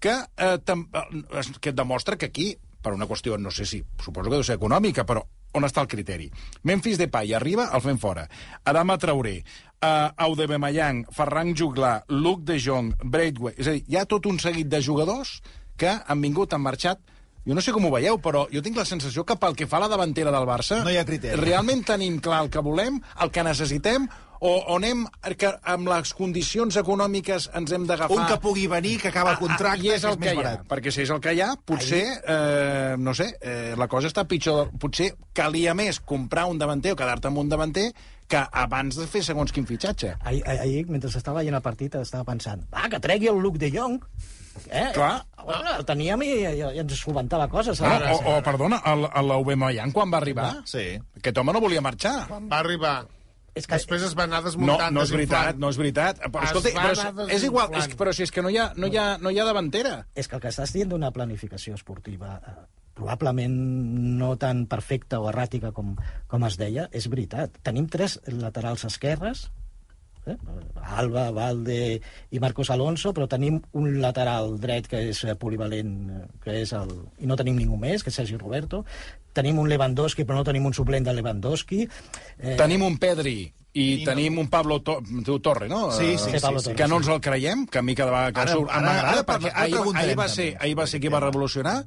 que, 0.00 0.14
eh, 0.36 0.58
tam, 0.64 0.88
eh, 0.92 1.42
que 1.60 1.72
demostra 1.72 2.16
que 2.16 2.26
aquí, 2.26 2.56
per 2.82 2.94
una 2.94 3.06
qüestió, 3.06 3.38
no 3.38 3.50
sé 3.50 3.66
si, 3.66 3.82
suposo 4.02 4.30
que 4.30 4.36
deu 4.36 4.44
ser 4.44 4.56
econòmica, 4.56 5.04
però 5.04 5.24
on 5.56 5.64
està 5.64 5.82
el 5.82 5.88
criteri? 5.88 6.30
Memphis 6.62 6.98
Depay 6.98 7.32
arriba, 7.34 7.70
el 7.74 7.80
fem 7.80 7.98
fora. 7.98 8.28
Adama 8.64 8.98
Traoré, 8.98 9.42
uh, 9.82 10.12
Audemeyang, 10.16 11.06
Ferran 11.12 11.54
Juglar, 11.56 12.04
Luc 12.08 12.44
de 12.44 12.60
Jong, 12.60 12.92
Braithwaite... 13.02 13.60
És 13.60 13.68
a 13.68 13.76
dir, 13.76 13.84
hi 13.88 13.96
ha 13.96 14.04
tot 14.04 14.26
un 14.26 14.38
seguit 14.38 14.68
de 14.68 14.82
jugadors 14.82 15.40
que 15.76 15.92
han 15.92 16.20
vingut, 16.20 16.52
han 16.52 16.64
marxat, 16.64 17.00
jo 17.46 17.54
no 17.54 17.62
sé 17.62 17.72
com 17.72 17.84
ho 17.86 17.90
veieu, 17.94 18.18
però 18.22 18.46
jo 18.52 18.60
tinc 18.62 18.76
la 18.76 18.84
sensació 18.84 19.24
que 19.24 19.36
pel 19.38 19.54
que 19.54 19.66
fa 19.70 19.78
a 19.78 19.84
la 19.86 19.88
davantera 19.92 20.32
del 20.34 20.46
Barça... 20.48 20.82
No 20.84 20.90
hi 20.90 20.98
ha 20.98 21.04
criteri. 21.06 21.38
Realment 21.40 21.84
tenim 21.86 22.18
clar 22.20 22.42
el 22.44 22.50
que 22.50 22.62
volem, 22.64 22.98
el 23.22 23.30
que 23.30 23.44
necessitem, 23.46 24.08
o, 24.36 24.50
o 24.68 24.74
anem 24.76 25.06
que 25.40 25.48
amb 25.64 25.88
les 25.88 26.10
condicions 26.12 26.76
econòmiques 26.76 27.46
ens 27.56 27.72
hem 27.72 27.86
d'agafar... 27.88 28.18
Un 28.18 28.26
que 28.28 28.36
pugui 28.42 28.66
venir, 28.68 28.96
que 29.00 29.08
acaba 29.08 29.32
el 29.32 29.38
contracte, 29.40 29.86
Ah, 29.86 29.94
I 29.94 29.94
és 29.94 30.02
que 30.02 30.10
el 30.10 30.12
és 30.12 30.18
que 30.18 30.24
més 30.26 30.34
hi 30.34 30.36
ha, 30.36 30.42
barat. 30.42 30.66
perquè 30.68 30.92
si 30.92 31.02
és 31.06 31.12
el 31.14 31.22
que 31.24 31.32
hi 31.32 31.40
ha, 31.40 31.48
potser, 31.70 32.02
eh, 32.34 32.96
no 32.98 33.14
sé, 33.16 33.30
eh, 33.40 33.72
la 33.78 33.88
cosa 33.88 34.10
està 34.12 34.26
pitjor. 34.28 34.74
Potser 34.82 35.12
calia 35.32 35.72
més 35.78 36.00
comprar 36.04 36.44
un 36.50 36.58
davanter 36.60 36.92
o 36.92 36.98
quedar-te 37.00 37.30
amb 37.30 37.40
un 37.40 37.48
davanter 37.48 37.88
que 38.28 38.42
abans 38.52 38.96
de 38.98 39.06
fer 39.06 39.22
segons 39.24 39.52
quin 39.54 39.64
fitxatge. 39.66 40.16
Ahir, 40.26 40.42
ahir, 40.50 40.84
mentre 40.90 41.08
estava 41.14 41.40
veient 41.40 41.54
el 41.56 41.62
partit, 41.64 41.94
estava 42.02 42.26
pensant, 42.28 42.66
va, 42.74 42.88
que 42.90 43.00
tregui 43.00 43.30
el 43.32 43.38
Luc 43.40 43.56
de 43.62 43.70
Jong. 43.72 44.00
Eh? 44.70 44.90
Clar. 44.94 45.24
Bueno, 45.46 45.76
el 45.78 45.84
teníem 45.86 46.22
i, 46.26 46.30
i, 46.42 46.60
i 46.74 46.78
ens 46.82 46.96
solventava 46.98 47.46
coses. 47.48 47.80
No, 47.80 47.86
Ara, 47.86 48.14
o, 48.16 48.36
o, 48.36 48.42
perdona, 48.42 48.80
l'Aubameyang 49.22 49.92
quan 49.94 50.10
va 50.10 50.18
arribar, 50.18 50.62
Sí. 50.66 50.98
aquest 51.20 51.38
home 51.38 51.52
no 51.54 51.60
volia 51.62 51.80
marxar. 51.84 52.26
Va 52.30 52.58
arribar. 52.58 53.06
És 53.56 53.64
que- 53.66 53.74
Després 53.78 54.02
es 54.02 54.12
va 54.18 54.24
anar 54.24 54.42
No, 54.42 54.48
desmuntant, 54.50 54.92
no 54.92 55.02
és 55.02 55.10
veritat, 55.10 55.54
desinflant. 55.56 55.60
no 55.60 55.68
és 55.70 55.76
veritat. 55.78 56.18
Però, 56.26 56.42
Es 56.42 56.50
escolta, 56.50 56.70
però 56.82 57.26
és, 57.26 57.34
és 57.38 57.44
igual, 57.44 57.70
és, 57.74 57.88
però 57.96 58.12
si 58.12 58.22
és 58.26 58.30
que 58.30 58.42
no 58.42 58.50
hi 58.50 58.58
ha, 58.58 58.72
no 58.76 58.86
hi 58.86 58.96
ha, 58.98 59.16
no 59.18 59.30
hi 59.30 59.38
ha 59.38 59.44
davantera. 59.44 60.06
és 60.14 60.28
que 60.28 60.36
el 60.36 60.42
que 60.42 60.48
estàs 60.48 60.72
dient 60.72 60.90
d'una 60.90 61.10
planificació 61.10 61.74
esportiva 61.74 62.40
eh, 62.46 62.50
probablement 62.92 63.54
no 64.18 64.36
tan 64.36 64.66
perfecta 64.66 65.20
o 65.20 65.28
erràtica 65.30 65.72
com, 65.72 65.94
com 66.26 66.44
es 66.44 66.56
deia, 66.58 66.88
és 66.92 67.08
veritat. 67.08 67.56
Tenim 67.62 67.86
tres 67.88 68.20
laterals 68.26 68.84
esquerres, 68.84 69.50
eh? 70.26 70.36
Alba, 70.96 71.30
Valde 71.30 72.00
i 72.30 72.38
Marcos 72.42 72.70
Alonso, 72.70 73.12
però 73.14 73.26
tenim 73.28 73.60
un 73.78 74.00
lateral 74.02 74.56
dret 74.60 74.86
que 74.90 75.00
és 75.10 75.24
eh, 75.24 75.34
polivalent, 75.38 75.92
eh, 76.10 76.22
que 76.42 76.60
és 76.62 76.72
el... 76.76 76.90
i 77.18 77.26
no 77.26 77.36
tenim 77.36 77.56
ningú 77.58 77.76
més, 77.80 78.02
que 78.04 78.10
és 78.10 78.18
Sergi 78.22 78.36
Roberto. 78.36 78.84
Tenim 79.36 79.58
un 79.58 79.68
Lewandowski, 79.68 80.24
però 80.24 80.38
no 80.40 80.44
tenim 80.48 80.64
un 80.66 80.74
suplent 80.74 81.04
de 81.04 81.12
Lewandowski. 81.12 81.82
Eh, 82.38 82.56
Tenim 82.56 82.82
un 82.86 82.96
Pedri 82.98 83.52
i, 83.76 84.04
tenim 84.06 84.38
un 84.40 84.46
Pablo 84.48 84.78
to 84.80 85.00
Torre, 85.44 85.68
no? 85.68 85.90
Sí, 85.92 86.14
Eh, 86.14 86.18
sí, 86.18 86.30
Sí, 86.32 86.38
Pablo 86.40 86.60
sí, 86.60 86.64
sí. 86.64 86.70
Torre. 86.70 86.76
que 86.82 86.88
no 86.88 86.96
ens 87.02 87.08
el 87.12 87.20
creiem, 87.20 87.66
que 87.66 87.78
a 87.78 87.82
mi 87.82 87.94
cada 87.94 88.10
vegada 88.10 88.32
que 88.32 88.40
Ara- 88.40 88.52
surt 88.52 88.70
ara- 88.70 88.80
m'agrada, 88.86 89.10
ara 89.10 89.20
perquè 89.26 89.26
parla- 89.26 89.50
ara 89.52 89.62
ahir, 89.64 89.74
preguntarem 89.74 90.08
ahir, 90.08 90.18
va 90.18 90.28
ser, 90.28 90.56
ahir 90.60 90.78
va 90.78 90.86
ser 90.86 91.00
qui 91.00 91.08
va 91.12 91.20
revolucionar, 91.20 91.84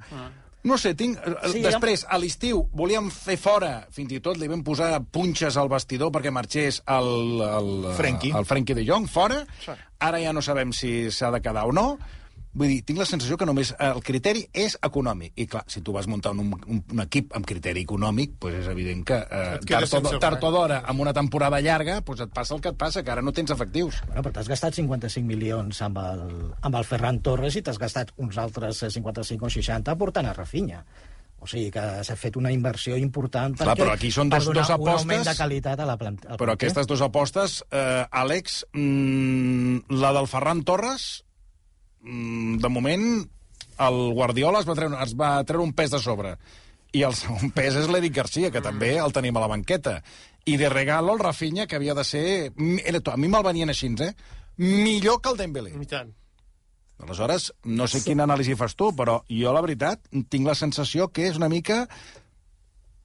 No 0.68 0.76
sé, 0.78 0.92
tinc... 1.00 1.16
Sí, 1.24 1.52
Sí, 1.54 1.62
Després, 1.64 2.04
a 2.10 2.18
l'estiu, 2.20 2.66
volíem 2.76 3.08
fer 3.14 3.38
fora, 3.40 3.86
fins 3.96 4.12
i 4.12 4.20
tot 4.24 4.38
li 4.38 4.50
vam 4.52 4.64
posar 4.66 4.98
punxes 5.12 5.56
al 5.58 5.70
vestidor 5.72 6.12
perquè 6.12 6.34
marxés 6.36 6.82
el, 6.88 7.12
el, 7.46 7.70
Frenkie. 7.96 8.34
el 8.36 8.48
Frenkie 8.50 8.76
de 8.76 8.84
Jong 8.88 9.08
fora. 9.08 9.46
Ara 10.00 10.20
ja 10.20 10.34
no 10.36 10.44
sabem 10.44 10.74
si 10.76 11.12
s'ha 11.12 11.32
de 11.32 11.40
quedar 11.44 11.66
o 11.70 11.72
no. 11.76 11.88
Vull 12.50 12.72
dir, 12.72 12.80
tinc 12.82 12.98
la 12.98 13.06
sensació 13.06 13.36
que 13.38 13.46
només 13.46 13.70
el 13.78 14.00
criteri 14.02 14.42
és 14.58 14.74
econòmic. 14.82 15.36
I 15.38 15.46
clar, 15.46 15.62
si 15.70 15.84
tu 15.86 15.94
vas 15.94 16.08
muntar 16.10 16.32
un, 16.34 16.48
un, 16.50 16.80
un 16.82 17.04
equip 17.04 17.36
amb 17.38 17.46
criteri 17.46 17.84
econòmic, 17.86 18.40
doncs 18.42 18.64
és 18.64 18.70
evident 18.72 19.04
que 19.06 19.20
eh, 19.22 19.60
tard, 19.70 19.94
o, 19.94 20.18
tard 20.24 20.48
o 20.48 20.52
d'hora, 20.56 20.80
amb 20.90 21.04
una 21.06 21.14
temporada 21.14 21.60
llarga, 21.62 22.00
doncs 22.02 22.26
et 22.26 22.34
passa 22.34 22.56
el 22.58 22.64
que 22.66 22.72
et 22.74 22.80
passa, 22.82 23.04
que 23.06 23.14
ara 23.14 23.22
no 23.22 23.32
tens 23.38 23.54
efectius. 23.54 24.02
Bueno, 24.08 24.24
però 24.26 24.34
t'has 24.40 24.50
gastat 24.50 24.74
55 24.82 25.22
milions 25.30 25.84
amb 25.86 26.02
el, 26.02 26.26
amb 26.66 26.80
el 26.82 26.90
Ferran 26.90 27.22
Torres 27.22 27.60
i 27.60 27.62
t'has 27.62 27.78
gastat 27.78 28.16
uns 28.18 28.42
altres 28.42 28.82
eh, 28.82 28.90
55 28.98 29.46
o 29.46 29.54
60 29.60 29.96
portant 30.02 30.26
a 30.26 30.34
Rafinha. 30.34 30.82
O 31.40 31.48
sigui 31.48 31.70
que 31.72 31.86
s'ha 32.04 32.18
fet 32.20 32.36
una 32.36 32.50
inversió 32.52 32.98
important 33.00 33.54
Clar, 33.56 33.70
perquè, 33.78 33.86
però 33.86 33.94
aquí 33.94 34.10
són 34.12 34.28
per 34.34 34.42
dos- 34.42 34.50
donar 34.50 34.66
dos 34.66 34.74
un 34.74 34.90
augment 34.98 35.22
apostes, 35.22 35.38
de 35.38 35.40
qualitat 35.46 35.80
a 35.80 35.86
la 35.88 35.96
planta. 36.02 36.36
Però 36.42 36.58
aquestes 36.58 36.90
dues 36.90 37.06
apostes, 37.06 37.62
eh, 37.72 38.04
Àlex, 38.12 38.66
mm, 38.74 39.86
la 40.02 40.12
del 40.18 40.28
Ferran 40.28 40.66
Torres, 40.68 41.24
de 42.04 42.70
moment, 42.72 43.06
el 43.80 44.00
Guardiola 44.14 44.62
es 44.64 44.68
va, 44.68 44.76
treure, 44.76 45.00
es 45.04 45.16
va 45.20 45.32
treure 45.48 45.66
un 45.66 45.74
pes 45.76 45.92
de 45.92 46.00
sobre. 46.04 46.36
I 46.96 47.04
el 47.06 47.16
segon 47.18 47.52
pes 47.58 47.78
és 47.80 47.90
l'Eric 47.92 48.16
Garcia, 48.16 48.52
que 48.52 48.64
també 48.66 48.96
el 48.98 49.16
tenim 49.16 49.38
a 49.38 49.46
la 49.46 49.52
banqueta. 49.52 50.00
I 50.50 50.58
de 50.58 50.70
regalo 50.72 51.14
el 51.14 51.22
Rafinha, 51.22 51.68
que 51.68 51.78
havia 51.78 51.96
de 51.98 52.06
ser... 52.08 52.24
Era, 52.84 53.04
a 53.12 53.18
mi 53.18 53.28
me'l 53.30 53.46
venien 53.46 53.70
així, 53.70 53.92
eh? 54.02 54.14
Millor 54.60 55.22
que 55.22 55.32
el 55.32 55.38
Dembélé. 55.40 55.76
I 55.76 55.88
tant. 55.88 56.16
Aleshores, 57.00 57.54
no 57.64 57.88
sé 57.88 58.02
quina 58.04 58.26
anàlisi 58.28 58.58
fas 58.60 58.76
tu, 58.76 58.90
però 58.96 59.22
jo, 59.32 59.54
la 59.56 59.64
veritat, 59.64 60.02
tinc 60.28 60.48
la 60.48 60.56
sensació 60.60 61.08
que 61.16 61.30
és 61.30 61.38
una 61.40 61.48
mica 61.48 61.86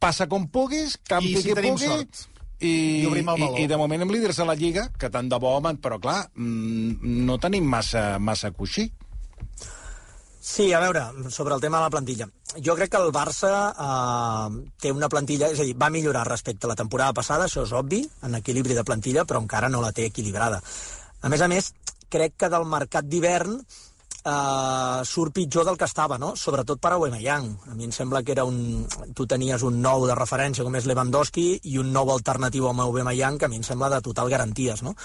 passa 0.02 0.26
com 0.28 0.48
puguis, 0.50 0.96
campi 1.06 1.30
I 1.30 1.42
si 1.42 1.52
qui 1.52 1.54
pugui, 1.60 1.86
sort. 1.86 2.24
I, 2.60 2.74
I 3.04 3.24
i, 3.24 3.48
i 3.64 3.66
de 3.66 3.76
moment 3.76 4.04
amb 4.04 4.14
líders 4.14 4.38
a 4.40 4.46
la 4.48 4.54
Lliga, 4.58 4.88
que 4.98 5.10
tant 5.10 5.28
de 5.28 5.38
bo, 5.40 5.56
home, 5.58 5.74
però 5.82 5.98
clar, 6.00 6.20
mm, 6.34 7.24
no 7.26 7.38
tenim 7.42 7.66
massa, 7.66 8.18
massa 8.18 8.52
coixí. 8.54 8.86
Sí, 10.44 10.72
a 10.76 10.80
veure, 10.80 11.06
sobre 11.32 11.54
el 11.54 11.60
tema 11.60 11.78
de 11.78 11.86
la 11.86 11.90
plantilla. 11.90 12.28
Jo 12.62 12.74
crec 12.76 12.90
que 12.92 13.00
el 13.00 13.14
Barça 13.16 13.52
eh, 13.72 14.64
té 14.80 14.92
una 14.92 15.08
plantilla, 15.08 15.48
és 15.50 15.60
a 15.60 15.64
dir, 15.64 15.72
va 15.80 15.88
millorar 15.90 16.26
respecte 16.28 16.68
a 16.68 16.72
la 16.74 16.78
temporada 16.78 17.16
passada, 17.16 17.48
això 17.48 17.64
és 17.64 17.72
obvi, 17.72 18.02
en 18.28 18.36
equilibri 18.38 18.76
de 18.76 18.84
plantilla, 18.84 19.24
però 19.24 19.40
encara 19.40 19.72
no 19.72 19.80
la 19.82 19.94
té 19.96 20.04
equilibrada. 20.10 20.60
A 21.24 21.32
més 21.32 21.40
a 21.40 21.48
més, 21.48 21.72
crec 22.12 22.36
que 22.38 22.52
del 22.52 22.68
mercat 22.68 23.08
d'hivern 23.08 23.56
eh, 24.24 25.04
surt 25.04 25.34
pitjor 25.36 25.66
del 25.68 25.78
que 25.78 25.88
estava, 25.88 26.18
no? 26.18 26.34
Sobretot 26.36 26.80
per 26.80 26.94
Aubameyang. 26.96 27.50
A 27.70 27.74
mi 27.78 27.88
em 27.88 27.92
sembla 27.92 28.22
que 28.22 28.32
era 28.32 28.44
un... 28.48 28.86
Tu 29.14 29.26
tenies 29.30 29.62
un 29.62 29.80
nou 29.84 30.06
de 30.08 30.16
referència 30.18 30.64
com 30.64 30.74
és 30.76 30.88
Lewandowski 30.88 31.46
i 31.70 31.78
un 31.78 31.92
nou 31.92 32.10
alternatiu 32.14 32.68
amb 32.68 32.84
Aubameyang 32.86 33.38
que 33.38 33.48
a 33.48 33.52
mi 33.52 33.60
em 33.60 33.66
sembla 33.66 33.92
de 33.92 34.02
total 34.04 34.32
garanties, 34.32 34.82
no? 34.82 34.96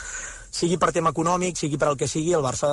Sigui 0.52 0.78
per 0.82 0.92
tema 0.96 1.14
econòmic, 1.14 1.58
sigui 1.58 1.78
per 1.78 1.92
el 1.92 1.98
que 1.98 2.08
sigui, 2.10 2.34
el 2.34 2.44
Barça 2.44 2.70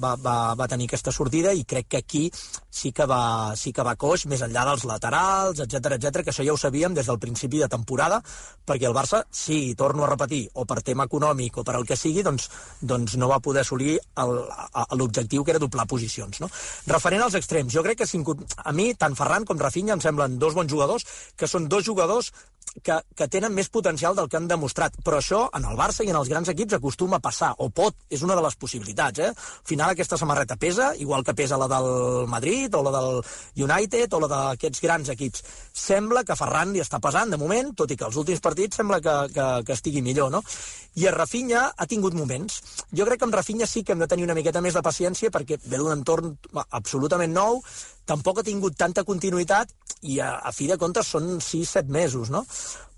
va, 0.00 0.14
va, 0.16 0.36
va 0.58 0.68
tenir 0.70 0.88
aquesta 0.88 1.12
sortida 1.14 1.52
i 1.52 1.64
crec 1.68 1.88
que 1.88 2.00
aquí 2.02 2.24
sí 2.70 2.92
que 2.92 3.06
va, 3.08 3.54
sí 3.56 3.72
que 3.74 3.84
va 3.84 3.96
coix, 4.00 4.26
més 4.30 4.42
enllà 4.44 4.64
dels 4.68 4.84
laterals, 4.88 5.62
etc 5.64 5.94
etc 5.98 6.22
que 6.24 6.32
això 6.32 6.46
ja 6.46 6.54
ho 6.54 6.60
sabíem 6.60 6.94
des 6.96 7.08
del 7.08 7.20
principi 7.22 7.62
de 7.62 7.68
temporada, 7.68 8.20
perquè 8.66 8.88
el 8.88 8.96
Barça, 8.96 9.24
sí, 9.30 9.74
torno 9.78 10.04
a 10.04 10.10
repetir, 10.10 10.44
o 10.54 10.66
per 10.68 10.80
tema 10.82 11.08
econòmic 11.08 11.58
o 11.58 11.64
per 11.64 11.76
el 11.78 11.86
que 11.88 11.96
sigui, 11.96 12.24
doncs, 12.26 12.48
doncs 12.80 13.16
no 13.20 13.30
va 13.30 13.40
poder 13.44 13.64
assolir 13.64 13.98
l'objectiu 14.96 15.44
que 15.44 15.54
era 15.54 15.62
doblar 15.62 15.88
posicions. 15.90 16.40
No? 16.40 16.50
Referent 16.88 17.24
als 17.24 17.38
extrems, 17.38 17.72
jo 17.74 17.84
crec 17.86 18.02
que 18.02 18.08
a 18.08 18.72
mi, 18.72 18.92
tant 18.94 19.16
Ferran 19.18 19.44
com 19.48 19.58
Rafinha 19.58 19.96
em 19.96 20.04
semblen 20.04 20.38
dos 20.38 20.54
bons 20.54 20.70
jugadors, 20.70 21.06
que 21.36 21.48
són 21.50 21.68
dos 21.68 21.84
jugadors 21.84 22.32
que, 22.84 22.98
que 23.16 23.28
tenen 23.28 23.54
més 23.54 23.70
potencial 23.72 24.16
del 24.16 24.28
que 24.28 24.38
han 24.38 24.48
demostrat. 24.50 24.96
Però 25.04 25.20
això, 25.20 25.44
en 25.56 25.66
el 25.68 25.78
Barça 25.78 26.06
i 26.06 26.12
en 26.12 26.18
els 26.20 26.30
grans 26.30 26.48
equips, 26.52 26.78
acostuma 26.78 27.18
a 27.18 27.24
passar, 27.24 27.52
o 27.58 27.68
pot, 27.74 27.96
és 28.10 28.22
una 28.26 28.36
de 28.38 28.44
les 28.44 28.56
possibilitats. 28.56 29.22
Eh? 29.24 29.30
Al 29.32 29.68
final 29.68 29.92
aquesta 29.92 30.18
samarreta 30.20 30.56
pesa, 30.56 30.92
igual 30.96 31.24
que 31.24 31.34
pesa 31.38 31.58
la 31.60 31.68
del 31.70 32.26
Madrid, 32.30 32.74
o 32.74 32.82
la 32.86 32.94
del 32.98 33.22
United, 33.68 34.14
o 34.14 34.22
la 34.24 34.30
d'aquests 34.34 34.84
grans 34.84 35.12
equips. 35.14 35.44
Sembla 35.72 36.24
que 36.24 36.36
Ferran 36.38 36.72
li 36.74 36.84
està 36.84 37.00
pesant, 37.02 37.30
de 37.30 37.40
moment, 37.40 37.74
tot 37.76 37.90
i 37.90 37.98
que 37.98 38.08
els 38.08 38.16
últims 38.20 38.42
partits 38.44 38.80
sembla 38.80 39.00
que, 39.04 39.16
que, 39.34 39.48
que 39.66 39.76
estigui 39.76 40.02
millor, 40.04 40.32
no? 40.32 40.42
I 40.98 41.06
a 41.06 41.12
Rafinha 41.14 41.68
ha 41.76 41.86
tingut 41.86 42.16
moments. 42.16 42.62
Jo 42.94 43.06
crec 43.06 43.20
que 43.20 43.28
amb 43.28 43.36
Rafinha 43.36 43.68
sí 43.70 43.84
que 43.84 43.94
hem 43.94 44.02
de 44.02 44.08
tenir 44.10 44.26
una 44.26 44.34
miqueta 44.38 44.62
més 44.64 44.74
de 44.74 44.82
paciència 44.82 45.30
perquè 45.34 45.60
ve 45.64 45.78
d'un 45.78 45.94
entorn 45.94 46.34
absolutament 46.80 47.34
nou, 47.34 47.62
tampoc 48.08 48.40
ha 48.40 48.46
tingut 48.46 48.76
tanta 48.80 49.04
continuïtat 49.08 49.72
i 50.08 50.20
a, 50.24 50.34
a 50.48 50.52
fi 50.54 50.68
de 50.70 50.78
comptes 50.80 51.10
són 51.14 51.36
6-7 51.44 51.92
mesos, 51.92 52.32
no? 52.34 52.44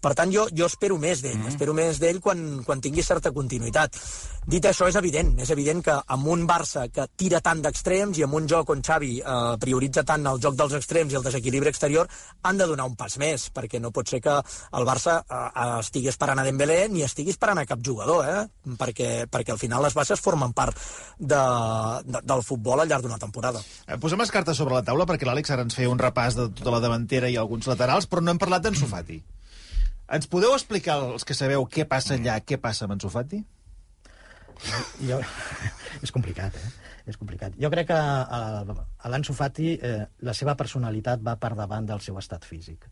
Per 0.01 0.15
tant, 0.17 0.31
jo, 0.33 0.47
jo 0.57 0.67
espero 0.67 0.97
més 0.99 1.21
d'ell, 1.21 1.37
mm 1.37 1.43
-hmm. 1.45 1.53
espero 1.53 1.75
més 1.75 1.99
d'ell 2.01 2.21
quan, 2.21 2.63
quan 2.65 2.81
tingui 2.81 3.03
certa 3.03 3.33
continuïtat. 3.33 3.97
Dit 4.47 4.65
això, 4.65 4.89
és 4.89 4.97
evident, 4.97 5.39
és 5.39 5.51
evident 5.51 5.83
que 5.85 5.93
amb 6.07 6.27
un 6.27 6.47
Barça 6.49 6.89
que 6.89 7.07
tira 7.17 7.41
tant 7.41 7.61
d'extrems 7.61 8.19
i 8.19 8.23
amb 8.23 8.35
un 8.35 8.49
joc 8.49 8.71
on 8.71 8.81
Xavi 8.83 9.21
eh, 9.21 9.57
prioritza 9.61 10.03
tant 10.03 10.27
el 10.27 10.41
joc 10.41 10.55
dels 10.57 10.73
extrems 10.73 11.13
i 11.13 11.17
el 11.17 11.23
desequilibri 11.23 11.69
exterior, 11.69 12.09
han 12.43 12.57
de 12.57 12.67
donar 12.67 12.87
un 12.87 12.97
pas 12.97 13.19
més, 13.19 13.51
perquè 13.53 13.81
no 13.81 13.91
pot 13.91 14.09
ser 14.09 14.21
que 14.21 14.33
el 14.73 14.87
Barça 14.89 15.21
eh, 15.29 15.79
estigui 15.81 16.09
esperant 16.09 16.39
a 16.39 16.45
Dembélé 16.45 16.89
ni 16.89 17.03
estigui 17.03 17.31
esperant 17.31 17.59
a 17.59 17.67
cap 17.67 17.83
jugador, 17.85 18.25
eh? 18.25 18.47
perquè, 18.79 19.27
perquè 19.31 19.53
al 19.53 19.59
final 19.59 19.83
les 19.83 19.95
bases 19.95 20.21
formen 20.21 20.53
part 20.53 20.77
de, 21.19 21.43
de, 22.05 22.23
del 22.25 22.43
futbol 22.43 22.81
al 22.81 22.89
llarg 22.89 23.03
d'una 23.03 23.19
temporada. 23.19 23.61
Eh, 23.87 23.99
Posem 23.99 24.19
les 24.19 24.31
cartes 24.31 24.57
sobre 24.57 24.75
la 24.75 24.83
taula 24.83 25.05
perquè 25.05 25.29
l'Àlex 25.29 25.53
ara 25.53 25.63
ens 25.69 25.77
feia 25.77 25.93
un 25.93 26.01
repàs 26.01 26.35
de 26.39 26.49
tota 26.49 26.71
la 26.71 26.81
davantera 26.81 27.29
i 27.29 27.37
alguns 27.37 27.69
laterals, 27.69 28.09
però 28.09 28.25
no 28.25 28.33
hem 28.33 28.41
parlat 28.41 28.65
d'en 28.65 28.75
Sofati. 28.75 29.21
Ens 30.11 30.27
podeu 30.27 30.55
explicar, 30.57 30.99
els 31.15 31.27
que 31.27 31.37
sabeu, 31.39 31.65
què 31.71 31.87
passa 31.89 32.17
allà, 32.19 32.41
què 32.43 32.59
passa 32.59 32.87
amb 32.87 32.97
en 32.97 33.03
Sofati? 33.03 33.43
Jo... 35.07 35.21
és 36.05 36.13
complicat, 36.13 36.57
eh? 36.57 36.71
És 37.11 37.19
complicat. 37.19 37.55
Jo 37.61 37.71
crec 37.73 37.89
que 37.91 37.99
eh, 37.99 38.79
a 39.07 39.11
l'Anso 39.13 39.35
Fati 39.35 39.75
eh, 39.77 40.01
la 40.27 40.35
seva 40.37 40.57
personalitat 40.59 41.23
va 41.27 41.37
per 41.41 41.55
davant 41.59 41.87
del 41.89 42.03
seu 42.05 42.19
estat 42.21 42.45
físic. 42.47 42.87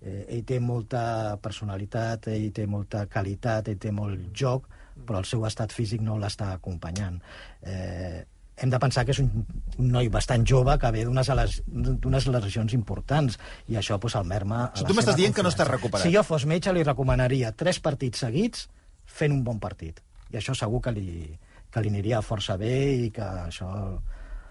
Eh, 0.00 0.24
ell 0.36 0.44
té 0.48 0.58
molta 0.60 1.36
personalitat, 1.42 2.28
ell 2.34 2.50
té 2.56 2.66
molta 2.68 3.06
qualitat, 3.12 3.70
ell 3.70 3.80
té 3.80 3.92
molt 3.94 4.32
joc, 4.36 4.66
però 5.06 5.22
el 5.22 5.28
seu 5.28 5.44
estat 5.48 5.72
físic 5.72 6.02
no 6.04 6.18
l'està 6.20 6.52
acompanyant. 6.54 7.20
Eh, 7.62 8.24
hem 8.56 8.70
de 8.70 8.78
pensar 8.78 9.02
que 9.04 9.10
és 9.14 9.18
un, 9.18 9.30
un 9.78 9.88
noi 9.90 10.08
bastant 10.12 10.44
jove 10.46 10.76
que 10.78 10.90
ve 10.94 11.04
d'unes 11.04 11.28
les- 11.34 11.60
d'unes 11.66 12.26
lesions 12.30 12.74
importants 12.76 13.38
i 13.68 13.76
això 13.80 13.98
pues, 13.98 14.14
el 14.14 14.24
merma... 14.30 14.68
O 14.72 14.78
sigui, 14.78 14.92
tu 14.92 14.98
m'estàs 14.98 15.16
dient 15.18 15.34
que 15.34 15.42
no 15.42 15.50
estàs 15.50 15.68
recuperat. 15.70 16.06
Si 16.06 16.14
jo 16.14 16.22
fos 16.22 16.46
metge, 16.46 16.72
li 16.72 16.84
recomanaria 16.86 17.50
tres 17.52 17.80
partits 17.82 18.22
seguits 18.26 18.68
fent 19.04 19.34
un 19.34 19.42
bon 19.44 19.58
partit. 19.58 19.98
I 20.30 20.38
això 20.38 20.54
segur 20.54 20.80
que 20.82 20.92
li, 20.94 21.26
que 21.70 21.82
li 21.82 21.90
aniria 21.90 22.22
força 22.22 22.56
bé 22.60 22.74
i 23.06 23.10
que 23.14 23.26
això... 23.48 23.70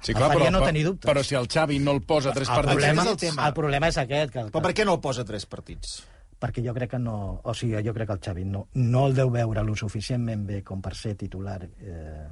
Sí, 0.04 0.12
clar, 0.12 0.34
però, 0.34 0.50
no 0.52 0.60
tenir 0.66 0.82
dubtes. 0.84 1.08
però 1.08 1.22
si 1.24 1.36
el 1.40 1.48
Xavi 1.48 1.78
no 1.80 1.94
el 1.96 2.02
posa 2.04 2.34
tres 2.36 2.50
el, 2.50 2.56
partits... 2.58 2.74
problema, 2.76 3.04
és 3.06 3.10
el 3.14 3.18
tema. 3.22 3.46
el 3.48 3.54
problema 3.56 3.88
és 3.88 3.98
aquest. 4.02 4.34
Que, 4.34 4.42
Però 4.52 4.62
per 4.66 4.74
què 4.76 4.84
no 4.84 4.98
el 4.98 5.00
posa 5.00 5.24
tres 5.24 5.46
partits? 5.48 6.02
perquè 6.44 6.60
jo 6.60 6.74
crec 6.76 6.90
que 6.92 7.00
no... 7.00 7.40
O 7.48 7.54
sigui, 7.56 7.78
jo 7.86 7.94
crec 7.96 8.10
que 8.10 8.16
el 8.18 8.20
Xavi 8.20 8.44
no, 8.44 8.66
no 8.76 9.06
el 9.08 9.14
deu 9.16 9.30
veure 9.32 9.64
lo 9.64 9.78
suficientment 9.80 10.42
bé 10.44 10.58
com 10.68 10.82
per 10.84 10.92
ser 11.00 11.14
titular 11.16 11.62
eh, 11.64 12.26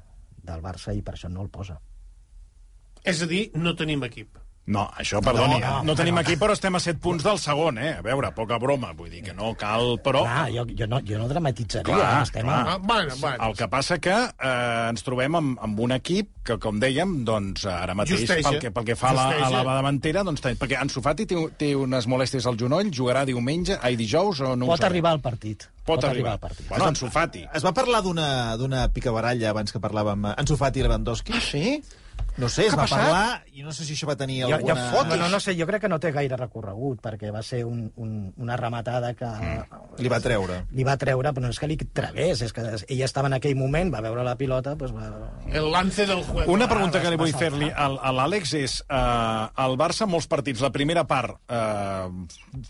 del 0.44 0.64
Barça 0.66 0.96
i 0.98 1.04
per 1.06 1.16
això 1.16 1.30
no 1.32 1.46
el 1.46 1.52
posa. 1.54 1.78
És 3.04 3.22
a 3.22 3.28
dir, 3.30 3.44
no 3.58 3.76
tenim 3.78 4.04
equip. 4.08 4.41
No, 4.72 4.86
això, 4.96 5.20
perdoni, 5.24 5.58
no, 5.60 5.60
No, 5.60 5.72
no, 5.82 5.92
no, 5.92 5.96
tenim 6.00 6.16
no. 6.16 6.22
aquí, 6.24 6.38
però 6.40 6.54
estem 6.56 6.78
a 6.78 6.80
7 6.80 7.00
punts 7.04 7.26
del 7.26 7.40
segon, 7.42 7.78
eh? 7.82 7.98
A 8.00 8.04
veure, 8.06 8.30
poca 8.38 8.56
broma, 8.62 8.94
vull 8.96 9.10
dir 9.12 9.20
que 9.26 9.34
no 9.36 9.52
cal, 9.60 9.98
però... 10.04 10.22
Clar, 10.24 10.46
jo, 10.54 10.64
jo, 10.78 10.88
no, 10.88 11.02
jo 11.08 11.20
no 11.20 11.28
dramatitzaria. 11.28 11.88
Clar, 11.90 12.12
estem 12.24 12.48
clar. 12.48 12.60
Ah, 12.76 12.78
bueno, 12.80 13.16
bueno. 13.20 13.50
El 13.50 13.58
que 13.60 13.68
passa 13.72 13.98
que 14.00 14.14
eh, 14.16 14.90
ens 14.94 15.04
trobem 15.04 15.36
amb, 15.42 15.60
amb 15.68 15.82
un 15.84 15.96
equip 15.98 16.30
que, 16.48 16.56
com 16.62 16.80
dèiem, 16.82 17.18
doncs 17.28 17.66
ara 17.70 17.94
mateix, 17.98 18.24
Justeja. 18.24 18.48
pel 18.48 18.62
que, 18.64 18.72
pel 18.74 18.88
que 18.94 18.96
fa 18.98 19.12
a 19.12 19.18
la, 19.18 19.28
a 19.48 19.50
la 19.52 19.76
davantera, 19.82 20.24
doncs, 20.28 20.42
perquè 20.62 20.80
Ansu 20.80 21.04
Fati 21.04 21.28
té, 21.30 21.42
té 21.60 21.74
unes 21.78 22.08
molèsties 22.10 22.48
al 22.50 22.58
genoll, 22.62 22.90
jugarà 22.96 23.26
diumenge, 23.28 23.76
ai, 23.82 23.98
dijous, 24.00 24.40
o 24.46 24.56
no 24.56 24.72
Pot 24.72 24.88
arribar 24.88 25.12
al 25.18 25.22
partit. 25.22 25.68
Pot, 25.86 26.04
arribar. 26.06 26.38
al 26.38 26.40
partit. 26.40 26.68
Bueno, 26.70 26.88
Ansu 26.92 27.10
Fati. 27.12 27.44
Es 27.58 27.66
va 27.66 27.74
parlar 27.74 28.04
d'una 28.06 28.56
d'una 28.58 28.86
picabaralla 28.94 29.50
abans 29.52 29.74
que 29.74 29.82
parlàvem 29.82 30.30
amb 30.30 30.40
en 30.40 30.48
Sofati 30.48 30.80
i 30.80 30.86
Lewandowski. 30.86 31.34
Ah, 31.36 31.42
sí? 31.42 31.82
No 32.38 32.48
sé, 32.50 32.68
es 32.68 32.74
va 32.78 32.84
passat? 32.86 33.02
parlar 33.02 33.44
i 33.54 33.64
no 33.66 33.74
sé 33.76 33.84
si 33.84 33.94
això 33.94 34.08
va 34.08 34.16
tenir 34.16 34.42
Jo, 34.44 34.50
jo, 34.50 34.56
alguna... 34.56 34.92
bueno, 35.10 35.28
no 35.30 35.40
sé, 35.44 35.56
jo 35.60 35.66
crec 35.68 35.82
que 35.84 35.90
no 35.92 36.00
té 36.00 36.12
gaire 36.16 36.38
recorregut, 36.40 37.02
perquè 37.04 37.32
va 37.34 37.42
ser 37.44 37.66
un, 37.66 37.92
un, 38.00 38.34
una 38.38 38.56
rematada 38.58 39.14
que 39.14 39.26
mm. 39.28 40.00
Li 40.00 40.08
va 40.10 40.20
treure. 40.24 40.62
li 40.72 40.86
va 40.88 40.96
treure, 40.98 41.34
però 41.36 41.44
no 41.44 41.50
és 41.52 41.60
que 41.60 41.68
li 41.68 41.76
tragués, 41.78 42.42
és 42.42 42.54
que 42.56 42.64
ella 42.88 43.06
estava 43.06 43.28
en 43.28 43.36
aquell 43.36 43.56
moment, 43.60 43.92
va 43.94 44.00
veure 44.02 44.24
la 44.24 44.38
pilota, 44.40 44.76
doncs 44.80 44.94
va... 44.96 45.10
El 45.52 45.70
lance 45.72 46.06
del 46.08 46.24
juego. 46.24 46.52
Una 46.54 46.70
pregunta 46.72 47.02
que 47.04 47.12
li 47.12 47.20
vull 47.20 47.34
fer-li 47.36 47.68
al- 47.76 48.00
a 48.02 48.14
l'Àlex 48.16 48.54
és 48.62 48.78
eh, 48.88 49.66
el 49.66 49.76
Barça, 49.78 50.08
molts 50.08 50.28
partits, 50.32 50.62
la 50.64 50.72
primera 50.72 51.04
part 51.10 51.36
eh, 51.52 52.08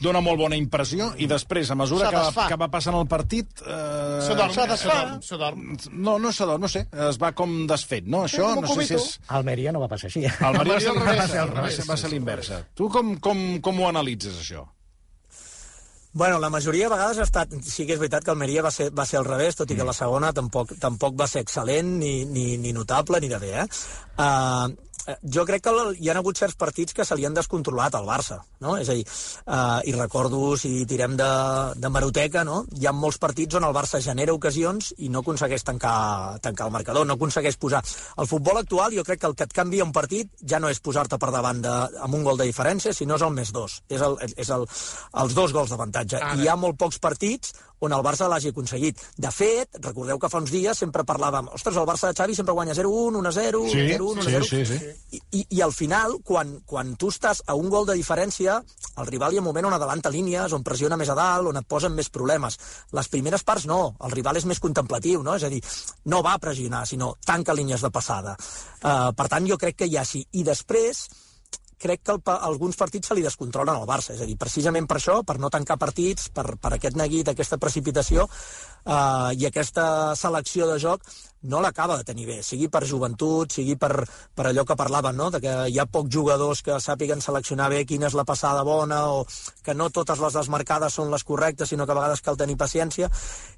dona 0.02 0.21
molt 0.26 0.39
bona 0.41 0.58
impressió 0.58 1.12
i 1.21 1.28
després, 1.30 1.69
a 1.71 1.78
mesura 1.78 2.10
que 2.10 2.26
va, 2.36 2.47
que 2.50 2.58
va 2.65 2.71
passant 2.74 2.97
el 2.97 3.08
partit... 3.12 3.62
Eh, 3.62 4.19
Se 4.26 4.36
dorm, 4.36 4.52
Se 4.54 4.62
se 4.62 4.67
desfà. 4.74 4.97
dorm, 5.06 5.21
se 5.21 5.38
dorm. 5.38 5.63
No, 5.91 6.17
no 6.19 6.32
se 6.34 6.45
dorm, 6.45 6.62
no 6.65 6.67
sé, 6.71 6.88
es 7.10 7.17
va 7.21 7.32
com 7.38 7.65
desfet, 7.69 8.06
no? 8.10 8.24
Això, 8.26 8.52
no 8.60 8.67
sé 8.74 8.86
si 8.89 8.97
és... 8.97 9.08
Almeria 9.52 9.72
no 9.76 9.82
va 9.84 9.90
passar 9.92 10.08
així. 10.08 10.24
El 10.24 10.58
Maria 10.58 10.78
va 10.80 10.94
va 10.98 11.16
revés, 11.16 11.32
ser, 11.32 11.48
va 11.56 11.72
ser, 11.76 11.88
va 11.90 11.98
ser 12.00 12.12
l'inversa. 12.14 12.62
Tu 12.76 12.88
com, 12.90 13.18
com, 13.20 13.42
com 13.64 13.82
ho 13.82 13.90
analitzes, 13.90 14.38
això? 14.40 14.64
Bueno, 16.14 16.40
la 16.40 16.50
majoria 16.50 16.88
de 16.88 16.92
vegades 16.96 17.20
ha 17.20 17.26
estat... 17.28 17.52
Sí 17.64 17.86
que 17.88 17.96
és 17.96 18.00
veritat 18.00 18.26
que 18.26 18.32
Almeria 18.34 18.64
va 18.64 18.72
ser, 18.72 18.90
va 18.96 19.06
ser 19.08 19.20
al 19.20 19.28
revés, 19.28 19.56
tot 19.56 19.72
i 19.72 19.78
que 19.78 19.88
la 19.88 19.96
segona 19.96 20.34
tampoc, 20.36 20.74
tampoc 20.80 21.16
va 21.20 21.28
ser 21.28 21.44
excel·lent, 21.46 21.94
ni, 22.02 22.26
ni, 22.28 22.58
ni 22.60 22.74
notable, 22.76 23.22
ni 23.24 23.30
de 23.32 23.40
bé, 23.40 23.52
eh? 23.62 23.68
Uh, 24.20 24.72
jo 25.24 25.46
crec 25.48 25.64
que 25.66 25.74
hi 26.00 26.10
ha 26.10 26.16
hagut 26.20 26.38
certs 26.38 26.58
partits 26.60 26.96
que 26.98 27.06
se 27.08 27.16
li 27.18 27.26
han 27.26 27.36
descontrolat 27.38 27.96
al 27.98 28.08
Barça, 28.08 28.40
no? 28.64 28.76
És 28.82 28.90
a 28.90 28.98
dir, 28.98 29.06
uh, 29.46 29.80
i 29.88 29.94
recordo, 29.96 30.56
si 30.60 30.86
tirem 30.90 31.16
de, 31.20 31.30
de 31.82 31.92
maroteca, 31.94 32.44
no? 32.48 32.62
Hi 32.78 32.88
ha 32.88 32.94
molts 32.96 33.20
partits 33.22 33.58
on 33.60 33.66
el 33.68 33.76
Barça 33.76 34.02
genera 34.04 34.36
ocasions 34.38 34.92
i 35.00 35.10
no 35.10 35.24
aconsegueix 35.26 35.66
tancar, 35.68 36.40
tancar 36.44 36.70
el 36.70 36.76
marcador, 36.78 37.08
no 37.08 37.18
aconsegueix 37.20 37.58
posar... 37.62 37.84
El 38.22 38.28
futbol 38.30 38.60
actual, 38.60 38.94
jo 38.96 39.06
crec 39.08 39.22
que 39.22 39.30
el 39.32 39.36
que 39.38 39.48
et 39.50 39.56
canvia 39.56 39.86
un 39.88 39.94
partit 39.96 40.30
ja 40.48 40.60
no 40.62 40.70
és 40.70 40.82
posar-te 40.84 41.18
per 41.22 41.32
davant 41.34 41.62
de, 41.64 41.74
amb 42.06 42.18
un 42.18 42.26
gol 42.28 42.40
de 42.40 42.48
diferència, 42.50 42.94
sinó 42.94 43.18
és 43.18 43.26
el 43.26 43.34
més 43.36 43.52
dos. 43.56 43.82
És, 43.90 44.02
el, 44.06 44.18
és 44.38 44.54
el, 44.54 44.68
els 45.24 45.36
dos 45.38 45.56
gols 45.56 45.74
d'avantatge. 45.74 46.22
I 46.22 46.46
hi 46.46 46.52
ha 46.52 46.60
molt 46.60 46.78
pocs 46.80 47.02
partits 47.02 47.56
on 47.82 47.94
el 47.94 48.04
Barça 48.06 48.28
l'hagi 48.30 48.52
aconseguit. 48.54 49.00
De 49.17 49.32
fet, 49.34 49.80
recordeu 49.82 50.20
que 50.22 50.30
fa 50.30 50.41
uns 50.41 50.54
dies 50.54 50.78
sempre 50.78 51.06
parlàvem 51.08 51.50
ostres, 51.56 51.78
el 51.78 51.88
Barça 51.89 52.12
de 52.12 52.17
Xavi 52.17 52.36
sempre 52.38 52.54
guanya 52.54 52.76
0-1, 52.78 53.17
1-0, 53.22 53.63
Sí, 53.72 53.86
0-1, 53.98 54.26
sí, 54.26 54.36
1-0... 54.36 54.50
sí, 54.50 54.65
sí. 54.65 54.80
I, 55.17 55.22
i, 55.39 55.46
I 55.58 55.62
al 55.65 55.74
final, 55.74 56.20
quan, 56.24 56.54
quan 56.65 56.94
tu 56.96 57.10
estàs 57.13 57.44
a 57.48 57.56
un 57.58 57.70
gol 57.74 57.88
de 57.89 57.98
diferència, 57.98 58.60
el 59.02 59.10
rival 59.10 59.34
hi 59.34 59.41
ha 59.41 59.44
un 59.44 59.50
moment 59.50 59.70
on 59.72 59.78
adelanta 59.78 60.13
línies, 60.13 60.54
on 60.54 60.63
pressiona 60.63 60.98
més 61.00 61.10
a 61.10 61.17
dalt, 61.17 61.50
on 61.50 61.58
et 61.58 61.67
posen 61.67 61.96
més 61.98 62.12
problemes. 62.13 62.60
Les 62.98 63.10
primeres 63.12 63.44
parts 63.48 63.65
no, 63.70 63.82
el 64.06 64.13
rival 64.13 64.38
és 64.38 64.46
més 64.46 64.62
contemplatiu, 64.62 65.24
no? 65.26 65.36
És 65.36 65.48
a 65.48 65.52
dir, 65.52 65.62
no 66.06 66.22
va 66.26 66.36
a 66.38 66.44
pressionar, 66.44 66.86
sinó 66.88 67.15
tanca 67.26 67.56
línies 67.58 67.82
de 67.82 67.91
passada. 67.91 68.38
Uh, 68.82 69.10
per 69.17 69.28
tant, 69.32 69.48
jo 69.50 69.58
crec 69.58 69.82
que 69.82 69.89
hi 69.89 69.98
ha 69.98 70.06
així. 70.06 70.24
I 70.38 70.46
després, 70.48 71.08
crec 71.82 72.04
que 72.06 72.15
el, 72.15 72.22
alguns 72.38 72.78
partits 72.80 73.12
se 73.12 73.17
li 73.17 73.26
descontrolen 73.26 73.74
al 73.76 73.89
Barça. 73.89 74.13
És 74.15 74.22
a 74.22 74.30
dir, 74.30 74.38
precisament 74.39 74.88
per 74.89 75.00
això, 75.00 75.20
per 75.28 75.38
no 75.41 75.52
tancar 75.54 75.80
partits, 75.82 76.30
per, 76.36 76.46
per 76.62 76.76
aquest 76.78 77.00
neguit, 77.00 77.32
aquesta 77.32 77.60
precipitació 77.62 78.28
eh, 78.28 79.32
i 79.38 79.50
aquesta 79.50 79.86
selecció 80.20 80.70
de 80.70 80.80
joc, 80.84 81.06
no 81.43 81.62
l'acaba 81.62 81.97
de 81.97 82.06
tenir 82.06 82.27
bé, 82.27 82.39
sigui 82.45 82.67
per 82.69 82.84
joventut, 82.86 83.51
sigui 83.54 83.75
per, 83.80 84.06
per 84.36 84.45
allò 84.47 84.65
que 84.67 84.77
parlaven, 84.77 85.17
no? 85.17 85.30
de 85.34 85.41
que 85.41 85.54
hi 85.73 85.80
ha 85.82 85.88
pocs 85.89 86.13
jugadors 86.13 86.62
que 86.65 86.77
sàpiguen 86.80 87.21
seleccionar 87.21 87.69
bé 87.73 87.82
quina 87.89 88.08
és 88.10 88.17
la 88.17 88.25
passada 88.27 88.62
bona 88.67 89.01
o 89.15 89.25
que 89.65 89.73
no 89.73 89.89
totes 89.89 90.21
les 90.21 90.38
desmarcades 90.38 90.93
són 90.99 91.12
les 91.13 91.25
correctes, 91.25 91.69
sinó 91.69 91.88
que 91.88 91.95
a 91.95 91.97
vegades 91.97 92.21
cal 92.21 92.38
tenir 92.38 92.58
paciència. 92.62 93.10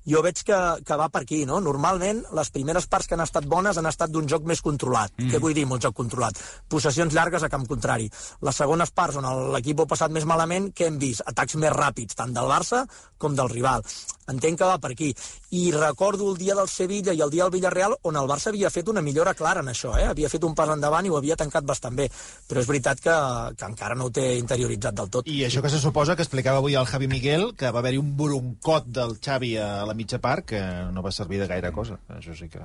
Jo 0.07 0.23
veig 0.23 0.43
que, 0.47 0.59
que 0.83 0.99
va 0.99 1.09
per 1.11 1.23
aquí, 1.23 1.43
no? 1.47 1.59
Normalment, 1.63 2.23
les 2.35 2.51
primeres 2.55 2.87
parts 2.91 3.07
que 3.07 3.17
han 3.17 3.23
estat 3.25 3.47
bones 3.47 3.79
han 3.79 3.87
estat 3.89 4.11
d'un 4.11 4.27
joc 4.31 4.47
més 4.47 4.63
controlat. 4.63 5.11
Mm. 5.17 5.31
Què 5.31 5.43
vull 5.43 5.55
dir 5.55 5.67
amb 5.67 5.77
un 5.77 5.83
joc 5.83 5.95
controlat? 5.99 6.39
Possessions 6.71 7.15
llargues 7.15 7.43
a 7.43 7.51
camp 7.51 7.67
contrari. 7.67 8.09
Les 8.43 8.59
segones 8.63 8.91
parts, 8.95 9.19
on 9.19 9.27
l'equip 9.55 9.83
ha 9.83 9.89
passat 9.91 10.11
més 10.11 10.27
malament, 10.27 10.71
què 10.75 10.87
hem 10.87 10.99
vist? 10.99 11.23
Atacs 11.27 11.59
més 11.59 11.75
ràpids, 11.75 12.19
tant 12.19 12.35
del 12.35 12.51
Barça 12.51 12.83
com 13.23 13.35
del 13.35 13.51
rival. 13.51 13.83
Entenc 14.27 14.59
que 14.59 14.67
va 14.67 14.79
per 14.83 14.91
aquí. 14.91 15.13
I 15.55 15.71
recordo 15.75 16.29
el 16.31 16.37
dia 16.39 16.55
del 16.55 16.67
Sevilla 16.71 17.15
i 17.15 17.21
el 17.23 17.31
dia 17.31 17.45
del 17.45 17.55
Villarreal 17.55 17.72
on 17.81 18.19
el 18.19 18.29
Barça 18.29 18.51
havia 18.51 18.69
fet 18.73 18.89
una 18.91 19.01
millora 19.01 19.33
clara 19.33 19.63
en 19.63 19.71
això, 19.71 19.93
eh? 19.99 20.05
havia 20.09 20.29
fet 20.29 20.43
un 20.43 20.55
pas 20.55 20.69
endavant 20.69 21.05
i 21.05 21.11
ho 21.11 21.17
havia 21.17 21.37
tancat 21.39 21.65
bastant 21.65 21.95
bé. 21.97 22.09
Però 22.49 22.61
és 22.61 22.69
veritat 22.69 23.01
que, 23.03 23.15
que 23.57 23.69
encara 23.69 23.97
no 23.97 24.09
ho 24.09 24.13
té 24.13 24.25
interioritzat 24.37 24.97
del 24.99 25.09
tot. 25.13 25.27
I 25.27 25.43
això 25.47 25.63
que 25.63 25.71
se 25.73 25.81
suposa 25.81 26.15
que 26.15 26.25
explicava 26.25 26.61
avui 26.61 26.77
el 26.79 26.89
Javi 26.89 27.09
Miguel, 27.11 27.49
que 27.57 27.71
va 27.71 27.83
haver-hi 27.83 28.01
un 28.01 28.13
broncot 28.19 28.87
del 28.87 29.17
Xavi 29.23 29.55
a 29.57 29.71
la 29.89 29.97
mitja 29.97 30.21
part, 30.23 30.45
que 30.53 30.61
no 30.93 31.03
va 31.05 31.11
servir 31.11 31.41
de 31.41 31.49
gaire 31.51 31.73
cosa. 31.75 31.99
Això 32.19 32.37
sí 32.37 32.49
que... 32.53 32.63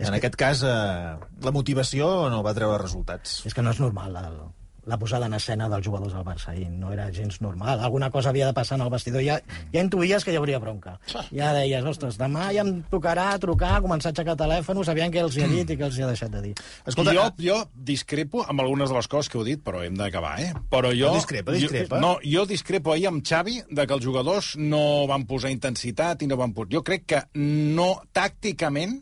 En 0.00 0.14
aquest 0.16 0.36
cas, 0.40 0.62
eh, 0.64 1.34
la 1.44 1.52
motivació 1.52 2.06
no 2.32 2.40
va 2.46 2.56
treure 2.56 2.78
resultats. 2.80 3.42
És 3.44 3.52
que 3.52 3.60
no 3.60 3.74
és 3.74 3.82
normal 3.82 4.14
la, 4.16 4.22
la 4.90 4.98
posada 4.98 5.28
en 5.30 5.36
escena 5.38 5.68
dels 5.70 5.86
jugadors 5.86 6.14
del 6.16 6.24
Barça 6.26 6.52
i 6.58 6.66
no 6.68 6.90
era 6.92 7.08
gens 7.14 7.40
normal. 7.40 7.80
Alguna 7.80 8.10
cosa 8.10 8.30
havia 8.30 8.48
de 8.48 8.56
passar 8.56 8.76
en 8.78 8.84
el 8.86 8.90
vestidor. 8.92 9.22
Ja, 9.24 9.38
ja 9.72 9.84
intuïes 9.84 10.26
que 10.26 10.34
hi 10.34 10.38
hauria 10.40 10.58
bronca. 10.62 10.96
Ja 11.30 11.52
deies, 11.56 11.86
ostres, 11.86 12.18
demà 12.20 12.50
ja 12.54 12.64
em 12.66 12.80
tocarà 12.90 13.28
trucar, 13.42 13.78
començar 13.84 14.10
a 14.10 14.14
aixecar 14.14 14.36
telèfons, 14.40 14.90
aviam 14.90 15.12
què 15.14 15.22
els 15.22 15.38
hi 15.38 15.44
ha 15.46 15.50
dit 15.50 15.70
i 15.70 15.78
què 15.78 15.86
els 15.86 15.98
hi 15.98 16.04
ha 16.04 16.10
deixat 16.10 16.34
de 16.34 16.42
dir. 16.48 16.54
Escolta, 16.90 17.14
jo, 17.16 17.26
jo 17.40 17.58
discrepo 17.90 18.44
amb 18.46 18.64
algunes 18.64 18.90
de 18.90 18.98
les 18.98 19.10
coses 19.10 19.30
que 19.30 19.38
heu 19.38 19.46
dit, 19.46 19.62
però 19.64 19.84
hem 19.86 19.98
d'acabar, 19.98 20.34
eh? 20.42 20.50
Però 20.72 20.90
jo... 20.94 21.12
No, 21.12 21.20
discrepa, 21.20 21.54
discrepa. 21.54 21.96
Jo, 21.96 22.02
no, 22.02 22.14
jo 22.24 22.46
discrepo 22.50 22.94
ahir 22.94 23.10
amb 23.12 23.22
Xavi 23.26 23.60
de 23.70 23.86
que 23.86 23.96
els 23.96 24.04
jugadors 24.04 24.54
no 24.58 25.06
van 25.10 25.26
posar 25.30 25.52
intensitat 25.54 26.24
i 26.24 26.30
no 26.30 26.40
van 26.40 26.56
posar... 26.56 26.74
Jo 26.74 26.82
crec 26.86 27.06
que 27.14 27.22
no, 27.38 27.92
tàcticament, 28.16 28.98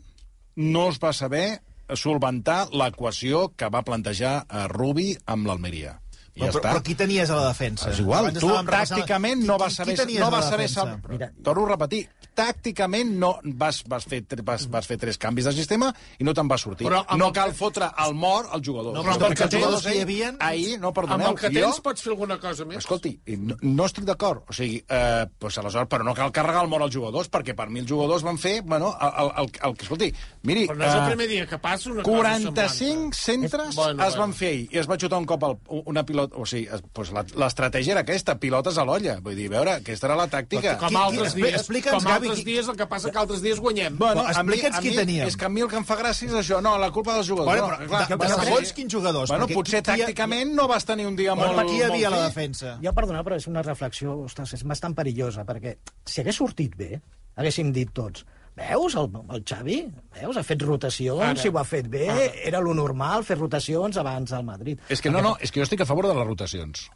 no 0.59 0.89
es 0.91 0.99
va 1.01 1.13
saber 1.15 1.47
solventar 1.95 2.67
l'equació 2.71 3.49
que 3.55 3.69
va 3.69 3.81
plantejar 3.87 4.43
a 4.47 4.67
Rubi 4.67 5.15
amb 5.25 5.47
l'Almeria. 5.47 5.99
Ja 6.39 6.45
però, 6.45 6.59
està. 6.61 6.69
però 6.71 6.81
qui 6.85 6.93
tenies 6.95 7.29
a 7.33 7.35
la 7.35 7.47
defensa? 7.49 7.89
És 7.91 7.99
igual, 7.99 8.29
Abans 8.29 8.39
tu 8.39 8.47
repassant- 8.47 8.69
tàcticament 9.01 9.41
Qui- 9.41 9.47
no 9.49 9.57
qui- 9.57 9.63
vas 9.65 9.75
saber... 9.75 9.95
Qui 9.95 10.01
tenies 10.05 10.21
no 10.23 10.29
vas 10.31 10.45
saber 10.47 10.69
sal... 10.71 10.93
Mira. 11.09 11.27
Torno 11.43 11.65
a 11.65 11.69
repetir, 11.73 12.05
tàcticament 12.37 13.09
no 13.19 13.33
vas, 13.59 13.81
vas, 13.91 14.05
fer, 14.07 14.21
vas, 14.47 14.63
vas 14.71 14.87
fer 14.87 14.95
tres 15.01 15.17
canvis 15.19 15.49
de 15.49 15.53
sistema 15.57 15.89
i 16.17 16.23
no 16.23 16.31
te'n 16.37 16.47
va 16.47 16.57
sortir. 16.61 16.87
Però 16.87 17.01
amb 17.03 17.19
no 17.19 17.27
el 17.27 17.35
cal 17.35 17.51
que- 17.51 17.57
fotre 17.59 17.89
al 17.91 18.13
mort 18.15 18.53
als 18.55 18.63
jugadors. 18.63 18.95
No, 18.95 19.03
però 19.03 19.17
amb 19.17 19.25
Perquè 19.25 19.47
els 19.49 19.55
jugadors 19.57 19.83
que 19.83 19.89
hi 19.89 19.97
ahir- 19.97 20.05
havien- 20.05 20.37
Ahir, 20.39 20.77
no, 20.79 20.93
Amb 20.93 20.95
perdoneu, 21.01 21.33
el 21.33 21.35
que 21.41 21.51
jo... 21.51 21.65
tens 21.65 21.81
pots 21.89 22.05
fer 22.05 22.13
alguna 22.13 22.39
cosa 22.39 22.65
més? 22.69 22.77
Escolti, 22.85 23.11
no, 23.35 23.57
no 23.61 23.85
estic 23.89 24.07
d'acord. 24.07 24.45
O 24.47 24.53
sigui, 24.55 24.79
eh, 24.87 25.25
pues 25.37 25.57
aleshores, 25.59 25.89
però 25.91 26.07
no 26.07 26.15
cal 26.15 26.31
carregar 26.31 26.63
el 26.63 26.71
mort 26.71 26.87
als 26.87 26.95
jugadors, 26.95 27.27
perquè 27.29 27.57
per 27.57 27.67
mi 27.69 27.83
els 27.83 27.89
jugadors 27.91 28.23
van 28.23 28.37
fer, 28.39 28.61
bueno, 28.63 28.93
el, 29.01 29.11
el, 29.25 29.33
el, 29.43 29.51
el 29.67 29.75
que, 29.75 29.83
escolti, 29.89 30.13
miri... 30.43 30.67
Però 30.69 30.77
no 30.79 30.85
és 30.85 30.93
el 30.95 31.01
eh, 31.03 31.07
primer 31.09 31.27
dia 31.27 31.45
que 31.49 31.57
passa 31.59 31.89
una 31.91 32.03
cosa 32.03 32.17
45 32.17 33.13
semblant. 33.13 33.13
centres 33.19 33.75
Bueno, 33.75 34.05
es 34.07 34.15
van 34.17 34.33
fer 34.33 34.49
ahir 34.53 34.67
i 34.71 34.79
es 34.79 34.87
va 34.89 34.97
xutar 34.97 35.19
un 35.19 35.25
cop 35.29 35.43
al, 35.43 35.57
una 35.85 36.03
pilota... 36.05 36.35
O 36.39 36.45
sigui, 36.45 36.67
es- 36.71 36.83
pues 36.93 37.11
la- 37.15 37.25
l'estratègia 37.35 37.91
era 37.97 38.01
aquesta, 38.05 38.37
pilotes 38.39 38.77
a 38.77 38.85
l'olla. 38.87 39.17
Vull 39.25 39.35
dir, 39.35 39.47
a 39.51 39.53
veure, 39.57 39.73
aquesta 39.81 40.07
era 40.07 40.15
la 40.19 40.27
tàctica. 40.31 40.77
Com 40.79 40.87
Qui- 40.89 40.95
qui- 40.95 41.01
altres 41.03 41.33
expli- 41.33 41.81
dies, 41.81 41.91
com 41.91 42.03
Gavi, 42.03 42.13
altres 42.29 42.39
qui- 42.39 42.45
dies, 42.51 42.67
el 42.71 42.77
que 42.79 42.87
passa 42.87 43.11
que 43.11 43.19
altres 43.19 43.41
dies 43.41 43.59
guanyem. 43.59 43.97
Bueno, 43.99 44.23
mi, 44.23 44.29
explica'ns 44.31 44.79
qui 44.79 44.95
teníem. 44.95 45.27
És 45.27 45.35
que 45.37 45.45
a 45.45 45.49
mi 45.49 45.61
el 45.61 45.69
que 45.69 45.77
em 45.81 45.85
fa 45.85 45.97
gràcia 45.99 46.27
és 46.29 46.33
això. 46.39 46.61
No, 46.63 46.77
la 46.79 46.91
culpa 46.91 47.13
dels 47.17 47.27
jugadors. 47.27 47.49
Bueno, 47.59 47.67
no, 47.67 47.77
però, 47.77 47.89
clar, 47.89 48.07
de- 48.07 48.15
bueno, 48.15 48.39
segons 48.43 48.73
quins 48.73 48.93
jugadors, 48.93 49.29
Bueno, 49.29 49.47
potser 49.47 49.81
qui- 49.83 49.91
qui- 49.91 50.03
tàcticament 50.05 50.53
no 50.55 50.67
vas 50.67 50.85
tenir 50.85 51.05
un 51.07 51.15
dia 51.15 51.33
Bueno, 51.35 51.53
molt... 51.53 51.67
qui 51.69 51.77
hi 51.77 51.83
havia 51.83 52.09
la 52.09 52.23
defensa? 52.27 52.77
Ja, 52.81 52.93
perdoneu, 52.93 53.23
però 53.23 53.35
és 53.35 53.47
una 53.47 53.61
reflexió, 53.61 54.15
ostres, 54.23 54.53
és 54.53 54.63
bastant 54.63 54.95
perillosa, 54.95 55.43
perquè 55.45 55.77
si 56.05 56.21
hagués 56.21 56.35
sortit 56.35 56.75
bé, 56.79 57.01
haguéssim 57.35 57.71
dit 57.73 57.89
tots, 57.93 58.25
veus 58.59 58.95
el, 58.99 59.09
el 59.35 59.43
Xavi? 59.47 59.79
Veus? 60.19 60.39
Ha 60.39 60.45
fet 60.45 60.63
rotacions, 60.67 61.25
Ara. 61.25 61.39
si 61.39 61.49
ho 61.51 61.59
ha 61.59 61.65
fet 61.67 61.89
bé, 61.91 62.07
era 62.45 62.61
lo 62.63 62.75
normal 62.77 63.25
fer 63.27 63.39
rotacions 63.39 63.97
abans 64.01 64.35
del 64.35 64.45
Madrid. 64.47 64.81
És 64.89 65.01
que 65.01 65.11
no, 65.13 65.23
no, 65.25 65.35
és 65.39 65.51
que 65.51 65.61
jo 65.61 65.67
estic 65.67 65.85
a 65.85 65.89
favor 65.89 66.09
de 66.09 66.15
les 66.17 66.27
rotacions. 66.27 66.89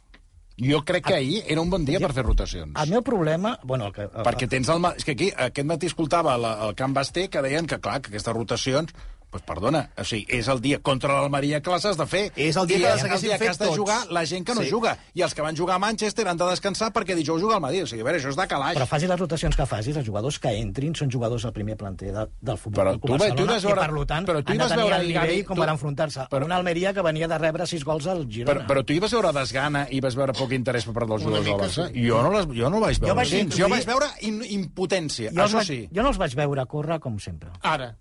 Jo 0.54 0.84
crec 0.86 1.08
que 1.08 1.14
ahir 1.14 1.42
era 1.50 1.60
un 1.60 1.70
bon 1.70 1.82
dia 1.84 1.98
per 1.98 2.12
fer 2.14 2.22
rotacions. 2.22 2.76
El 2.78 2.90
meu 2.92 3.02
problema... 3.02 3.56
Bueno, 3.64 3.88
el 3.90 3.94
que, 3.96 4.06
Perquè 4.06 4.46
tens 4.50 4.68
el... 4.70 4.84
És 4.92 5.06
que 5.06 5.16
aquí, 5.16 5.32
aquest 5.34 5.66
matí 5.66 5.90
escoltava 5.90 6.36
la, 6.38 6.52
el 6.68 6.76
Camp 6.78 6.94
Basté 6.94 7.26
que 7.28 7.42
deien 7.42 7.66
que, 7.66 7.80
clar, 7.82 7.98
que 8.04 8.12
aquestes 8.12 8.36
rotacions 8.36 8.94
pues 9.34 9.42
perdona, 9.42 9.88
o 9.98 10.04
sigui, 10.06 10.26
és 10.30 10.46
el 10.46 10.60
dia 10.62 10.78
contra 10.78 11.10
l'Almeria 11.16 11.58
que 11.60 11.72
les 11.72 11.84
has 11.90 11.96
de 11.98 12.04
fer. 12.06 12.20
És 12.38 12.54
el 12.56 12.68
dia 12.70 12.76
I 12.78 12.82
que 12.84 12.90
les 12.92 13.02
haguéssim 13.02 13.26
dia 13.26 13.38
que 13.38 13.42
fet 13.42 13.50
has 13.50 13.58
de 13.58 13.66
tots. 13.66 13.76
jugar 13.80 13.96
la 14.14 14.22
gent 14.24 14.46
que 14.46 14.54
no 14.54 14.62
Sí. 14.62 14.70
juga. 14.70 14.92
I 15.12 15.22
els 15.26 15.34
que 15.34 15.42
van 15.42 15.56
jugar 15.56 15.74
a 15.74 15.78
Manchester 15.80 16.28
han 16.28 16.36
de 16.36 16.44
descansar 16.46 16.92
perquè 16.92 17.16
dijous 17.16 17.42
juga 17.42 17.56
al 17.56 17.60
Madrid. 17.60 17.82
O 17.82 17.86
sigui, 17.88 18.02
a 18.02 18.04
veure, 18.04 18.20
això 18.20 18.28
és 18.30 18.36
de 18.36 18.46
calaix. 18.46 18.76
Però 18.78 18.86
facis 18.86 19.08
les 19.08 19.18
rotacions 19.18 19.56
que 19.56 19.66
facis, 19.66 19.96
els 19.96 20.06
jugadors 20.06 20.38
que 20.38 20.48
entrin 20.54 20.94
són 20.94 21.10
jugadors 21.10 21.42
del 21.42 21.52
primer 21.52 21.76
planter 21.76 22.12
de, 22.12 22.26
del 22.40 22.58
futbol 22.58 22.84
Però 22.84 22.90
del 22.92 23.00
tu 23.00 23.08
va- 23.08 23.16
tu 23.18 23.24
Barcelona, 23.24 23.52
vas 23.52 23.64
veure- 23.64 23.80
i 23.82 23.88
per 23.98 24.06
tant 24.06 24.24
però 24.28 24.44
tu 24.44 24.52
hi 24.52 24.54
han 24.54 24.58
de 24.62 24.68
tenir 24.68 24.82
veure 24.84 24.96
el 25.00 25.06
nivell 25.08 25.26
Gavi, 25.26 25.42
com 25.44 25.56
tu- 25.56 25.62
per 25.62 25.70
enfrontar-se 25.70 26.20
però- 26.30 26.44
una 26.44 26.56
Almeria 26.56 26.92
que 26.94 27.02
venia 27.02 27.26
de 27.26 27.38
rebre 27.38 27.66
sis 27.66 27.84
gols 27.84 28.06
al 28.06 28.18
Però, 28.24 28.30
Girona. 28.30 28.66
però 28.68 28.84
tu 28.84 28.92
hi 28.92 29.00
vas 29.00 29.10
veure 29.12 29.32
desgana 29.32 29.88
i 29.90 30.00
vas 30.00 30.14
veure 30.14 30.32
poc 30.32 30.52
interès 30.52 30.84
per 30.84 30.92
part 30.94 31.08
dels 31.08 31.22
jugadors 31.24 31.44
del 31.44 31.54
mica, 31.54 31.66
Barça? 31.66 31.88
sí. 31.92 32.06
Jo 32.06 32.22
no, 32.22 32.30
les, 32.30 32.46
jo 32.46 32.70
no 32.70 32.76
ho 32.76 32.80
vaig 32.80 32.98
veure. 33.00 33.14
vaig 33.16 33.28
gens. 33.28 33.42
intuir- 33.42 33.58
jo 33.64 33.68
vaig 33.68 33.84
veure 33.84 34.06
in, 34.20 34.42
impotència, 34.44 35.30
jo, 35.32 35.42
això 35.42 35.54
vaig, 35.56 35.66
sí. 35.66 35.88
jo 35.92 36.02
no 36.02 36.08
els 36.10 36.18
vaig 36.18 36.34
veure 36.34 36.66
córrer 36.66 37.00
com 37.00 37.18
sempre. 37.18 37.50
Ara. 37.62 37.96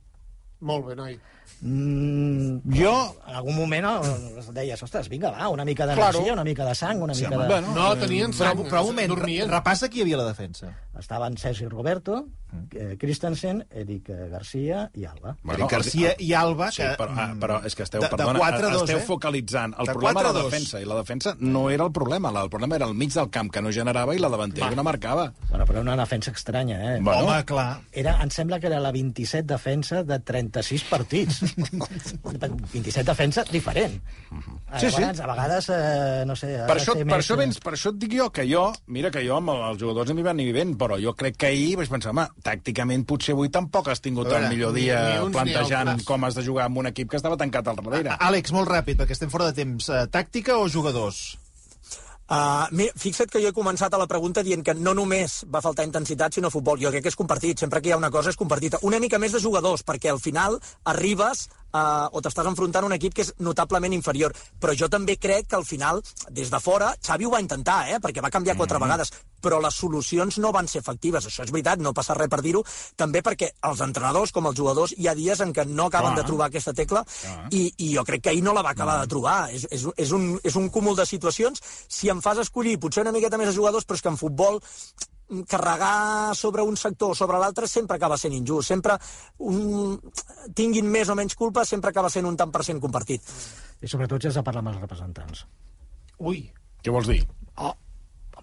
Molt 0.63 0.85
bé, 0.87 0.95
noi. 0.95 1.19
Mm, 1.61 2.59
Jo... 2.75 3.15
en 3.27 3.35
algun 3.35 3.55
moment 3.55 3.85
eh, 4.03 4.39
es 4.39 4.49
deies, 4.53 4.81
ostres, 4.83 5.07
vinga, 5.09 5.31
va, 5.31 5.47
una 5.49 5.65
mica 5.65 5.85
d'energia, 5.87 6.11
Claro. 6.21 6.33
una 6.33 6.43
mica 6.43 6.65
de 6.65 6.75
sang, 6.75 7.01
una 7.01 7.13
Sí, 7.15 7.23
mica 7.23 7.35
home, 7.37 7.45
de... 7.47 7.53
bueno. 7.53 7.73
No, 7.75 7.95
tenien 7.97 8.31
Però, 8.31 8.51
sang. 8.51 8.63
però 8.67 8.81
un 8.81 8.87
moment, 8.93 9.09
dormien. 9.15 9.49
repassa 9.49 9.89
qui 9.89 9.99
hi 9.99 10.01
havia 10.03 10.15
a 10.19 10.23
la 10.23 10.27
defensa. 10.31 10.73
estaven 10.99 11.35
Sergi 11.37 11.65
Roberto, 11.67 12.27
eh, 12.71 12.97
Christensen, 12.99 13.65
Eric 13.71 14.09
eh, 14.09 14.27
Garcia 14.29 14.91
i 14.93 15.05
Alba. 15.05 15.35
Bueno, 15.41 15.67
Garcia 15.67 16.11
el- 16.11 16.21
i 16.21 16.33
Alba, 16.33 16.69
Sí, 16.71 16.83
que, 16.83 16.89
però, 16.97 17.09
ah, 17.17 17.27
mm, 17.33 17.39
però 17.41 17.55
és 17.65 17.73
que 17.75 17.81
esteu, 17.83 17.99
de- 18.01 18.07
de 18.09 18.15
perdona, 18.15 18.39
4-2, 18.39 18.83
esteu 18.83 18.99
eh? 18.99 19.01
focalitzant 19.01 19.73
el 19.79 19.87
De 19.87 19.93
problema 19.93 20.21
de 20.21 20.27
la 20.27 20.33
4-2. 20.39 20.43
defensa, 20.51 20.79
i 20.81 20.85
la 20.85 20.95
defensa 20.95 21.35
no 21.39 21.69
era 21.71 21.83
el 21.83 21.91
problema, 21.91 22.29
el 22.29 22.49
problema 22.49 22.75
era 22.75 22.85
el 22.85 22.93
mig 22.93 23.11
del 23.11 23.29
camp, 23.31 23.49
que 23.51 23.61
no 23.61 23.71
generava, 23.71 24.13
i 24.15 24.19
la 24.19 24.29
davantera, 24.29 24.69
que 24.69 24.75
no 24.75 24.83
marcava. 24.83 25.33
Bueno, 25.49 25.65
però 25.65 25.81
una 25.81 25.97
defensa 25.97 26.29
estranya, 26.31 26.95
eh? 26.95 26.99
Bueno. 27.01 27.25
Home, 27.25 27.43
clar. 27.43 27.81
Era, 27.91 28.19
em 28.21 28.29
sembla 28.29 28.59
que 28.59 28.67
era 28.67 28.79
la 28.79 28.91
27 28.91 29.47
defensa 29.51 30.03
de 30.03 30.19
36 30.19 30.83
partits. 30.83 31.32
27 32.73 33.03
defensa 33.07 33.43
diferent. 33.51 33.99
A 34.71 34.79
Sí, 34.79 34.89
sí. 34.89 34.95
vegades, 34.97 35.19
a 35.21 35.27
vegades 35.27 35.69
eh, 35.69 36.23
no 36.25 36.35
sé... 36.35 36.49
Per 36.67 36.77
això, 36.79 36.93
per, 36.97 37.05
més, 37.05 37.15
això 37.19 37.35
eh, 37.35 37.41
vens, 37.43 37.59
per 37.63 37.73
això 37.77 37.91
et 37.93 37.99
dic 38.01 38.15
jo 38.17 38.29
que 38.33 38.45
jo, 38.49 38.63
mira 38.87 39.11
que 39.13 39.21
jo 39.25 39.35
amb 39.37 39.53
els 39.53 39.79
jugadors 39.81 40.09
em 40.13 40.19
hi 40.21 40.25
van 40.25 40.39
anar 40.39 40.55
ben, 40.55 40.73
però 40.79 40.97
jo 41.01 41.13
crec 41.17 41.37
que 41.37 41.51
ahir 41.51 41.75
vaig 41.79 41.91
pensar, 41.91 42.13
home, 42.15 42.25
tàcticament 42.45 43.05
potser 43.09 43.35
avui 43.37 43.51
tampoc 43.53 43.89
has 43.93 44.01
tingut 44.01 44.27
veure, 44.31 44.45
el 44.47 44.55
millor 44.55 44.73
ni- 44.73 44.87
dia 44.87 44.99
ni 45.11 45.19
uns 45.27 45.29
ni 45.29 45.37
plantejant 45.37 45.93
altres. 45.93 46.07
com 46.09 46.25
has 46.25 46.35
de 46.39 46.43
jugar 46.45 46.65
amb 46.71 46.81
un 46.83 46.89
equip 46.93 47.09
que 47.11 47.17
estava 47.21 47.37
tancat 47.37 47.67
al 47.67 47.77
darrere. 47.83 48.17
Àlex, 48.19 48.51
molt 48.55 48.69
ràpid, 48.71 48.97
perquè 49.03 49.11
estem 49.17 49.29
fora 49.33 49.51
de 49.51 49.57
temps. 49.61 49.89
Uh, 49.89 50.05
tàctica 50.09 50.57
o 50.57 50.67
jugadors? 50.67 51.37
Uh, 52.33 52.65
mira, 52.73 52.93
fixa't 52.97 53.29
que 53.29 53.37
jo 53.43 53.51
he 53.51 53.53
començat 53.53 53.93
a 53.93 53.97
la 54.01 54.07
pregunta 54.09 54.41
dient 54.41 54.63
que 54.65 54.73
no 54.73 54.95
només 54.97 55.43
va 55.53 55.59
faltar 55.61 55.83
intensitat, 55.85 56.33
sinó 56.33 56.49
futbol. 56.49 56.79
Jo 56.81 56.89
crec 56.89 57.03
que 57.05 57.11
és 57.11 57.17
compartit. 57.19 57.59
Sempre 57.61 57.81
que 57.81 57.91
hi 57.91 57.93
ha 57.93 57.99
una 57.99 58.09
cosa 58.09 58.31
és 58.33 58.39
compartida. 58.39 58.79
Una 58.81 58.97
mica 59.03 59.19
més 59.21 59.35
de 59.35 59.41
jugadors, 59.43 59.83
perquè 59.85 60.09
al 60.09 60.17
final 60.23 60.57
arribes 60.89 61.43
uh, 61.77 62.09
o 62.09 62.23
t'estàs 62.25 62.49
enfrontant 62.49 62.87
a 62.87 62.89
un 62.89 62.95
equip 62.97 63.13
que 63.13 63.21
és 63.27 63.33
notablement 63.37 63.93
inferior. 63.93 64.33
Però 64.59 64.73
jo 64.73 64.89
també 64.89 65.19
crec 65.21 65.51
que 65.51 65.59
al 65.59 65.67
final, 65.69 66.01
des 66.31 66.49
de 66.49 66.59
fora, 66.63 66.95
Xavi 67.05 67.29
ho 67.29 67.35
va 67.35 67.43
intentar, 67.43 67.83
eh? 67.93 68.01
perquè 68.01 68.23
va 68.25 68.33
canviar 68.33 68.57
quatre 68.57 68.79
Mm. 68.79 68.87
vegades, 68.87 69.13
però 69.43 69.59
les 69.63 69.75
solucions 69.75 70.39
no 70.41 70.53
van 70.55 70.69
ser 70.71 70.81
efectives. 70.81 71.27
Això 71.27 71.43
és 71.45 71.51
veritat, 71.53 71.81
no 71.83 71.93
passa 71.95 72.15
res 72.17 72.31
per 72.31 72.41
dir-ho. 72.45 72.63
També 72.99 73.21
perquè 73.25 73.51
els 73.69 73.83
entrenadors, 73.85 74.31
com 74.35 74.47
els 74.49 74.57
jugadors, 74.57 74.95
hi 74.97 75.09
ha 75.09 75.15
dies 75.17 75.43
en 75.43 75.53
què 75.55 75.67
no 75.69 75.89
acaben 75.89 76.13
Clar. 76.13 76.21
de 76.21 76.27
trobar 76.29 76.49
aquesta 76.49 76.73
tecla 76.77 77.03
i, 77.51 77.65
i 77.77 77.93
jo 77.95 78.05
crec 78.07 78.23
que 78.23 78.33
ahir 78.33 78.43
no 78.45 78.55
la 78.55 78.63
va 78.65 78.73
acabar 78.75 78.99
de 79.01 79.09
trobar. 79.11 79.37
És, 79.53 79.67
és, 79.69 79.87
és, 79.97 80.13
un, 80.15 80.29
és 80.43 80.59
un 80.59 80.69
cúmul 80.73 80.97
de 80.99 81.07
situacions. 81.09 81.61
Si 81.87 82.11
em 82.13 82.21
fas 82.23 82.41
escollir 82.45 82.79
potser 82.81 83.03
una 83.05 83.15
miqueta 83.15 83.39
més 83.41 83.51
de 83.51 83.57
jugadors, 83.57 83.87
però 83.87 83.99
és 83.99 84.05
que 84.05 84.13
en 84.13 84.19
futbol 84.19 84.59
mm, 84.61 85.43
carregar 85.51 86.35
sobre 86.39 86.63
un 86.63 86.79
sector 86.79 87.13
o 87.13 87.19
sobre 87.19 87.41
l'altre 87.41 87.67
sempre 87.67 87.99
acaba 87.99 88.17
sent 88.17 88.35
injust. 88.39 88.71
Sempre 88.71 88.97
un... 89.43 89.99
tinguin 90.55 90.89
més 90.89 91.11
o 91.11 91.19
menys 91.19 91.35
culpa, 91.39 91.67
sempre 91.67 91.91
acaba 91.91 92.11
sent 92.13 92.29
un 92.29 92.39
tant 92.39 92.53
per 92.53 92.63
cent 92.63 92.81
compartit. 92.83 93.35
I 93.83 93.91
sobretot 93.91 94.23
ja 94.23 94.31
has 94.31 94.39
de 94.39 94.45
parlar 94.47 94.63
amb 94.63 94.73
els 94.73 94.83
representants. 94.85 95.47
Ui. 96.23 96.45
Què 96.83 96.91
vols 96.91 97.07
dir? 97.09 97.21
Home, 97.63 97.75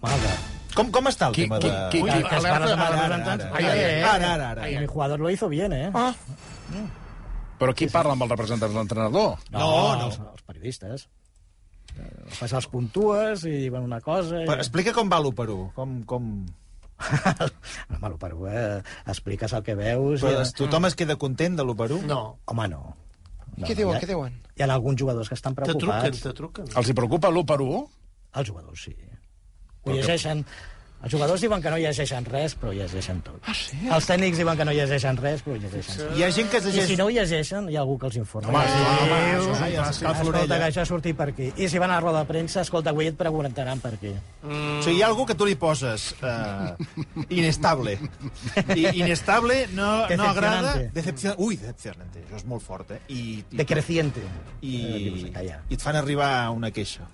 que, 0.01 0.33
Com, 0.75 0.87
com 0.89 1.07
està 1.11 1.27
el 1.27 1.33
Qui- 1.35 1.43
tema 1.49 1.57
qui- 1.59 1.67
de... 1.69 1.79
qui- 1.91 2.01
Ui, 2.01 2.09
que, 2.09 2.21
que 2.23 2.35
es 2.37 2.45
alerta, 2.45 2.59
parla 2.59 2.71
amb 2.71 2.81
els 2.81 2.89
ara, 2.89 2.99
representants. 3.01 3.43
ara, 3.43 3.55
Ai, 3.57 3.65
ara, 3.65 3.73
ai, 3.73 3.83
ai, 3.83 4.01
ara, 4.01 4.33
ara, 4.33 4.49
ara. 4.51 4.61
ai, 4.63 4.77
Mi 4.79 4.87
jugador 4.87 5.19
lo 5.19 5.29
hizo 5.29 5.49
bien, 5.49 5.73
eh? 5.73 5.91
Ah. 5.93 6.13
Però 7.59 7.73
qui 7.77 7.87
parla 7.91 8.13
amb 8.15 8.23
els 8.25 8.31
representants 8.31 8.73
de 8.73 8.79
l'entrenador? 8.79 9.35
No, 9.51 9.65
no. 9.99 10.05
Els, 10.07 10.17
els 10.23 10.41
periodistes. 10.47 11.03
Eh, 11.91 12.07
Fas 12.37 12.53
els 12.57 12.67
puntues 12.71 13.43
i 13.45 13.51
diuen 13.67 13.83
una 13.83 13.99
cosa... 14.01 14.39
I... 14.41 14.47
Però 14.47 14.63
explica 14.63 14.93
com 14.95 15.11
va 15.11 15.19
l'1 15.19 15.59
Com, 15.75 15.97
com... 16.07 16.31
Home, 17.91 18.07
el 18.07 18.17
Perú, 18.21 18.47
eh? 18.47 18.81
Expliques 19.11 19.53
el 19.57 19.63
que 19.67 19.75
veus... 19.75 20.21
Però 20.23 20.41
i... 20.41 20.53
tothom 20.55 20.87
es 20.87 20.95
queda 20.95 21.17
content 21.19 21.59
de 21.59 21.63
l'1 21.67 22.01
No. 22.07 22.21
Home, 22.45 22.67
no. 22.71 22.81
no. 23.57 23.67
Què 23.67 23.75
diuen, 23.75 23.97
Hi 23.97 23.99
ha- 23.99 24.01
què 24.05 24.09
diuen? 24.15 24.39
Hi 24.55 24.63
ha 24.63 24.71
alguns 24.73 25.01
jugadors 25.01 25.27
que 25.29 25.35
estan 25.35 25.53
Te 25.55 25.65
truquen, 25.67 25.79
preocupats. 25.99 26.21
te 26.23 26.33
truquen. 26.33 26.71
Els 26.77 26.89
hi 26.89 26.93
preocupa 26.97 27.29
l'1 27.29 27.45
per 27.45 27.59
1? 27.61 27.81
Els 28.39 28.47
jugadors, 28.47 28.87
sí. 28.87 28.95
Ho 29.85 29.95
llegeixen... 29.97 30.45
Els 31.01 31.09
jugadors 31.15 31.41
diuen 31.41 31.57
que 31.63 31.71
no 31.73 31.79
llegeixen 31.81 32.27
res, 32.29 32.53
però 32.61 32.69
llegeixen 32.77 33.23
tot. 33.25 33.39
Ah, 33.49 33.55
sí? 33.57 33.73
Els 33.89 34.05
tècnics 34.05 34.37
diuen 34.37 34.59
que 34.59 34.65
no 34.69 34.73
llegeixen 34.77 35.17
res, 35.17 35.39
però 35.41 35.55
llegeixen 35.57 35.95
tot. 35.97 36.11
Hi 36.13 36.21
ha 36.21 36.27
gent 36.35 36.51
que 36.51 36.59
es 36.59 36.67
I 36.67 36.73
llegeix... 36.75 36.91
si 36.91 36.97
no 36.99 37.07
ho 37.07 37.13
llegeixen, 37.15 37.69
hi 37.73 37.77
ha 37.79 37.81
algú 37.81 37.95
que 37.97 38.05
els 38.11 38.19
informa. 38.19 38.51
Home, 38.53 38.67
sí, 38.69 38.83
home, 39.47 39.71
cal 39.79 40.11
Escolta, 40.11 40.59
que 40.61 40.67
això 40.67 40.83
ha 40.83 40.85
sortit 40.85 41.17
per 41.17 41.27
aquí. 41.31 41.47
I 41.57 41.69
si 41.73 41.81
van 41.81 41.89
a 41.89 41.95
la 41.97 42.03
roda 42.05 42.21
de 42.21 42.29
premsa, 42.29 42.61
escolta, 42.61 42.93
avui 42.93 43.09
et 43.09 43.17
preguntaran 43.17 43.81
per 43.81 43.95
què. 44.03 44.11
O 44.45 44.51
sigui, 44.85 44.99
hi 44.99 45.01
ha 45.01 45.09
algú 45.09 45.25
que 45.25 45.33
tu 45.41 45.47
li 45.49 45.57
poses 45.57 46.11
uh, 46.21 46.77
inestable. 47.33 47.97
I 48.77 48.85
inestable 49.01 49.57
no, 49.73 49.89
no 50.05 50.29
agrada... 50.29 50.75
Decepcionante. 50.75 50.93
Decepcion... 50.99 51.35
Ui, 51.41 51.57
decepcionante. 51.63 52.27
Això 52.27 52.43
és 52.43 52.47
molt 52.53 52.61
fort, 52.61 52.93
eh? 52.93 53.01
I, 53.09 53.23
i, 53.41 53.57
Decreciente. 53.63 54.21
i, 54.61 54.77
Eh, 54.85 55.03
dius, 55.09 55.25
calla. 55.33 55.63
i 55.65 55.81
et 55.81 55.89
fan 55.89 55.97
arribar 55.97 56.29
una 56.53 56.69
queixa. 56.69 57.09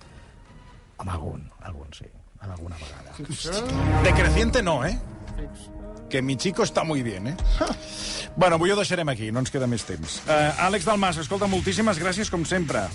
Amb 1.00 1.08
algun, 1.16 1.48
algun, 1.64 1.88
sí. 1.96 2.04
En 2.42 2.50
alguna 2.50 2.76
vegada. 2.76 4.02
Decreciente 4.04 4.62
no, 4.62 4.84
eh? 4.84 4.98
Que 6.08 6.22
mi 6.22 6.36
chico 6.36 6.62
está 6.62 6.84
muy 6.84 7.02
bien, 7.02 7.26
eh? 7.26 7.36
bueno, 8.36 8.54
avui 8.56 8.70
ho 8.70 8.76
deixarem 8.76 9.08
aquí, 9.12 9.28
no 9.30 9.42
ens 9.44 9.50
queda 9.52 9.66
més 9.68 9.84
temps. 9.84 10.22
Uh, 10.24 10.54
Àlex 10.64 10.86
Dalmas, 10.88 11.18
escolta, 11.20 11.46
moltíssimes 11.50 11.98
gràcies, 12.00 12.30
com 12.32 12.46
sempre. 12.48 12.86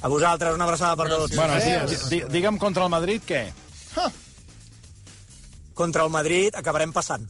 A 0.00 0.08
vosaltres, 0.08 0.54
una 0.56 0.64
abraçada 0.64 0.96
per 0.96 1.10
tots. 1.12 1.36
Bueno, 1.36 1.58
di, 2.08 2.22
digue'm 2.32 2.56
contra 2.56 2.86
el 2.86 2.92
Madrid 2.94 3.26
què? 3.28 3.42
Contra 5.76 6.06
el 6.06 6.10
Madrid 6.14 6.56
acabarem 6.56 6.92
passant. 6.92 7.28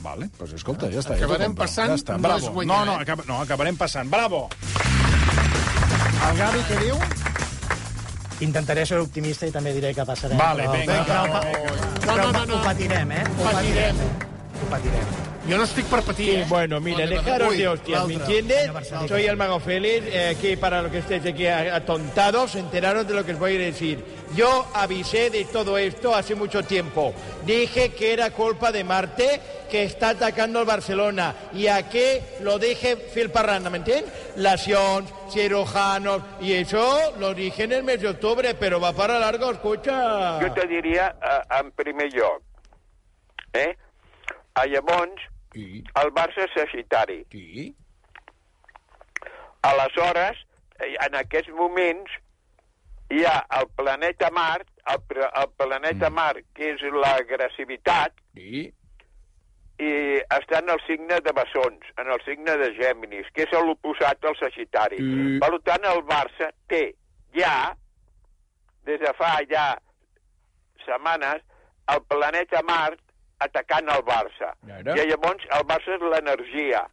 Vale, 0.00 0.26
doncs 0.28 0.38
pues 0.38 0.56
escolta, 0.56 0.88
ja 0.92 1.00
està. 1.04 1.16
Acabarem 1.16 1.52
ja 1.52 1.60
passant, 1.60 1.92
ja 1.92 2.00
està. 2.00 2.16
no 2.16 2.24
Bravo. 2.28 2.46
és 2.46 2.56
guanyar, 2.56 2.80
no, 2.86 2.92
no, 2.92 2.96
eh? 2.96 3.04
acaba, 3.04 3.24
no, 3.28 3.40
acabarem 3.44 3.76
passant. 3.76 4.08
Bravo! 4.12 4.46
El 6.26 6.40
Gavi 6.40 6.64
què 6.68 6.80
diu? 6.82 7.00
Intentaré 8.44 8.84
ser 8.84 8.98
optimista 9.00 9.46
i 9.48 9.52
també 9.54 9.72
diré 9.72 9.94
que 9.96 10.04
passarem. 10.04 10.36
Vale, 10.36 10.66
però, 10.68 10.80
vinga, 10.80 11.04
però, 11.04 11.40
però, 11.40 12.16
No, 12.16 12.16
no, 12.16 12.32
no, 12.32 12.44
no. 12.44 12.58
ho 12.58 12.64
patirem, 12.64 13.10
eh? 13.12 13.24
Ho 13.38 13.48
Patirem. 13.48 14.04
Ho 14.60 14.68
patirem. 14.70 15.25
Jo 15.48 15.56
no 15.56 15.62
estic 15.62 15.86
per 15.86 16.02
patir, 16.02 16.40
eh? 16.40 16.44
Bueno, 16.48 16.80
mira, 16.80 17.06
dejaros 17.06 17.50
Uy, 17.50 17.58
de 17.58 17.68
hostias, 17.68 18.04
¿me 18.08 18.14
entiendes? 18.14 18.68
Soy 19.06 19.26
el 19.26 19.36
Mago 19.36 19.60
Félix, 19.60 20.04
eh, 20.08 20.34
aquí 20.36 20.56
para 20.56 20.82
los 20.82 20.90
que 20.90 20.98
estéis 20.98 21.24
aquí 21.24 21.46
atontados, 21.46 22.56
enteraros 22.56 23.06
de 23.06 23.14
lo 23.14 23.24
que 23.24 23.32
os 23.32 23.38
voy 23.38 23.54
a 23.54 23.58
decir. 23.60 24.04
Yo 24.34 24.66
avisé 24.74 25.30
de 25.30 25.44
todo 25.44 25.78
esto 25.78 26.16
hace 26.16 26.34
mucho 26.34 26.64
tiempo. 26.64 27.14
Dije 27.44 27.90
que 27.90 28.12
era 28.12 28.30
culpa 28.30 28.72
de 28.72 28.82
Marte, 28.82 29.40
que 29.70 29.84
está 29.84 30.10
atacando 30.10 30.58
al 30.58 30.64
Barcelona, 30.64 31.34
y 31.52 31.68
a 31.68 31.88
que 31.88 32.22
lo 32.40 32.58
dije 32.58 32.96
Phil 32.96 33.30
Parranda, 33.30 33.70
¿me 33.70 33.78
entiendes? 33.78 34.12
Lacions, 34.34 35.08
cirujanos, 35.30 36.22
y 36.40 36.54
eso 36.54 37.14
lo 37.20 37.34
dije 37.34 37.64
en 37.64 37.72
el 37.72 37.84
mes 37.84 38.00
de 38.00 38.08
octubre, 38.08 38.54
pero 38.54 38.80
va 38.80 38.92
para 38.92 39.20
largo, 39.20 39.52
escucha. 39.52 40.40
Jo 40.40 40.52
te 40.52 40.66
diria, 40.66 41.14
eh, 41.22 41.60
en 41.60 41.70
primer 41.70 42.12
lloc, 42.12 42.42
eh? 43.52 43.76
A 44.54 44.66
llavors, 44.66 45.12
Sí, 45.56 45.82
el 46.02 46.10
Barça 46.12 46.44
és 46.44 46.52
Sagitari. 46.52 47.24
sí. 47.32 47.74
Aleshores, 49.66 50.36
eh, 50.78 50.94
en 51.06 51.14
aquests 51.18 51.50
moments, 51.56 52.12
hi 53.10 53.24
ha 53.24 53.38
el 53.58 53.68
planeta 53.78 54.28
Mart, 54.30 54.68
el, 54.92 55.00
el 55.24 55.48
planeta 55.56 56.10
Mart, 56.10 56.44
que 56.54 56.74
és 56.74 56.84
l'agressivitat, 56.92 58.12
sí. 58.36 58.66
i 59.80 59.90
està 60.36 60.60
en 60.60 60.70
el 60.74 60.82
signe 60.86 61.18
de 61.24 61.32
bessons, 61.40 61.88
en 61.98 62.12
el 62.12 62.22
signe 62.28 62.54
de 62.60 62.70
Gèminis, 62.76 63.32
que 63.32 63.48
és 63.48 63.56
l'oposat 63.56 64.28
al 64.28 64.36
Sagitari. 64.38 65.00
Sí. 65.00 65.40
Per 65.42 65.50
tant, 65.66 65.88
el 65.94 66.04
Barça 66.12 66.52
té 66.70 66.84
ja, 67.34 67.72
des 68.86 69.02
de 69.02 69.16
fa 69.18 69.32
ja 69.50 69.66
setmanes, 70.84 71.42
el 71.90 72.06
planeta 72.12 72.62
Mart 72.68 73.00
atacant 73.44 73.88
el 73.92 74.02
Barça. 74.06 74.52
Ara. 74.78 74.94
I 74.96 75.08
llavors 75.10 75.44
el 75.58 75.64
Barça 75.68 75.96
és 75.96 76.04
l'energia, 76.12 76.84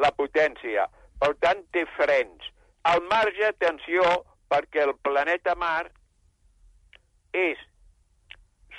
la 0.00 0.10
potència. 0.16 0.86
Per 1.20 1.34
tant, 1.44 1.62
té 1.72 1.84
frens. 1.98 2.50
Al 2.88 3.02
marge, 3.10 3.44
atenció, 3.48 4.02
perquè 4.50 4.86
el 4.86 4.94
planeta 5.04 5.54
Mart 5.60 5.92
és, 7.36 7.58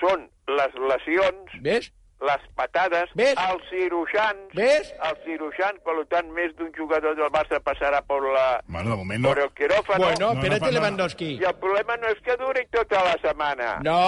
són 0.02 0.26
les 0.50 0.74
lesions 0.90 1.54
¿Ves? 1.64 1.92
les 2.22 2.42
patades, 2.58 3.10
Ves? 3.18 3.38
els 3.50 3.64
cirurgians, 3.70 4.50
¿Ves? 4.58 4.90
els 5.08 5.22
cirurgians, 5.26 5.80
per 5.86 5.96
tant, 6.10 6.28
més 6.36 6.52
d'un 6.58 6.74
jugador 6.76 7.16
del 7.18 7.32
Barça 7.34 7.62
passarà 7.66 8.02
per, 8.06 8.20
la, 8.26 8.62
Bueno, 8.68 8.92
de 8.92 8.98
moment 8.98 9.24
no. 9.24 9.32
per 9.34 9.46
el 9.46 9.54
quiròfano. 9.58 10.04
Bueno, 10.04 10.20
no, 10.28 10.34
espérate, 10.34 10.66
no, 10.66 10.72
no. 10.72 10.76
Lewandowski. 10.80 11.32
I 11.42 11.48
el 11.50 11.56
problema 11.62 11.98
no 11.98 12.12
és 12.14 12.20
que 12.26 12.36
duri 12.42 12.66
tota 12.74 13.02
la 13.06 13.16
setmana. 13.24 13.72
No, 13.86 14.02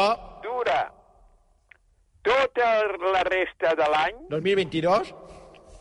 Dura 0.43 0.81
tota 2.23 2.69
la 3.13 3.23
resta 3.27 3.75
de 3.75 3.87
l'any 3.91 4.15
2022. 4.29 5.13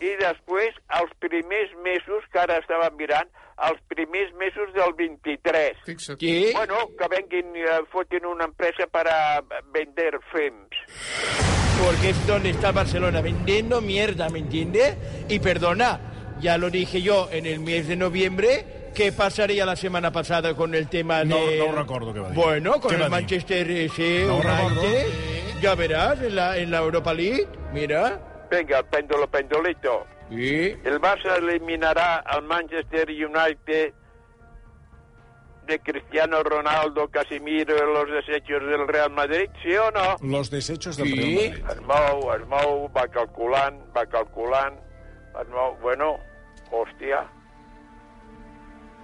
i 0.02 0.16
després 0.18 0.74
els 0.98 1.12
primers 1.22 1.70
mesos, 1.84 2.24
que 2.32 2.40
ara 2.42 2.56
estava 2.58 2.88
mirant, 2.98 3.28
els 3.68 3.78
primers 3.86 4.32
mesos 4.34 4.72
del 4.74 4.92
23. 4.98 5.76
Fixa't. 5.86 6.18
¿Qué? 6.18 6.50
Bueno, 6.56 6.74
que 6.98 7.06
venguin, 7.08 7.54
eh, 7.54 7.68
fotin 7.92 8.26
una 8.26 8.44
empresa 8.46 8.88
para 8.90 9.40
vender 9.72 10.18
fems. 10.32 10.74
Porque 11.84 12.10
es 12.10 12.26
donde 12.26 12.50
está 12.50 12.68
el 12.70 12.74
Barcelona, 12.74 13.20
vendiendo 13.20 13.80
mierda, 13.80 14.28
¿me 14.28 14.40
entiendes? 14.40 14.96
Y 15.28 15.38
perdona, 15.38 16.00
ya 16.40 16.58
lo 16.58 16.70
dije 16.70 17.00
yo 17.02 17.28
en 17.30 17.46
el 17.46 17.60
mes 17.60 17.86
de 17.86 17.94
noviembre, 17.96 18.90
¿qué 18.96 19.12
pasaría 19.12 19.64
la 19.64 19.76
semana 19.76 20.10
pasada 20.10 20.54
con 20.56 20.74
el 20.74 20.88
tema 20.88 21.22
No- 21.24 21.36
de... 21.46 21.58
no 21.58 21.66
ho 21.66 21.72
recordo 21.72 22.12
què 22.12 22.20
va 22.22 22.28
dir. 22.30 22.34
Bueno, 22.36 22.80
con 22.80 22.90
Què 22.90 23.04
el? 23.04 23.10
Manchester 23.10 23.70
eh, 23.70 23.88
sí, 23.88 24.24
No 24.26 24.42
recordo. 24.42 24.82
Ya 25.62 25.74
verás, 25.76 26.20
en 26.20 26.34
la, 26.36 26.58
en 26.58 26.70
la 26.70 26.78
Europa 26.78 27.14
League. 27.14 27.48
Mira. 27.72 28.20
Venga, 28.50 28.80
el 28.80 28.84
péndulo, 28.86 29.26
pendulito. 29.30 30.06
Sí. 30.28 30.76
El 30.84 31.00
Barça 31.00 31.36
eliminará 31.38 32.16
al 32.16 32.42
Manchester 32.42 33.08
United 33.08 33.94
de 35.66 35.78
Cristiano 35.78 36.42
Ronaldo, 36.42 37.08
Casimiro 37.08 37.74
los 37.94 38.10
desechos 38.10 38.60
del 38.66 38.88
Real 38.88 39.10
Madrid, 39.10 39.48
¿sí 39.62 39.74
o 39.76 39.90
no? 39.92 40.16
Los 40.20 40.50
desechos 40.50 40.96
del 40.96 41.06
Sí. 41.06 41.14
Real 41.14 41.62
Madrid. 41.62 41.64
Es 41.70 41.80
mou, 41.82 42.32
es 42.34 42.46
mou, 42.48 42.90
va 42.92 43.06
calculant, 43.08 43.78
va 43.96 44.04
calculant, 44.06 44.74
es 45.40 45.48
mou... 45.48 45.76
Bueno, 45.80 46.18
hòstia. 46.72 47.22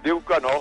Diu 0.03 0.19
que 0.25 0.39
no. 0.41 0.59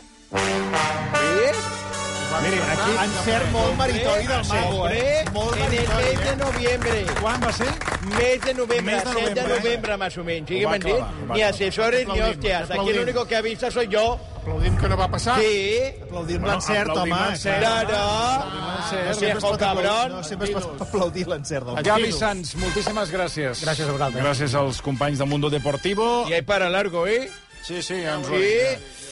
Miri, 2.43 2.59
aquí... 2.61 2.91
Encert 3.03 3.49
molt 3.53 3.75
meritori 3.79 4.27
del 4.29 4.45
mago, 4.49 4.83
eh? 4.89 5.25
Molt 5.33 5.57
en 5.57 5.63
el 5.65 5.71
meritori, 5.71 6.05
mes 6.05 6.21
de 6.21 6.31
eh? 6.31 6.37
noviembre. 6.37 6.99
Quan 7.21 7.41
va 7.43 7.53
ser? 7.53 7.69
Mes 8.15 8.41
de 8.45 8.55
noviembre, 8.55 8.95
Mes 8.95 9.05
de 9.05 9.11
7 9.11 9.19
de 9.19 9.35
noviembre. 9.35 9.57
noviembre 9.59 9.97
más 9.97 10.19
o 10.19 10.25
menos. 10.25 10.49
¿Sí 10.49 10.59
que 10.61 10.67
me 10.69 10.77
entiendes? 10.77 11.05
Ni 11.35 11.43
asesores 11.43 12.07
ni 12.09 12.21
hostias. 12.21 12.71
Aquí 12.71 12.91
el 12.91 13.01
único 13.01 13.25
que 13.27 13.37
avisa 13.37 13.71
soy 13.71 13.89
yo. 13.89 14.19
Aplaudim 14.43 14.77
que 14.79 14.89
no 14.89 14.97
va 14.97 15.09
passar. 15.11 15.41
Sí. 15.41 15.81
Aplaudim 16.03 16.41
Bueno, 16.41 16.55
l'encert, 16.57 16.91
aplaudim 16.91 17.13
home. 17.13 17.27
l'encert. 17.27 17.59
clar. 17.59 17.87
Claro. 17.87 18.69
No 18.79 19.15
sempre, 19.15 19.29
es 19.29 19.45
pot 19.45 19.53
aplaudir, 19.63 19.85
cabrón. 19.91 20.13
no 20.13 20.25
sempre 20.25 20.47
es 20.49 20.55
pot 20.55 20.83
aplaudir 20.83 21.29
l'encert 21.29 21.65
del 21.67 21.75
mago. 21.75 21.87
Gavi 21.89 22.13
Sanz, 22.13 22.55
moltíssimes 22.57 23.11
gràcies. 23.13 23.65
Gràcies 23.65 23.89
a 23.89 23.93
vosaltres. 23.93 24.25
Gràcies 24.25 24.55
als 24.55 24.81
companys 24.81 25.19
de 25.19 25.25
Mundo 25.25 25.51
Deportivo. 25.51 26.25
Y 26.29 26.33
hay 26.35 26.43
para 26.43 26.69
largo, 26.71 27.07
¿eh? 27.07 27.31
Sí, 27.63 27.83
sí, 27.83 27.95
ens 27.95 28.27
ho 28.27 28.31
Sí. 28.31 29.07